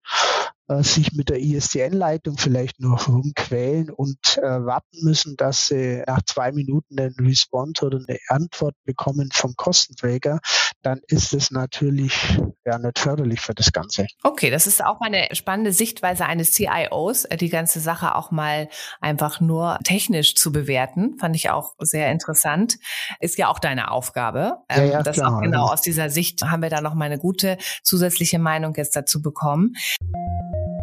sich 0.79 1.13
mit 1.13 1.29
der 1.29 1.41
ISDN-Leitung 1.41 2.39
vielleicht 2.39 2.81
noch 2.81 3.09
rumquälen 3.09 3.91
und 3.91 4.39
äh, 4.39 4.43
warten 4.43 5.03
müssen, 5.03 5.37
dass 5.37 5.67
sie 5.67 6.03
nach 6.07 6.23
zwei 6.23 6.53
Minuten 6.53 6.99
einen 6.99 7.15
Response 7.19 7.85
oder 7.85 7.99
eine 8.07 8.19
Antwort 8.29 8.75
bekommen 8.85 9.31
vom 9.33 9.55
Kostenträger, 9.57 10.41
dann 10.83 11.01
ist 11.09 11.35
es 11.35 11.51
natürlich 11.51 12.39
ja 12.65 12.79
nicht 12.79 12.99
förderlich 12.99 13.41
für 13.41 13.55
das 13.55 13.73
Ganze. 13.73 14.07
Okay, 14.23 14.51
das 14.51 14.67
ist 14.67 14.85
auch 14.85 15.01
mal 15.01 15.07
eine 15.07 15.29
spannende 15.35 15.73
Sichtweise 15.73 16.25
eines 16.27 16.53
CIOs, 16.53 17.25
äh, 17.25 17.37
die 17.37 17.49
ganze 17.49 17.81
Sache 17.81 18.15
auch 18.15 18.31
mal 18.31 18.69
einfach 19.01 19.41
nur 19.41 19.79
technisch 19.85 20.35
zu 20.35 20.53
bewerten. 20.53 21.17
Fand 21.19 21.37
ich 21.37 21.51
auch 21.51 21.75
sehr 21.79 22.11
interessant. 22.11 22.79
Ist 23.21 23.39
ja 23.39 23.49
auch 23.49 23.59
deine 23.59 23.91
Aufgabe. 23.91 24.59
Ja, 24.71 24.85
ja, 24.85 24.99
ähm, 24.99 25.05
das 25.05 25.17
klar. 25.17 25.37
auch 25.37 25.41
genau 25.41 25.67
aus 25.67 25.83
dieser 25.83 26.11
Sicht 26.11 26.43
haben 26.43 26.63
wir 26.63 26.71
da 26.71 26.81
noch 26.81 26.95
mal 26.95 27.07
eine 27.07 27.19
gute 27.19 27.59
zusätzliche 27.83 28.39
Meinung 28.39 28.75
jetzt 28.77 28.97
dazu 28.97 29.21
bekommen. 29.21 29.75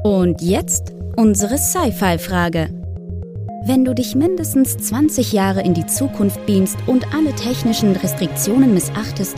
Und 0.03 0.41
jetzt 0.41 0.93
unsere 1.15 1.57
Sci-Fi-Frage. 1.57 2.69
Wenn 3.65 3.84
du 3.84 3.93
dich 3.93 4.15
mindestens 4.15 4.78
20 4.78 5.34
Jahre 5.34 5.61
in 5.61 5.73
die 5.73 5.86
Zukunft 5.86 6.45
beamst 6.45 6.78
und 6.86 7.13
alle 7.13 7.34
technischen 7.36 7.95
Restriktionen 7.95 8.73
missachtest, 8.73 9.36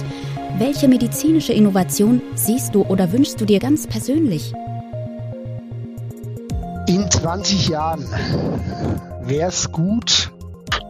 welche 0.58 0.88
medizinische 0.88 1.54
Innovation 1.54 2.22
siehst 2.36 2.76
du 2.76 2.84
oder 2.84 3.12
wünschst 3.12 3.40
du 3.40 3.46
dir 3.46 3.60
ganz 3.60 3.88
persönlich? 3.88 4.54
In 6.88 7.10
20 7.10 7.70
Jahren 7.70 8.06
wäre 9.22 9.50
es 9.50 9.72
gut, 9.72 10.32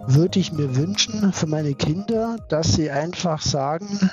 würde 0.08 0.40
ich 0.40 0.52
mir 0.52 0.76
wünschen 0.76 1.32
für 1.32 1.48
meine 1.48 1.76
Kinder, 1.76 2.38
dass 2.50 2.74
sie 2.74 2.90
einfach 2.90 3.42
sagen, 3.42 4.10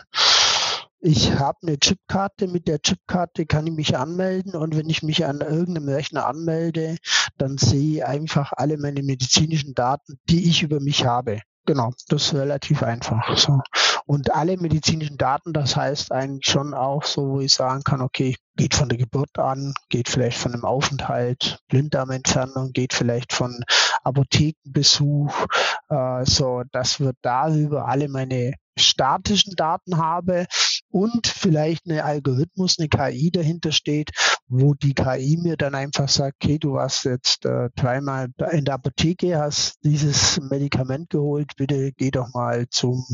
ich 1.00 1.38
habe 1.38 1.58
eine 1.62 1.78
Chipkarte, 1.78 2.48
mit 2.48 2.68
der 2.68 2.80
Chipkarte 2.80 3.46
kann 3.46 3.66
ich 3.66 3.74
mich 3.74 3.96
anmelden 3.96 4.54
und 4.54 4.76
wenn 4.76 4.88
ich 4.88 5.02
mich 5.02 5.24
an 5.26 5.40
irgendeinem 5.40 5.88
Rechner 5.88 6.26
anmelde, 6.26 6.96
dann 7.36 7.58
sehe 7.58 7.96
ich 7.96 8.04
einfach 8.04 8.52
alle 8.56 8.78
meine 8.78 9.02
medizinischen 9.02 9.74
Daten, 9.74 10.18
die 10.28 10.48
ich 10.48 10.62
über 10.62 10.80
mich 10.80 11.04
habe. 11.04 11.40
Genau, 11.66 11.92
das 12.08 12.26
ist 12.26 12.34
relativ 12.34 12.82
einfach. 12.82 13.36
So. 13.36 13.60
Und 14.06 14.32
alle 14.32 14.56
medizinischen 14.56 15.18
Daten, 15.18 15.52
das 15.52 15.74
heißt 15.74 16.12
eigentlich 16.12 16.46
schon 16.46 16.74
auch 16.74 17.02
so, 17.02 17.28
wo 17.28 17.40
ich 17.40 17.52
sagen 17.52 17.82
kann, 17.82 18.00
okay, 18.00 18.36
geht 18.54 18.74
von 18.74 18.88
der 18.88 18.98
Geburt 18.98 19.36
an, 19.38 19.74
geht 19.88 20.08
vielleicht 20.08 20.38
von 20.38 20.54
einem 20.54 20.64
Aufenthalt, 20.64 21.58
Blinddarmentfernung, 21.68 22.72
geht 22.72 22.94
vielleicht 22.94 23.32
von 23.32 23.64
Apothekenbesuch, 24.04 25.46
äh, 25.88 26.24
so, 26.24 26.62
dass 26.70 27.00
wir 27.00 27.14
darüber 27.20 27.86
alle 27.88 28.08
meine 28.08 28.54
statischen 28.78 29.54
Daten 29.56 29.96
habe 29.96 30.46
und 30.90 31.26
vielleicht 31.26 31.88
eine 31.88 32.04
Algorithmus, 32.04 32.78
eine 32.78 32.88
KI 32.88 33.30
dahinter 33.30 33.72
steht, 33.72 34.10
wo 34.48 34.74
die 34.74 34.94
KI 34.94 35.38
mir 35.42 35.56
dann 35.56 35.74
einfach 35.74 36.08
sagt, 36.08 36.36
okay, 36.42 36.58
du 36.58 36.74
warst 36.74 37.04
jetzt 37.04 37.44
äh, 37.44 37.68
dreimal 37.74 38.28
in 38.52 38.64
der 38.64 38.74
Apotheke, 38.74 39.38
hast 39.38 39.78
dieses 39.84 40.40
Medikament 40.40 41.10
geholt, 41.10 41.52
bitte 41.56 41.92
geh 41.92 42.10
doch 42.10 42.32
mal 42.32 42.66
zum 42.68 43.04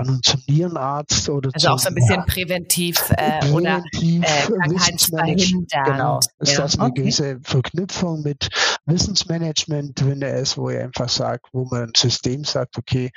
Ahnung, 0.00 0.20
zum 0.22 0.42
Nierenarzt 0.46 1.28
oder 1.28 1.50
also 1.52 1.66
zum, 1.66 1.74
auch 1.74 1.78
so 1.78 1.88
ein 1.88 1.94
bisschen 1.94 2.24
präventiv, 2.26 3.10
äh, 3.10 3.40
präventiv 3.40 3.52
oder 3.52 3.82
äh. 5.72 5.84
Genau, 5.84 6.20
ist 6.38 6.52
ja, 6.52 6.60
das 6.60 6.78
eine 6.78 6.88
okay. 6.88 7.02
gewisse 7.02 7.38
Verknüpfung 7.42 8.22
mit 8.22 8.48
Wissensmanagement 8.86 10.00
drin 10.00 10.22
ist, 10.22 10.56
wo 10.58 10.70
ihr 10.70 10.84
einfach 10.84 11.08
sagt, 11.08 11.46
wo 11.52 11.64
man 11.64 11.84
ein 11.84 11.92
System 11.96 12.44
sagt, 12.44 12.78
okay, 12.78 13.10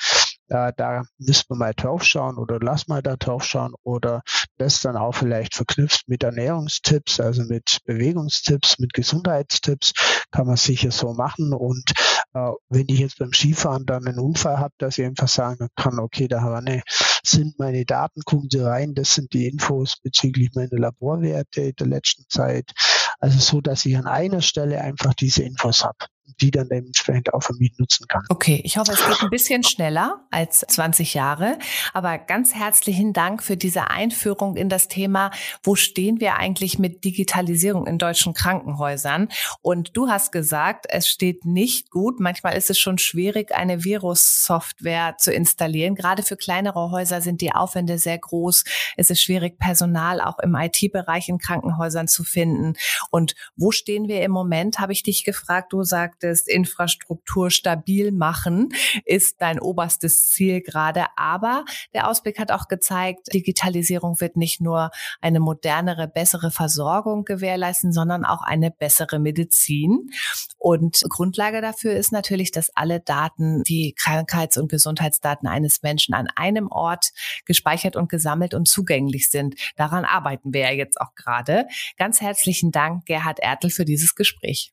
äh, 0.50 0.74
da 0.76 1.04
müssen 1.18 1.46
wir 1.50 1.56
mal 1.56 1.74
draufschauen 1.74 2.38
oder 2.38 2.60
lass 2.60 2.88
mal 2.88 3.02
da 3.02 3.16
draufschauen 3.16 3.74
oder 3.84 4.22
das 4.58 4.82
dann 4.82 4.98
auch 4.98 5.14
vielleicht 5.14 5.56
verknüpft 5.56 6.08
mit 6.08 6.24
Ernährungstipps, 6.24 7.20
also 7.20 7.44
mit 7.44 7.80
Bewegungstipps, 7.86 8.80
mit 8.80 8.94
Gesundheitstipps, 8.94 9.94
kann 10.32 10.48
man 10.48 10.58
sicher 10.58 10.92
so 10.92 11.14
machen 11.14 11.54
und 11.54 11.92
äh, 12.34 12.52
wenn 12.70 12.86
ich 12.88 13.00
jetzt 13.00 13.20
beim 13.20 13.34
Skifahren 13.34 13.86
dann 13.86 14.06
einen 14.08 14.20
Unfall 14.20 14.58
habe, 14.60 14.74
dass 14.78 14.98
ich 14.98 15.06
einfach 15.06 15.28
sagen 15.28 15.68
kann, 15.76 16.00
okay, 16.00 16.28
da 16.28 16.42
Havanne 16.42 16.84
sind 17.24 17.58
meine 17.60 17.86
Daten, 17.86 18.22
gucken 18.26 18.50
Sie 18.52 18.60
rein, 18.60 18.94
das 18.96 19.14
sind 19.16 19.34
die 19.34 19.48
Infos 19.48 19.98
bezüglich 20.02 20.52
meiner 20.54 20.78
Laborwerte 20.78 21.74
der 21.74 21.88
letzten 21.88 22.26
Zeit. 22.30 22.72
Also 23.20 23.40
so, 23.40 23.62
dass 23.62 23.86
ich 23.86 23.96
an 23.96 24.08
einer 24.08 24.42
Stelle 24.42 24.82
einfach 24.82 25.14
diese 25.14 25.44
Infos 25.44 25.84
habe 25.84 25.98
die 26.42 26.52
dann 26.52 26.68
dementsprechend 26.70 27.34
auch 27.34 27.42
für 27.42 27.54
nutzen 27.78 28.08
kann. 28.08 28.24
Okay, 28.30 28.62
ich 28.64 28.78
hoffe, 28.78 28.92
es 28.94 29.06
geht 29.06 29.22
ein 29.22 29.30
bisschen 29.30 29.64
schneller 29.64 30.26
als 30.32 30.60
20 30.60 31.14
Jahre. 31.14 31.58
Aber 31.94 32.18
ganz 32.18 32.54
herzlichen 32.54 33.14
Dank 33.14 33.44
für 33.44 33.58
diese 33.58 33.90
Einführung 33.90 34.56
in 34.56 34.70
das 34.70 34.88
Thema, 34.88 35.32
wo 35.64 35.76
stehen 35.76 36.20
wir 36.20 36.36
eigentlich 36.36 36.80
mit 36.80 37.04
Digitalisierung 37.04 37.88
in 37.88 37.98
deutschen 37.98 38.34
Krankenhäusern? 38.34 39.30
Und 39.62 39.96
du 39.96 40.10
hast 40.10 40.32
gesagt, 40.32 40.86
es 40.90 41.08
steht 41.08 41.46
nicht 41.46 41.90
gut. 41.92 42.20
Manchmal 42.20 42.58
ist 42.58 42.70
es 42.70 42.80
schon 42.80 42.98
schwierig, 42.98 43.54
eine 43.54 43.84
Virus-Software 43.84 45.16
zu 45.18 45.32
installieren. 45.32 45.96
Gerade 45.96 46.24
für 46.24 46.38
kleinere 46.38 46.92
Häuser 46.92 47.22
sind 47.22 47.42
die 47.42 47.54
Aufwände 47.54 47.98
sehr 47.98 48.18
groß. 48.18 48.64
Es 48.98 49.10
ist 49.10 49.22
schwierig, 49.22 49.58
Personal 49.60 50.22
auch 50.22 50.40
im 50.40 50.56
IT-Bereich 50.56 51.30
in 51.30 51.38
Krankenhäusern 51.38 52.08
zu 52.08 52.24
finden. 52.24 52.74
Und 53.12 53.36
wo 53.56 53.72
stehen 53.72 54.08
wir 54.08 54.22
im 54.24 54.32
Moment, 54.32 54.80
habe 54.80 54.94
ich 54.94 55.04
dich 55.04 55.24
gefragt. 55.24 55.74
Du 55.74 55.84
sagtest, 56.14 56.48
Infrastruktur 56.48 57.50
stabil 57.50 58.12
machen 58.12 58.70
ist 59.06 59.42
dein 59.42 59.60
oberstes 59.60 60.30
Ziel 60.30 60.62
gerade. 60.62 61.06
Aber 61.16 61.66
der 61.94 62.08
Ausblick 62.08 62.40
hat 62.40 62.52
auch 62.52 62.68
gezeigt, 62.68 63.34
Digitalisierung 63.34 64.20
wird 64.20 64.38
nicht 64.38 64.62
nur 64.62 64.92
eine 65.22 65.40
modernere, 65.40 66.08
bessere 66.08 66.52
Versorgung 66.52 67.26
gewährleisten, 67.26 67.92
sondern 67.92 68.26
auch 68.26 68.42
eine 68.42 68.72
bessere 68.72 69.20
Medizin. 69.20 70.10
Und 70.58 71.02
Grundlage 71.10 71.62
dafür 71.62 71.94
ist 71.94 72.12
natürlich, 72.12 72.52
dass 72.52 72.70
alle 72.76 73.00
Daten, 73.00 73.64
die 73.64 73.94
Krankheits- 73.98 74.58
und 74.58 74.70
Gesundheitsdaten 74.70 75.48
eines 75.48 75.82
Menschen 75.82 76.14
an 76.14 76.28
einem 76.36 76.68
Ort 76.70 77.12
gespeichert 77.46 77.96
und 77.96 78.10
gesammelt 78.10 78.54
und 78.54 78.68
zugänglich 78.68 79.30
sind. 79.30 79.56
Daran 79.76 80.06
arbeiten 80.06 80.54
wir 80.54 80.62
ja 80.62 80.72
jetzt 80.72 81.02
auch 81.02 81.16
gerade. 81.16 81.66
Ganz 81.98 82.22
herzlichen 82.22 82.72
Dank, 82.72 83.06
Gerhard 83.06 83.40
Ertel, 83.40 83.70
für 83.70 83.86
dieses 83.86 84.16
Gespräch. 84.16 84.73